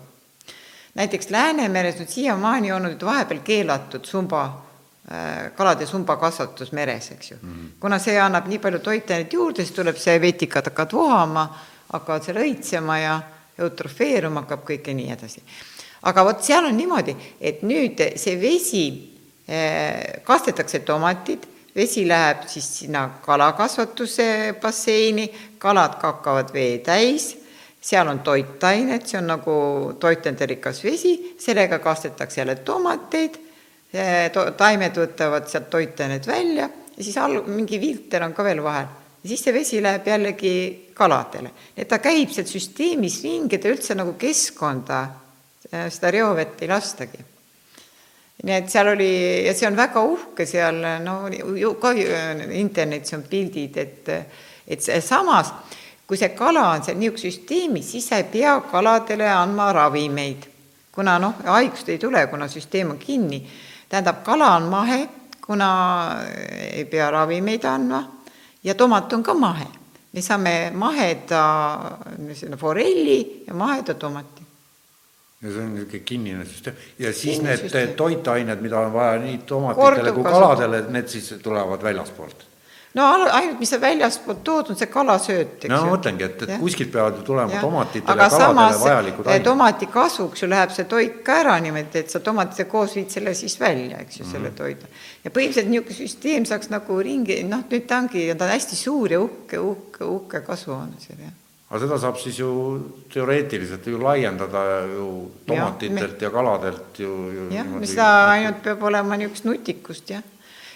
[0.99, 4.69] Näiteks Läänemeres on siiamaani olnud vahepeal keelatud sumba
[5.09, 7.53] Äh, kalade sumbakasvatus meres, eks ju mm.
[7.53, 7.69] -hmm.
[7.81, 11.45] kuna see annab nii palju toitainet juurde, siis tuleb see vetikad hakkavad vohama,
[11.93, 13.15] hakkavad seal õitsema ja
[13.59, 15.43] eutrofeeruma hakkab kõik ja nii edasi.
[16.03, 18.85] aga vot seal on niimoodi, et nüüd see vesi,
[19.49, 27.38] äh, kastetakse tomatid, vesi läheb siis sinna kalakasvatuse basseini, kalad kakkavad vee täis,
[27.81, 29.59] seal on toitained, see on nagu
[30.01, 33.39] toitenderikas vesi, sellega kastetakse jälle tomateid
[34.57, 38.89] taimed võtavad sealt toitaineid välja ja siis all mingi filter on ka veel vahel
[39.23, 41.51] ja siis see vesi läheb jällegi kaladele.
[41.77, 45.01] et ta käib seal süsteemis ringi, ta üldse nagu keskkonda
[45.73, 47.25] äh, seda reovett ei lastagi.
[48.43, 49.11] nii et seal oli
[49.47, 51.95] ja see on väga uhke seal, no ju ka
[52.53, 54.13] internetis on pildid, et,
[54.67, 55.55] et samas
[56.09, 60.47] kui see kala on seal niisuguse süsteemis, siis sa ei pea kaladele andma ravimeid,
[60.93, 63.43] kuna noh, haigust ei tule, kuna süsteem on kinni
[63.89, 65.03] tähendab, kala on mahe,
[65.45, 65.69] kuna
[66.73, 68.03] ei pea ravimeid andma
[68.65, 69.67] ja tomat on ka mahe.
[70.13, 71.43] me saame maheda
[72.57, 74.43] forelli ja maheda tomati.
[75.43, 77.95] ja see on niisugune kinnine süsteem ja siis Kinnine need süsteem.
[77.97, 82.48] toitained, mida on vaja nii tomatitele kui kaladele, need siis tulevad väljaspoolt
[82.97, 85.89] no ainult, mis sa väljastpoolt tood, on see kalasööt, eks no, ju.
[85.89, 89.47] no mõtlengi, et, et kuskilt peavad ju tulema tomatitele ja kaladele samas, vajalikud ained.
[89.48, 93.35] tomati kasvuks ju läheb see toit ka ära niimoodi, et sa tomatitega koos viid selle
[93.39, 94.36] siis välja, eks ju mm, -hmm.
[94.36, 94.94] selle toidu.
[95.24, 99.12] ja põhimõtteliselt niisugune süsteem saaks nagu ringi, noh, nüüd ta ongi, ta on hästi suur
[99.12, 101.36] ja uhke, uhke, uhke kasvuhoone seal, jah
[101.69, 102.51] aga seda saab siis ju
[103.12, 105.09] teoreetiliselt ju laiendada ju
[105.47, 106.24] tomatitelt ja, me...
[106.24, 107.48] ja kaladelt ju, ju.
[107.52, 110.24] jah, seda ainult peab olema niisugust nutikust, jah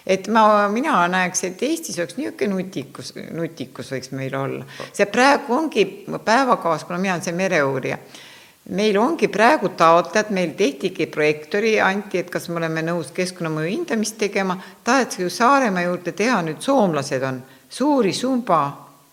[0.06, 4.66] et ma, mina näeks, et Eestis oleks niisugune nutikus, nutikus võiks meil olla.
[4.92, 5.86] see praegu ongi
[6.24, 7.98] päevakavas, kuna mina olen see mereuurija,
[8.70, 14.18] meil ongi praegu taotlejad, meil tehtigi projektori, anti, et kas me oleme nõus keskkonnamõju hindamist
[14.18, 18.62] tegema, tahetakse ju Saaremaa juurde teha, nüüd soomlased on, suuri sumba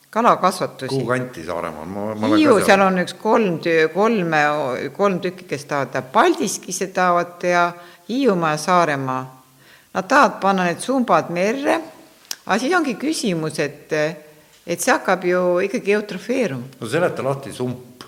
[0.10, 0.90] kalakasvatusi.
[0.90, 2.16] kuhu kanti Saaremaal?
[2.36, 3.60] Hiiu, seal on üks kolm,
[3.94, 4.46] kolme,
[4.98, 7.68] kolm tükki, kes tahavad teha, Paldiskisse tahavad teha,
[8.10, 9.39] Hiiumaa ja Saaremaa
[9.94, 11.80] Nad tahavad panna need sumbad merre,
[12.46, 13.94] aga siis ongi küsimus, et,
[14.66, 16.76] et see hakkab ju ikkagi eutrofeeruma.
[16.80, 18.06] no seleta lahti sump.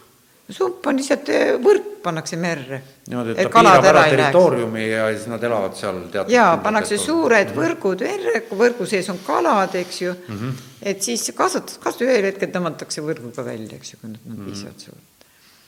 [0.52, 2.82] sump on lihtsalt eh, võrk pannakse merre.
[3.08, 7.49] niimoodi, et ta piirab ära territooriumi ja siis nad elavad seal teatud jaa, pannakse suured
[7.49, 7.64] mm -hmm.
[7.64, 10.64] võrgud merre, võrgu sees on kalad, eks ju mm, -hmm.
[10.82, 14.38] et siis kasvatas, kas ühel hetkel tõmmatakse võrguga välja, eks ju, kui nad on mm
[14.38, 14.49] -hmm.
[14.52, 15.06] piisavalt suured.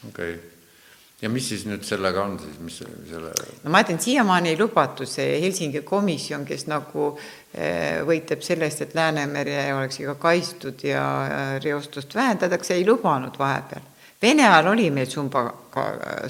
[0.10, 0.54] okei okay
[1.24, 3.32] ja mis siis nüüd sellega on siis, mis selle?
[3.64, 8.84] no ma ütlen, siiamaani ei lubatud see Helsingi komisjon, kes nagu eh, võitleb selle eest,
[8.84, 11.06] et Läänemere oleks iga kaitstud ja
[11.64, 13.88] reostust vähendatakse, ei lubanud vahepeal.
[14.24, 15.46] Vene ajal oli meil sumba,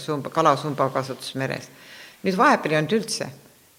[0.01, 1.69] sumba, kalasumbakasvatus meres.
[2.23, 3.25] nüüd vahepeal ei olnud üldse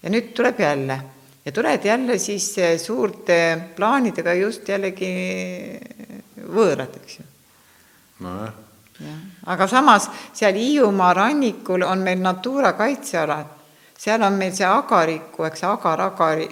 [0.03, 0.99] ja nüüd tuleb jälle
[1.45, 3.39] ja tuled jälle siis eh, suurte
[3.79, 5.15] plaanidega just jällegi
[6.43, 7.27] võõrad, eks ju.
[8.27, 8.64] nojah
[9.45, 13.45] aga samas seal Hiiumaa rannikul on meil Natura kaitsealad,
[13.97, 16.49] seal on meil see agariku, eks agar-agari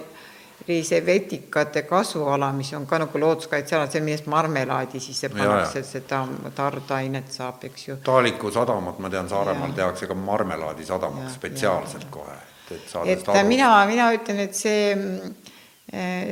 [0.64, 6.22] see vetikate kasvuala, mis on ka nagu looduskaitseala, see, millest marmelaadi sisse pannakse, seda
[6.56, 8.00] tardainet saab, eks ju.
[8.04, 13.68] Taaliku sadamat, ma tean, Saaremaal tehakse ka marmelaadisadamaks spetsiaalselt ja, kohe et saada et mina,
[13.86, 14.96] mina ütlen, et see,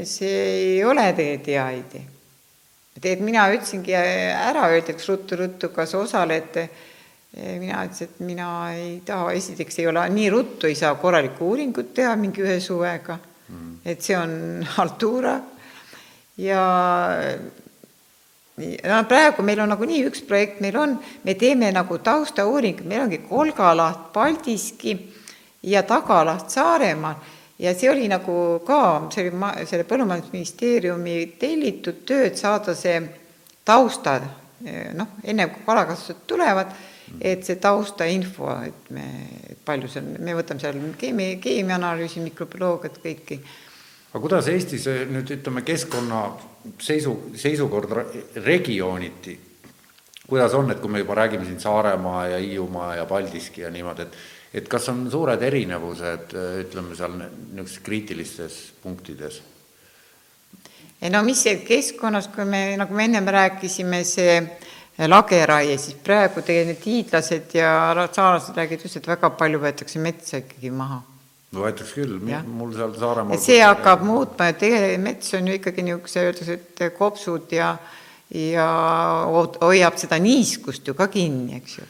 [0.08, 2.04] see ei ole tegelikult hea idee.
[3.02, 6.68] Tegelikult mina ütlesingi ära, öeldi, eks ruttu-ruttu, kas osalete.
[7.32, 11.94] mina ütlesin, et mina ei taha, esiteks ei ole nii ruttu, ei saa korralikku uuringut
[11.94, 13.18] teha mingi ühe suvega.
[13.48, 13.80] Mm..
[13.84, 14.34] et see on
[14.76, 15.40] haltuura.
[16.40, 16.62] Ja
[18.56, 23.22] no praegu meil on nagunii üks projekt, meil on, me teeme nagu taustauuring, meil ongi
[23.28, 24.96] Kolgalaht, Paldiski
[25.62, 28.34] ja Tagalaht Saaremaal ja see oli nagu
[28.66, 32.96] ka, see oli ma, selle Põllumajandusministeeriumi tellitud töö, et saada see
[33.64, 34.18] tausta,
[34.98, 36.72] noh, enne kui kalakasvatused tulevad,
[37.20, 39.06] et see taustainfo, et me,
[39.66, 43.38] palju seal, me võtame seal keemia, keemiaanalüüsi, mikrobioloogiat, kõiki.
[44.10, 46.24] aga kuidas Eestis nüüd ütleme, keskkonna
[46.82, 47.94] seisu, seisukord
[48.42, 49.38] regiooniti,
[50.26, 54.08] kuidas on, et kui me juba räägime siin Saaremaa ja Hiiumaa ja Paldiski ja niimoodi,
[54.08, 56.34] et et kas on suured erinevused,
[56.64, 59.40] ütleme seal niisugustes kriitilistes punktides?
[61.10, 64.36] no mis see keskkonnas, kui me, nagu me ennem rääkisime, see
[65.08, 67.70] lageraie, siis praegu tegelikult hiidlased ja
[68.12, 71.00] saarlased räägivad just, et väga palju võetakse metsa ikkagi maha.
[71.56, 76.28] võetakse küll, mul seal Saaremaal see hakkab muutma, et tegelikult mets on ju ikkagi niisuguse,
[76.28, 77.74] öeldakse, et kopsud ja
[78.32, 78.68] ja
[79.60, 81.88] hoiab seda niiskust ju ka kinni, eks ju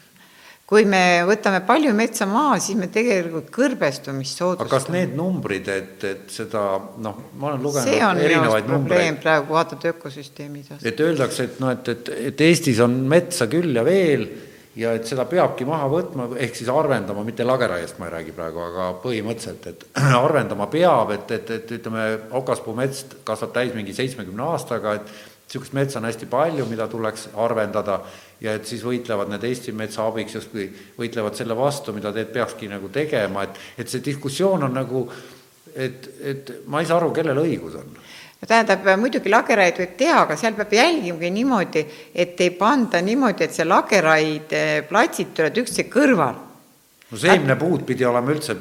[0.72, 4.68] kui me võtame palju metsa maha, siis me tegelikult kõrbestumist soodustame.
[4.70, 6.62] aga kas need numbrid, et, et seda
[7.04, 9.18] noh, ma olen lugenud erinevaid numbreid.
[9.20, 10.72] praegu vaatad ökosüsteemid.
[10.80, 14.24] et öeldakse, et noh, et, et, et Eestis on metsa küll ja veel
[14.76, 18.62] ja et seda peabki maha võtma, ehk siis arvendama, mitte lageraiest ma ei räägi praegu,
[18.64, 19.84] aga põhimõtteliselt, et
[20.24, 22.06] arvendama peab, et, et, et ütleme,
[22.40, 25.12] okaspuu mets kasvab täis mingi seitsmekümne aastaga, et
[25.52, 28.00] niisugust metsa on hästi palju, mida tuleks arvendada
[28.40, 32.70] ja et siis võitlevad need Eesti Metsa abiks justkui, võitlevad selle vastu, mida teed peakski
[32.72, 35.04] nagu tegema, et, et see diskussioon on nagu,
[35.74, 40.24] et, et ma ei saa aru, kellel õigus on no tähendab, muidugi lageraid võib teha,
[40.24, 41.84] aga seal peab jälgimagi niimoodi,
[42.14, 44.56] et ei panda niimoodi, et see lageraid
[44.88, 46.40] platsid tulevad üksteise kõrval.
[47.12, 48.56] no seemnepuud pidi olema üldse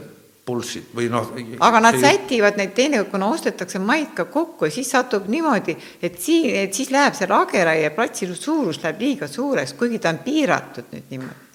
[0.52, 1.32] bullshit või noh.
[1.64, 6.20] aga nad sätivad neid teinekord, kuna ostetakse maid ka kokku ja siis satub niimoodi, et
[6.20, 10.92] siin, et siis läheb see lageraie platsi suurus läheb liiga suureks, kuigi ta on piiratud
[10.92, 11.50] nüüd niimoodi.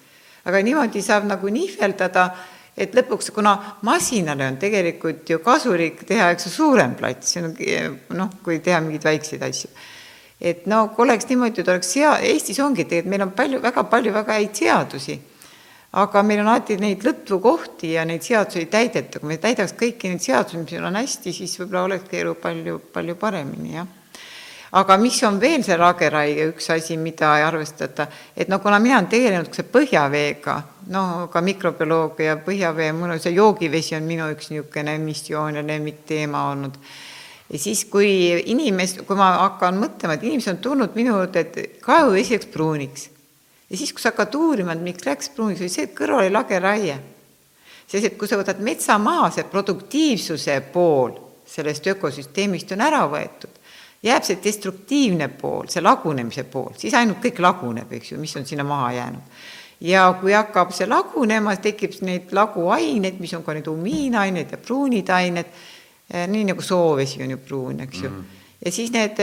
[0.47, 2.29] aga niimoodi saab nagu nihveldada,
[2.77, 3.55] et lõpuks, kuna
[3.85, 9.47] masinale on tegelikult ju kasulik teha, eks ju, suurem plats, noh, kui teha mingeid väikseid
[9.47, 9.71] asju
[10.41, 13.83] et no kui oleks niimoodi, et oleks sea-, Eestis ongi tegelikult, meil on palju, väga
[13.89, 15.17] palju väga häid seadusi
[15.97, 19.73] aga meil on alati neid lõtvu kohti ja neid seadusi ei täideta, kui me täidaks
[19.77, 23.87] kõiki neid seadusi, mis meil on hästi, siis võib-olla olekski elu palju, palju paremini, jah.
[24.77, 28.07] aga mis on veel see lageraie üks asi, mida ei arvestata,
[28.37, 30.57] et no kuna mina olen tegelenud see põhjaveega,
[30.93, 31.03] no
[31.33, 36.49] ka mikrobioloogia ja põhjavee, mul on see joogivesi on minu üks niisugune missioon ja lemmikteema
[36.51, 36.77] olnud.
[37.47, 38.11] Ja siis, kui
[38.51, 43.13] inimest, kui ma hakkan mõtlema, et inimesed on tulnud minu juurde, et kahjuvesi läks pruuniks
[43.69, 46.33] ja siis, kui sa hakkad uurima, et miks läks pruuniks, oli see, et kõrval oli
[46.33, 46.97] lageraie.
[47.87, 51.13] sest et kui sa võtad metsa maha, see produktiivsuse pool
[51.47, 53.53] sellest ökosüsteemist on ära võetud,
[54.03, 58.45] jääb see destruktiivne pool, see lagunemise pool, siis ainult kõik laguneb, eks ju, mis on
[58.45, 59.37] sinna maha jäänud.
[59.79, 65.09] ja kui hakkab see lagunema, tekib neid laguaineid, mis on ka need umiinained ja pruunid
[65.09, 65.53] ained,
[66.09, 68.15] eh, nii nagu soovesi on ju pruun, eks ju mm.
[68.17, 69.19] -hmm ja siis need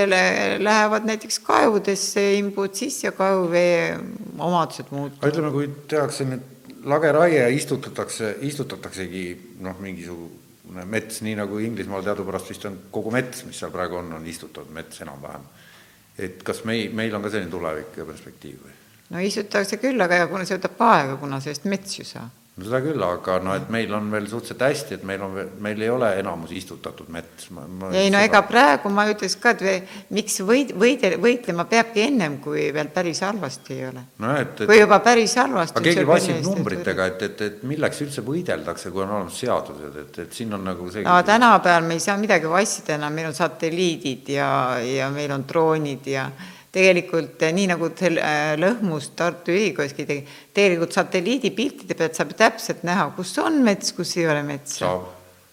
[0.59, 3.99] lähevad näiteks kaevudesse, imbud sisse ja kaevuvee
[4.39, 5.29] omadused muutuvad.
[5.31, 6.45] ütleme, kui tehakse nüüd
[6.85, 9.25] lageraie ja istutatakse, istutataksegi
[9.65, 14.13] noh, mingisugune mets, nii nagu Inglismaal teadupärast vist on kogu mets, mis seal praegu on,
[14.21, 15.51] on istutatud mets enam-vähem.
[16.19, 18.79] et kas mei-, meil on ka selline tulevik ja perspektiiv või?
[19.11, 22.79] no istutatakse küll, aga kuna see võtab aega, kuna sellest mets ju saab no seda
[22.85, 26.11] küll, aga noh, et meil on veel suhteliselt hästi, et meil on, meil ei ole
[26.21, 27.49] enamus istutatud mets.
[27.91, 29.75] ei no ega praegu ma ütleks ka, et või,
[30.15, 34.37] miks võid, võide, võitlema peabki ennem, kui veel päris halvasti ei ole no,.
[34.39, 34.65] Et...
[34.71, 35.81] kui juba päris halvasti.
[35.81, 40.23] aga keegi vassib numbritega, et, et, et milleks üldse võideldakse, kui on olemas seadused, et,
[40.27, 41.03] et siin on nagu see.
[41.07, 45.43] no tänapäeval me ei saa midagi vassida enam, meil on satelliidid ja, ja meil on
[45.49, 46.29] droonid ja
[46.75, 50.21] tegelikult eh, nii nagu eh, lõhmus Tartu Ülikoolis tegi,
[50.57, 54.91] tegelikult satelliidipiltide pealt saab täpselt näha, kus on mets, kus ei ole metsa.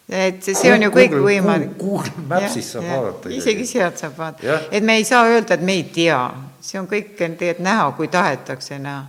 [0.10, 1.76] et see, see on ju kõik võimalik.
[1.80, 3.34] Google Maps'is saab ja, vaadata.
[3.38, 6.22] isegi sealt saab vaadata, et me ei saa öelda, et me ei tea,
[6.62, 9.04] see on kõik tegelikult näha, kui tahetakse näha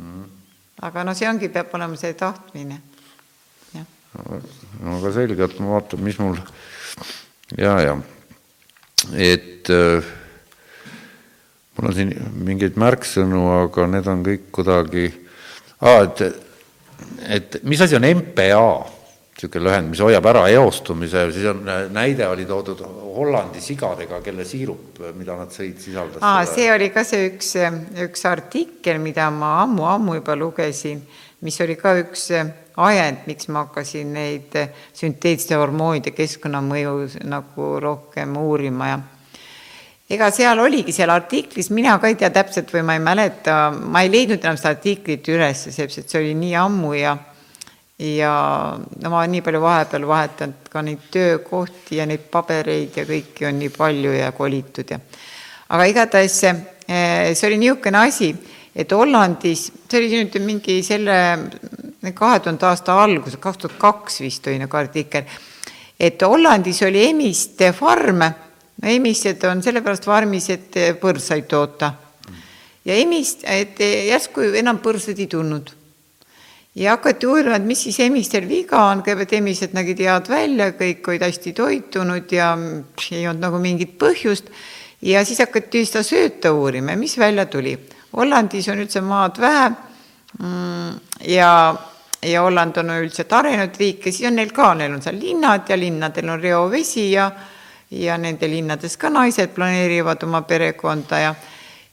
[0.00, 0.24] mm.
[0.88, 2.80] aga no see ongi, peab olema see tahtmine.
[4.16, 6.40] no aga selge, et ma vaatan, mis mul
[7.58, 7.98] ja, ja
[9.14, 10.04] et äh,
[11.80, 15.08] mul on siin mingeid märksõnu, aga need on kõik kuidagi
[15.80, 16.24] ah,, et,
[17.40, 18.64] et mis asi on MPA?
[19.40, 21.62] niisugune lühend, mis hoiab ära eostumise, siis on,
[21.96, 27.04] näide oli toodud Hollandi sigadega, kelle siirup, mida nad sõid, sisaldas aa, see oli ka
[27.08, 27.54] see üks,
[28.04, 31.00] üks artikkel, mida ma ammu-ammu juba lugesin,
[31.40, 32.28] mis oli ka üks
[32.76, 34.58] ajend, miks ma hakkasin neid
[34.92, 39.00] sünteetiliste hormoonide keskkonnamõju nagu rohkem uurima ja
[40.10, 44.02] ega seal oligi seal artiklis, mina ka ei tea täpselt või ma ei mäleta, ma
[44.02, 47.16] ei leidnud enam seda artiklit üles, sellepärast et see oli nii ammu ja
[48.00, 48.32] ja
[49.02, 53.58] no ma nii palju vahepeal vahetanud ka neid töökohti ja neid pabereid ja kõiki on
[53.60, 54.96] nii palju ja kolitud ja
[55.70, 56.54] aga igatahes see,
[56.88, 58.30] see oli niisugune asi,
[58.74, 61.18] et Hollandis, see oli nüüd mingi selle
[62.16, 65.28] kahe tuhande aasta alguses, kaks tuhat kaks vist oli nagu artikkel,
[66.00, 68.32] et Hollandis oli emiste farme,
[68.82, 71.92] no emised on sellepärast farmis, et põrsaid toota.
[72.84, 75.76] ja emist, et järsku enam põrsaid ei tulnud
[76.74, 81.08] ja hakati uurima, et mis siis emistel viga on, kõigepealt emised nägid head välja, kõik
[81.10, 82.52] olid hästi toitunud ja
[83.10, 84.52] ei olnud nagu mingit põhjust.
[85.02, 87.76] ja siis hakati seda sööta uurima ja mis välja tuli.
[88.16, 89.70] Hollandis on üldse maad vähe
[90.38, 90.98] mm,
[91.30, 91.52] ja,
[92.22, 95.68] ja Holland on üldiselt arenenud riik ja siis on neil ka, neil on seal linnad
[95.68, 97.30] ja linnadel on reovesi ja
[97.90, 101.34] ja nende linnades ka naised planeerivad oma perekonda ja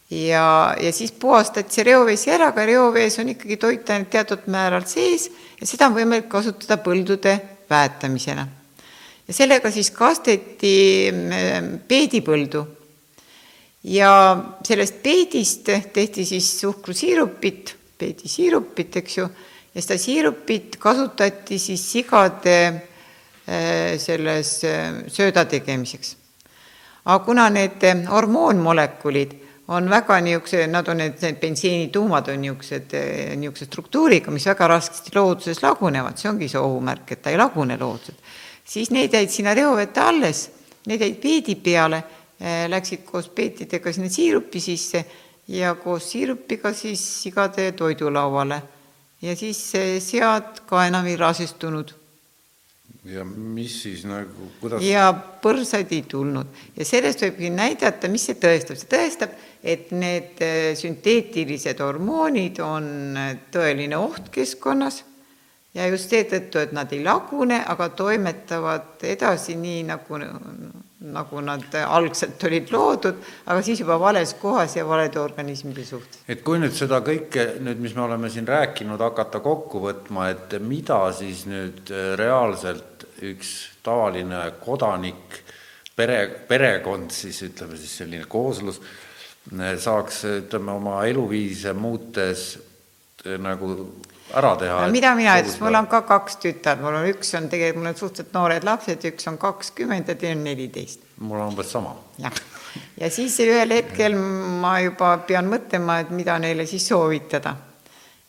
[0.10, 5.28] ja, ja siis puhastati see reovesi ära, aga reovees on ikkagi toitained teatud määral sees
[5.60, 7.36] ja seda on võimalik kasutada põldude
[7.70, 8.48] väetamisena.
[9.28, 12.66] ja sellega siis kasteti mm, peedipõldu.
[13.84, 14.12] ja
[14.64, 19.28] sellest peedist tehti siis suhkrusiirupit, peedisiirupit, eks ju,
[19.74, 22.88] ja seda siirupit kasutati siis sigade
[23.48, 26.16] selles äh, sööda tegemiseks.
[27.08, 29.36] aga kuna need hormoonmolekulid
[29.72, 32.96] on väga niisuguse, nad on need, need bensiinituumad on niisugused,
[33.40, 37.78] niisuguse struktuuriga, mis väga raskesti looduses lagunevad, see ongi see ohumärk, et ta ei lagune
[37.80, 38.16] looduses.
[38.68, 40.50] siis need jäid sinna reovette alles,
[40.88, 42.02] need jäid peedi peale,
[42.68, 45.06] läksid koos peetidega sinna siirupi sisse
[45.48, 48.62] ja koos siirupiga siis sigade toidulauale.
[49.22, 51.96] ja siis sead ka enam ei rasestunud
[53.08, 54.84] ja mis siis nagu, kuidas?
[54.84, 55.10] ja
[55.44, 60.72] põrsaid ei tulnud ja sellest võibki näidata, mis see tõestab, see tõestab, et need äh,
[60.80, 62.90] sünteetilised hormoonid on
[63.20, 65.04] äh, tõeline oht keskkonnas
[65.78, 70.20] ja just seetõttu, et nad ei lagune, aga toimetavad edasi nii, nagu,
[71.00, 76.24] nagu nad algselt olid loodud, aga siis juba vales kohas ja valede organismide suhtes.
[76.28, 80.58] et kui nüüd seda kõike nüüd, mis me oleme siin rääkinud, hakata kokku võtma, et
[80.62, 83.54] mida siis nüüd äh, reaalselt üks
[83.86, 85.42] tavaline kodanik,
[85.96, 88.82] pere, perekond siis ütleme siis selline kooslus,
[89.80, 92.50] saaks, ütleme, oma eluviise muutes
[93.26, 93.72] eh, nagu
[94.34, 94.80] ära teha.
[94.86, 97.92] no mida mina ütlesin, mul on ka kaks tütart, mul on üks on tegelikult, mul
[97.92, 101.06] on suhteliselt noored lapsed, üks on kakskümmend ja teine on neliteist.
[101.20, 101.96] mul on umbes sama.
[102.22, 102.42] jah,
[103.02, 107.56] ja siis ühel hetkel ma juba pean mõtlema, et mida neile siis soovitada.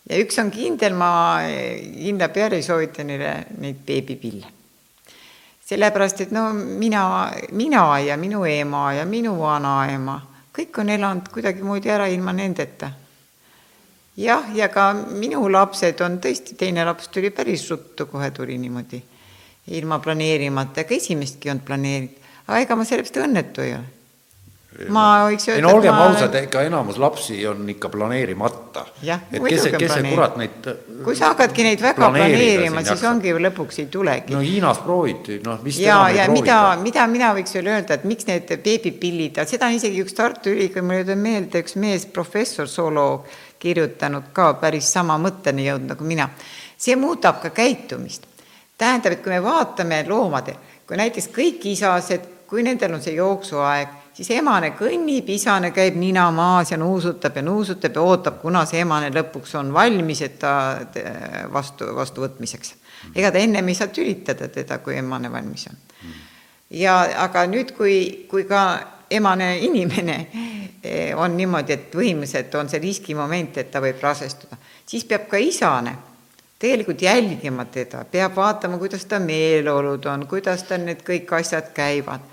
[0.09, 1.11] ja üks on kindel, ma
[1.49, 4.59] kindla peale ei soovita neile neid beebipille
[5.69, 10.17] sellepärast, et no mina, mina ja minu ema ja minu vanaema,
[10.57, 12.91] kõik on elanud kuidagimoodi ära ilma nendeta.
[14.19, 19.03] Jah, ja ka minu lapsed on tõesti, teine laps tuli päris ruttu, kohe tuli niimoodi
[19.79, 23.97] ilma planeerimata, ega esimestki ei olnud planeeritud, aga ega ma sellest õnnetu ei ole
[24.93, 25.59] ma võiks öelda.
[25.59, 26.05] ei no olgem ma...
[26.11, 28.85] ausad, ega enamus lapsi on ikka planeerimata.
[29.03, 30.69] et kes, kes see kurat neid.
[31.05, 33.11] kui sa hakkadki neid väga planeerima, siis jaksa.
[33.11, 34.37] ongi ju lõpuks ei tulegi.
[34.37, 38.29] no Hiinas prooviti, noh vist ja, ja mida, mida mina võiks veel öelda, et miks
[38.29, 42.71] need beebipillid, seda on isegi üks Tartu Ülikooli, mul ei tule meelde, üks mees, professor,
[42.71, 43.27] zooloog,
[43.59, 46.29] kirjutanud ka päris sama mõtteni jõudnud nagu mina.
[46.77, 48.27] see muudab ka käitumist.
[48.79, 50.55] tähendab, et kui me vaatame loomadel,
[50.87, 56.27] kui näiteks kõik isased, kui nendel on see jooksuaeg siis emane kõnnib, isane käib nina
[56.35, 60.53] maas ja nuusutab ja nuusutab ja ootab, kuna see emane lõpuks on valmis, et ta
[61.55, 62.75] vastu, vastuvõtmiseks.
[63.15, 65.79] ega ta ennem ei saa tülitada teda, kui emane valmis on.
[66.71, 68.65] ja aga nüüd, kui, kui ka
[69.11, 70.17] emane inimene
[70.83, 75.41] eh, on niimoodi, et põhimõtteliselt on see riskimoment, et ta võib rasestuda, siis peab ka
[75.43, 75.97] isane
[76.59, 82.25] tegelikult jälgima teda, peab vaatama, kuidas ta meeleolud on, kuidas tal need kõik asjad käivad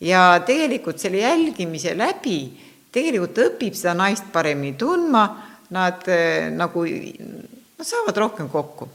[0.00, 2.38] ja tegelikult selle jälgimise läbi
[2.94, 5.24] tegelikult õpib seda naist paremini tundma,
[5.74, 8.88] nad äh, nagu, nad saavad rohkem kokku.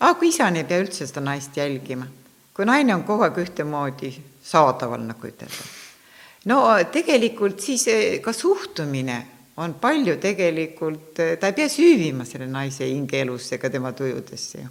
[0.00, 2.06] aga kui isane ei pea üldse seda naist jälgima,
[2.54, 4.12] kui naine on kogu aeg ühtemoodi
[4.42, 5.77] saadaval, nagu ütelda.
[6.46, 6.62] No
[6.92, 9.18] tegelikult siis äh, ka suhtumine
[9.58, 14.68] on palju tegelikult, äh, ta ei pea süüvima selle naise hingeelusse ega tema tujudesse ju.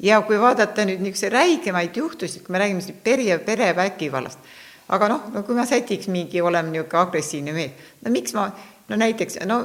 [0.00, 4.38] ja kui vaadata nüüd niisuguseid räigemaid juhtusid, kui me räägime siin pere, perevägivallast,
[4.88, 8.48] aga noh, no kui ma sätiks mingi, oleme niisugune agressiivne mees, no miks ma,
[8.88, 9.64] no näiteks, no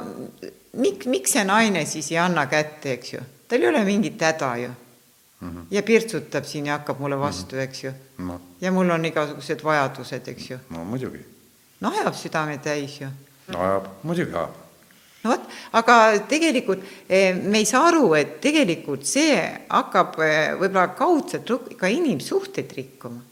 [0.76, 4.56] miks, miks see naine siis ei anna kätte, eks ju, tal ei ole mingit häda
[4.60, 4.72] ju
[5.40, 5.48] mm.
[5.48, 5.66] -hmm.
[5.70, 8.40] ja pirtsutab siin ja hakkab mulle vastu, eks ju no..
[8.60, 10.58] ja mul on igasugused vajadused, eks ju.
[10.70, 11.24] no muidugi.
[11.80, 13.08] no ajab südame täis ju.
[13.48, 14.64] no ajab, muidugi ajab
[15.24, 15.98] no vot, aga
[16.28, 19.36] tegelikult eh, me ei saa aru, et tegelikult see
[19.68, 23.22] hakkab eh, võib-olla kaudselt ka inimsuhteid rikkuma.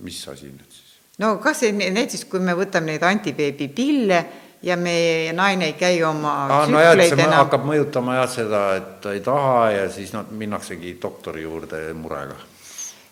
[0.00, 0.96] mis asi nüüd siis?
[1.18, 4.24] no kas näiteks, kui me võtame neid antibeebipille
[4.64, 7.36] ja meie naine ei käi oma ah, no jah, see enam...
[7.42, 12.36] hakkab mõjutama jah seda, et ta ei taha ja siis noh, minnaksegi doktori juurde murega.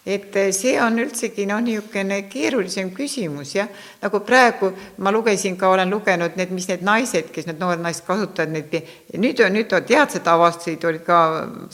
[0.06, 3.68] et eh, see on üldsegi noh, niisugune keerulisem küsimus jah,
[4.02, 4.72] nagu praegu
[5.04, 8.72] ma lugesin ka, olen lugenud need, mis need naised, kes need noored naised kasutavad neid,
[9.12, 11.20] nüüd, nüüd teadlased avastasid, olid ka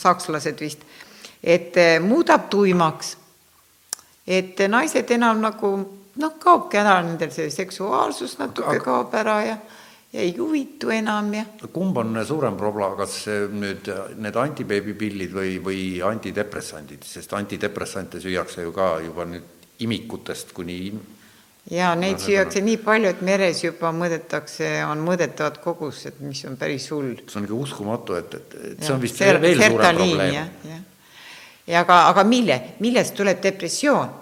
[0.00, 0.82] sakslased vist,
[1.42, 3.16] et eh, muudab tuimaks.
[4.26, 5.76] et naised enam nagu
[6.18, 9.58] noh, kaobki ära nendel see seksuaalsus natuke aga, kaob ära ja,
[10.12, 11.44] ja ei huvitu enam ja.
[11.72, 13.20] kumb on suurem probleem, kas
[13.52, 19.54] nüüd need antibeebipillid või, või antidepressandid, sest antidepressante süüakse ju ka juba nüüd
[19.84, 20.80] imikutest kuni
[21.70, 26.56] ja neid no, süüakse nii palju, et meres juba mõõdetakse, on mõõdetavad kogused, mis on
[26.60, 27.18] päris hull.
[27.28, 30.86] see on ikka uskumatu, et, et, et see on vist veel, veel suurem probleem.
[31.68, 34.16] ja aga, aga mille, millest tuleb depressioon?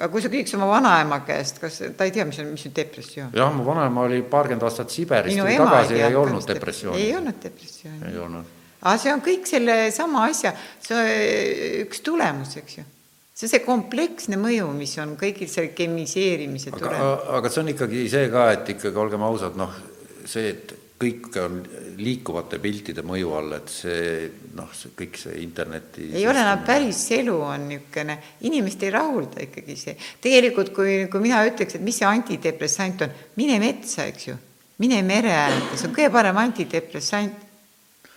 [0.00, 2.76] Aga kui sa küsiks oma vanaema käest, kas ta ei tea, mis on, mis on
[2.76, 3.34] depressioon?
[3.36, 7.02] jah, mu vanaema oli paarkümmend aastat Siberis, tuli tagasi ja ei olnud depressiooni.
[7.02, 8.00] ei olnud depressiooni.
[8.08, 8.56] ei olnud.
[8.80, 10.54] aga see on kõik sellesama asja,
[10.86, 12.86] see üks tulemus, eks ju.
[13.34, 17.28] see on see kompleksne mõju, mis on kõigil selle kemiseerimise tulemus.
[17.40, 19.76] aga see on ikkagi see ka, et ikkagi olgem ausad, noh,
[20.24, 21.60] see, et kõik on
[22.00, 27.00] liikuvate piltide mõju all, et see noh, see kõik see interneti ei ole enam päris
[27.16, 28.18] elu on niisugune,
[28.48, 29.96] inimest ei rahulda ikkagi see.
[30.20, 34.36] tegelikult kui, kui mina ütleks, et mis see antidepressant on, mine metsa, eks ju,
[34.84, 37.46] mine mere äärde, see on kõige parem antidepressant.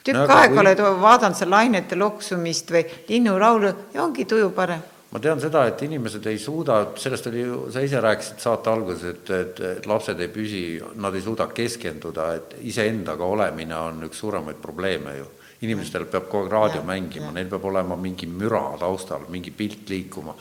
[0.03, 0.63] tükk no, aega kui...
[0.65, 5.81] oled vaadanud seal lainete loksumist või linnulaulu ja ongi tuju parem ma tean seda, et
[5.85, 10.19] inimesed ei suuda, sellest oli ju, sa ise rääkisid saate alguses, et, et, et lapsed
[10.25, 10.63] ei püsi,
[11.05, 15.31] nad ei suuda keskenduda, et iseendaga olemine on üks suuremaid probleeme ju.
[15.63, 19.87] inimestel peab kogu aeg raadio ja, mängima, neil peab olema mingi müra taustal, mingi pilt
[19.87, 20.33] liikuma.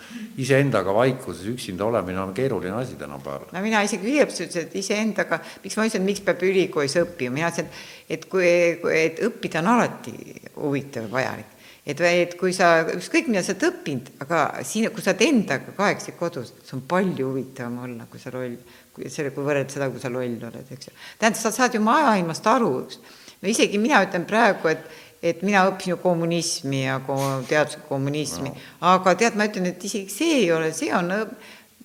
[0.42, 3.52] iseendaga vaikuses üksinda olemine on keeruline asi tänapäeval.
[3.52, 7.52] no mina isegi üliõpilased ütlesin, et iseendaga, miks ma ütlesin, miks peab ülikoolis õppima, mina
[7.52, 7.70] ütlesin,
[8.08, 8.50] et kui,
[8.96, 10.16] et õppida on alati
[10.56, 11.51] huvitav ja vajalik
[11.86, 15.74] et, et kui sa, ükskõik mida sa oled õppinud, aga siin, kui sa oled endaga
[15.76, 18.58] kahekesi kodus, see on palju huvitavam olla, kui sa loll,
[18.94, 20.94] kui selle, kui võrrelda seda, kui sa loll oled, eks ju.
[21.20, 23.00] tähendab, sa saad ju maailmast aru, eks.
[23.42, 28.68] no isegi mina ütlen praegu, et, et mina õppisin ju kommunismi ja teaduslikku kommunismi no.,
[28.94, 31.10] aga tead, ma ütlen, et isegi see ei ole, see on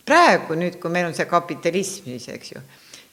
[0.08, 2.62] praegu nüüd, kui meil on see kapitalism siis, eks ju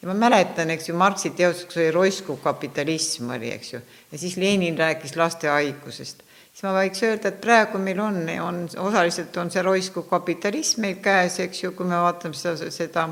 [0.05, 3.81] ja ma mäletan, eks ju, Marxi teoseks oli roiskuv kapitalism oli, eks ju,
[4.13, 6.21] ja siis Lenin rääkis laste haigusest
[6.55, 11.01] siis ma võiks öelda, et praegu meil on, on osaliselt on see roiskuv kapitalism meil
[11.03, 13.09] käes, eks ju, kui me vaatame seda, seda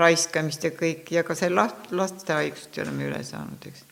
[0.00, 3.84] raiskamist ja kõik ja ka see last, laste haigust oleme üle saanud, eks.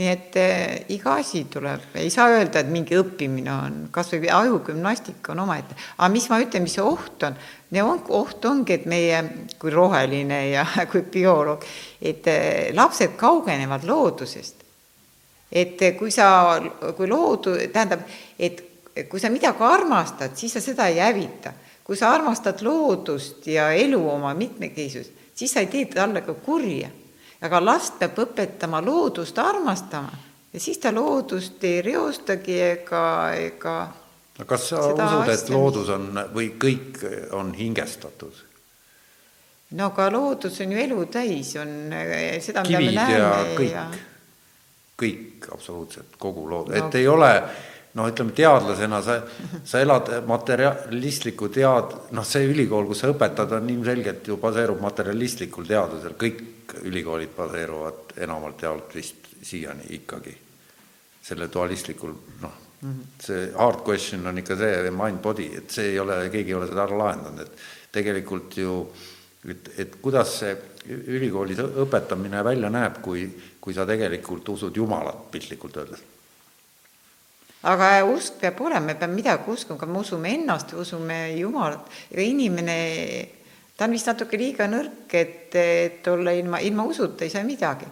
[0.00, 4.32] nii et eh, iga asi tuleb, ei saa öelda, et mingi õppimine on, kas või
[4.32, 7.36] ajugümnastika on omaette, aga mis ma ütlen, mis see oht on,
[7.84, 9.20] on, oht ongi, et meie
[9.60, 11.68] kui roheline ja kui bioloog,
[12.00, 14.65] et eh, lapsed kaugenevad loodusest
[15.52, 16.60] et kui sa,
[16.96, 18.02] kui loodu, tähendab,
[18.38, 18.62] et
[19.08, 21.52] kui sa midagi armastad, siis sa seda ei hävita.
[21.86, 26.88] kui sa armastad loodust ja elu oma mitmekesisust, siis sa ei tee talle ka kurja.
[27.40, 30.12] aga last peab õpetama loodust armastama
[30.52, 33.92] ja siis ta loodust ei reostagi ega, ega
[34.38, 38.42] no kas sa usud, et loodus on või kõik on hingestatud?
[39.70, 41.94] no aga loodus on ju elu täis, on
[42.40, 43.88] seda, mida me näeme ja kõik ja
[44.96, 46.70] kõik absoluutselt, kogu lood.
[46.72, 47.30] No., et ei ole
[47.96, 49.16] noh, ütleme teadlasena sa,
[49.64, 55.68] sa elad materialistliku tead-, noh, see ülikool, kus sa õpetad, on ilmselgelt ju baseerub materialistlikul
[55.68, 60.34] teadusel, kõik ülikoolid baseeruvad enamalt jaolt vist siiani ikkagi
[61.26, 62.12] selle dualistlikul,
[62.42, 62.62] noh,
[63.22, 66.84] see hard question on ikka see mind-body, et see ei ole, keegi ei ole seda
[66.84, 68.76] ära lahendanud, et tegelikult ju
[69.50, 70.54] et, et kuidas see
[70.88, 73.26] ülikoolis õpetamine välja näeb, kui,
[73.60, 76.04] kui sa tegelikult usud Jumalat, piltlikult öeldes?
[77.66, 82.22] aga usk peab olema, me peame midagi uskuma, ka me usume ennast, usume Jumalat, ega
[82.22, 82.76] inimene,
[83.76, 87.88] ta on vist natuke liiga nõrk, et, et olla ilma, ilma usuta ei saa midagi.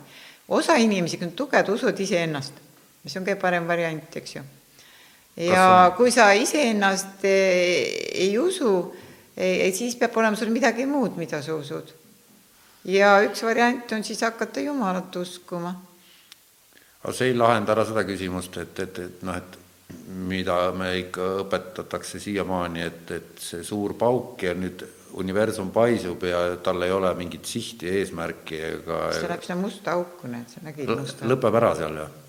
[0.48, 2.60] osa inimesi, kui on tugevad, usuvad iseennast,
[3.02, 4.44] mis on kõige parem variant, eks ju.
[5.48, 5.96] ja on...
[5.98, 8.76] kui sa iseennast ei usu,
[9.34, 12.03] siis peab olema sul midagi muud, mida sa usud.
[12.84, 15.74] Ja üks variant on siis hakata Jumalat uskuma.
[17.04, 19.60] aga see ei lahenda ära seda küsimust, et, et, et noh, et
[20.28, 24.84] mida me ikka õpetatakse siiamaani, et, et see suur pauk ja nüüd
[25.20, 30.28] universum paisub ja tal ei ole mingit sihti, eesmärki ega see läheb sinna musta auku,
[30.32, 32.20] näed, sa nägid musta lõpeb ära seal, jah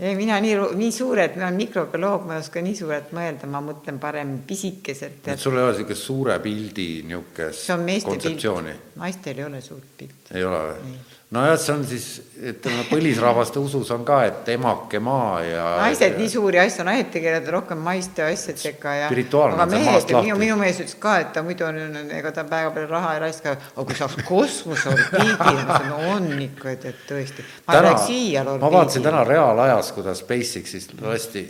[0.00, 3.60] ei, mina nii, nii suurelt, ma olen mikrobioloog, ma ei oska nii suurelt mõelda, ma
[3.64, 5.28] mõtlen parem pisikeselt.
[5.28, 8.76] et sul ei ole niisugust suure pildi niisugust kontseptsiooni?
[9.00, 10.36] naistel ei ole suurt pilti.
[10.36, 10.98] ei ole või?
[11.30, 12.06] Nojah, see on siis,
[12.50, 17.50] ütleme, põlisrahvaste usus on ka, et emake maa ja naised nii suuri asju, naised tegelevad
[17.54, 21.80] rohkem maiste asjadega ja aga mehed, minu, minu mees ütles ka, et ta muidu on,
[22.18, 26.30] ega ta päeva peale raha ei raiska, aga kui saaks kosmoseorbiidile, ma ütlesin, no on
[26.48, 27.46] ikka, et, et tõesti.
[27.68, 28.66] ma läheks iial orbiidile.
[28.66, 31.46] ma vaatasin täna reaalajas, kuidas SpaceX-ist lasti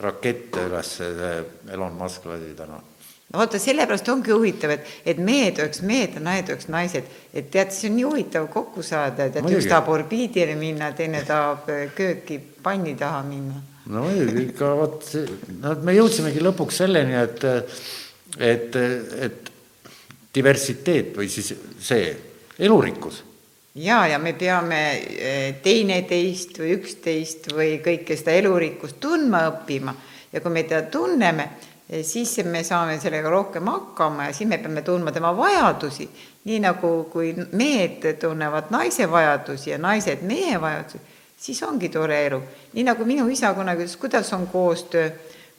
[0.00, 0.96] rakette üles,
[1.70, 2.82] Elon Musk lasi täna
[3.30, 7.50] no vaata, sellepärast ongi huvitav, et, et mehed oleks mehed ja naised oleks naised, et
[7.52, 9.60] tead, see on nii huvitav kokku saada, Muidugi.
[9.60, 13.62] üks tahab orbiidile minna, teine tahab äh, kööki panni taha minna.
[13.90, 15.08] no muidugi, ikka vot,
[15.60, 17.46] no me jõudsimegi lõpuks selleni, et,
[18.50, 18.78] et,
[19.28, 19.50] et
[20.34, 22.12] diversiteet või siis see
[22.60, 23.24] elurikkus
[23.74, 29.94] ja, ja me peame äh, teineteist või üksteist või kõike seda elurikkust tundma õppima
[30.32, 31.48] ja kui me teda tunneme
[32.02, 36.08] siis me saame sellega rohkem hakkama ja siis me peame tundma tema vajadusi,
[36.44, 41.00] nii nagu kui mehed tunnevad naise vajadusi ja naised mehe vajadusi,
[41.36, 42.42] siis ongi tore elu.
[42.72, 45.10] nii nagu minu isa kunagi ütles, kuidas on koostöö.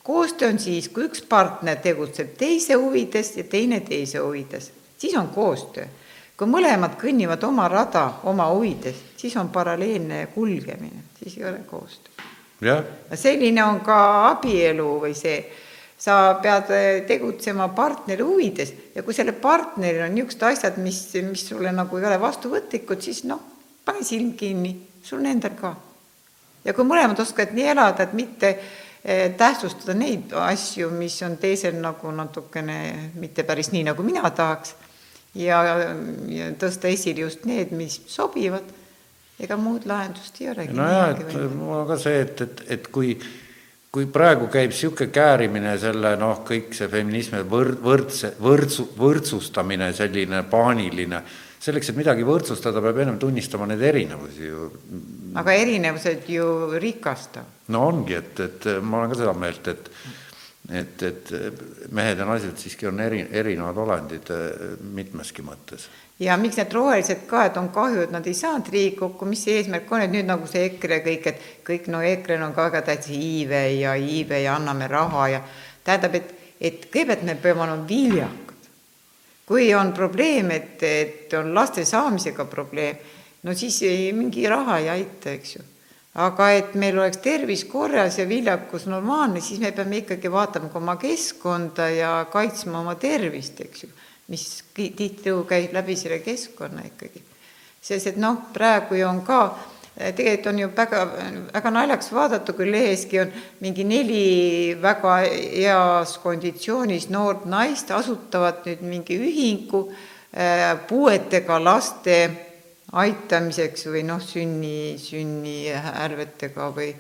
[0.04, 5.28] koostöö on siis, kui üks partner tegutseb teise huvides ja teine teise huvides, siis on
[5.28, 5.86] koostöö.
[6.38, 12.14] kui mõlemad kõnnivad oma rada oma huvides, siis on paralleelne kulgemine, siis ei ole koostöö.
[13.16, 15.44] selline on ka abielu või see
[16.02, 21.46] sa pead eh, tegutsema partneri huvides ja kui sellel partneril on niisugused asjad, mis, mis
[21.52, 23.42] sulle nagu ei ole vastuvõtlikud, siis noh,
[23.86, 24.74] pane silm kinni,
[25.06, 25.76] sul endal ka.
[26.66, 31.78] ja kui mõlemad oskavad nii elada, et mitte eh, tähtsustada neid asju, mis on teisel
[31.82, 34.74] nagu natukene mitte päris nii, nagu mina tahaks,
[35.38, 35.62] ja,
[36.34, 38.66] ja tõsta esile just need, mis sobivad,
[39.42, 40.74] ega muud lahendust ei olegi.
[40.82, 43.14] nojah, et mul on ka see, et, et, et kui
[43.92, 50.46] kui praegu käib niisugune käärimine selle noh, kõik see feminismi võrd-, võrdse, võrdsu, võrdsustamine, selline
[50.52, 51.20] paaniline,
[51.62, 54.72] selleks, et midagi võrdsustada, peab ennem tunnistama neid erinevusi ju.
[55.42, 56.48] aga erinevused ju
[56.80, 57.68] rikastavad.
[57.76, 59.94] no ongi, et, et ma olen ka seda meelt, et
[60.72, 61.32] et, et
[61.92, 64.30] mehed ja naised siiski on eri, erinevad olendid
[64.96, 65.90] mitmeski mõttes
[66.22, 69.58] ja miks need rohelised ka, et on kahju, et nad ei saanud Riigikokku, mis see
[69.58, 72.84] eesmärk on, et nüüd nagu see EKRE kõik, et kõik no EKRE-l on ka väga
[72.92, 75.42] tähtis iive ja iive ja anname raha ja
[75.84, 76.30] tähendab, et,
[76.62, 78.70] et kõigepealt me peame olema viljakad.
[79.52, 83.02] kui on probleem, et, et on laste saamisega probleem,
[83.44, 85.66] no siis ei, mingi raha ei aita, eks ju.
[86.22, 90.78] aga et meil oleks tervis korras ja viljakus normaalne, siis me peame ikkagi vaatama ka
[90.78, 93.92] oma keskkonda ja kaitsma oma tervist, eks ju
[94.32, 97.24] mis tihtilugu käib läbi selle keskkonna ikkagi.
[97.82, 99.42] sest et noh, praegu ju on ka,
[100.16, 101.02] tegelikult on ju väga,
[101.54, 108.86] väga naljakas vaadata, kui leheski on mingi neli väga heas konditsioonis noort naist asutavad nüüd
[108.88, 112.18] mingi ühingu äh, puuetega laste
[112.92, 116.92] aitamiseks või noh, sünni, sünnihärvetega või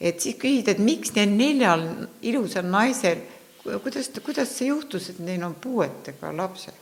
[0.00, 1.86] et siis küsida, et miks neil neljal
[2.24, 3.22] ilusal naisel
[3.64, 6.80] kuidas, kuidas see juhtus, et neil on puuetega lapsed?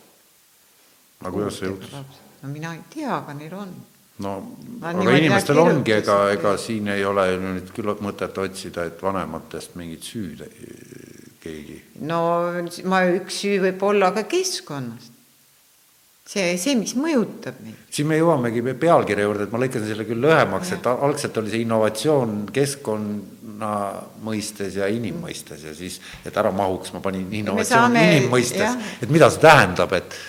[1.21, 1.95] aga kuidas see juhtus?
[2.43, 3.75] no mina ei tea, aga neil on.
[4.19, 4.35] no
[4.81, 9.79] Ma aga inimestel ongi, ega, ega siin ei ole nüüd küll mõtet otsida, et vanematest
[9.79, 10.45] mingit süüd
[11.43, 11.81] keegi.
[12.09, 12.21] no
[12.91, 15.12] ma, üks süü võib olla ka keskkonnast
[16.33, 17.79] see, see, mis mõjutab meid.
[17.93, 21.65] siin me jõuamegi pealkirja juurde, et ma lõikan selle küll lühemaks, et algselt oli see
[21.67, 23.73] innovatsioon keskkonna
[24.25, 29.29] mõistes ja inimmõistes ja siis, et ära mahuks, ma panin innovatsioon saame, inimmõistes, et mida
[29.33, 30.21] see tähendab, et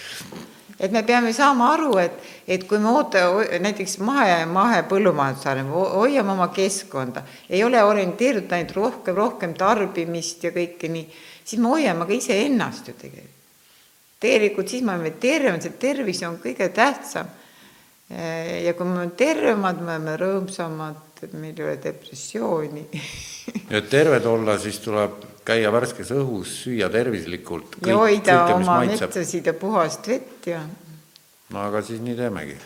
[0.84, 2.15] et me peame saama aru, et,
[2.49, 3.21] et kui me oota,
[3.63, 10.51] näiteks mahe, mahepõllumajanduse arengul, hoiame oma keskkonda, ei ole orienteeritud ainult rohkem, rohkem tarbimist ja
[10.51, 11.05] kõike nii,
[11.45, 13.32] siis me hoiame ka iseennast ju tegelikult
[14.24, 17.32] tegelikult siis me oleme tervemad, see tervis on kõige tähtsam.
[18.64, 22.84] ja kui me oleme tervemad, me oleme rõõmsamad, meil ei ole depressiooni
[23.78, 27.78] et terved olla, siis tuleb käia värskes õhus, süüa tervislikult.
[27.88, 30.62] ja hoida kõike, oma metsasid ja puhast vett ja.
[31.50, 32.58] no aga siis nii teemegi.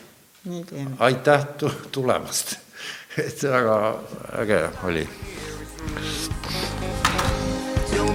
[0.50, 0.96] nii teeme.
[1.10, 1.48] aitäh
[1.92, 2.58] tulemast
[3.28, 3.78] et väga
[4.44, 5.08] äge oli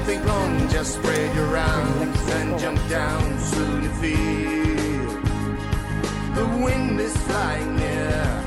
[0.04, 3.38] think long, just spread your arms and jump down.
[3.38, 5.20] Soon you feel
[6.34, 8.41] the wind is flying near.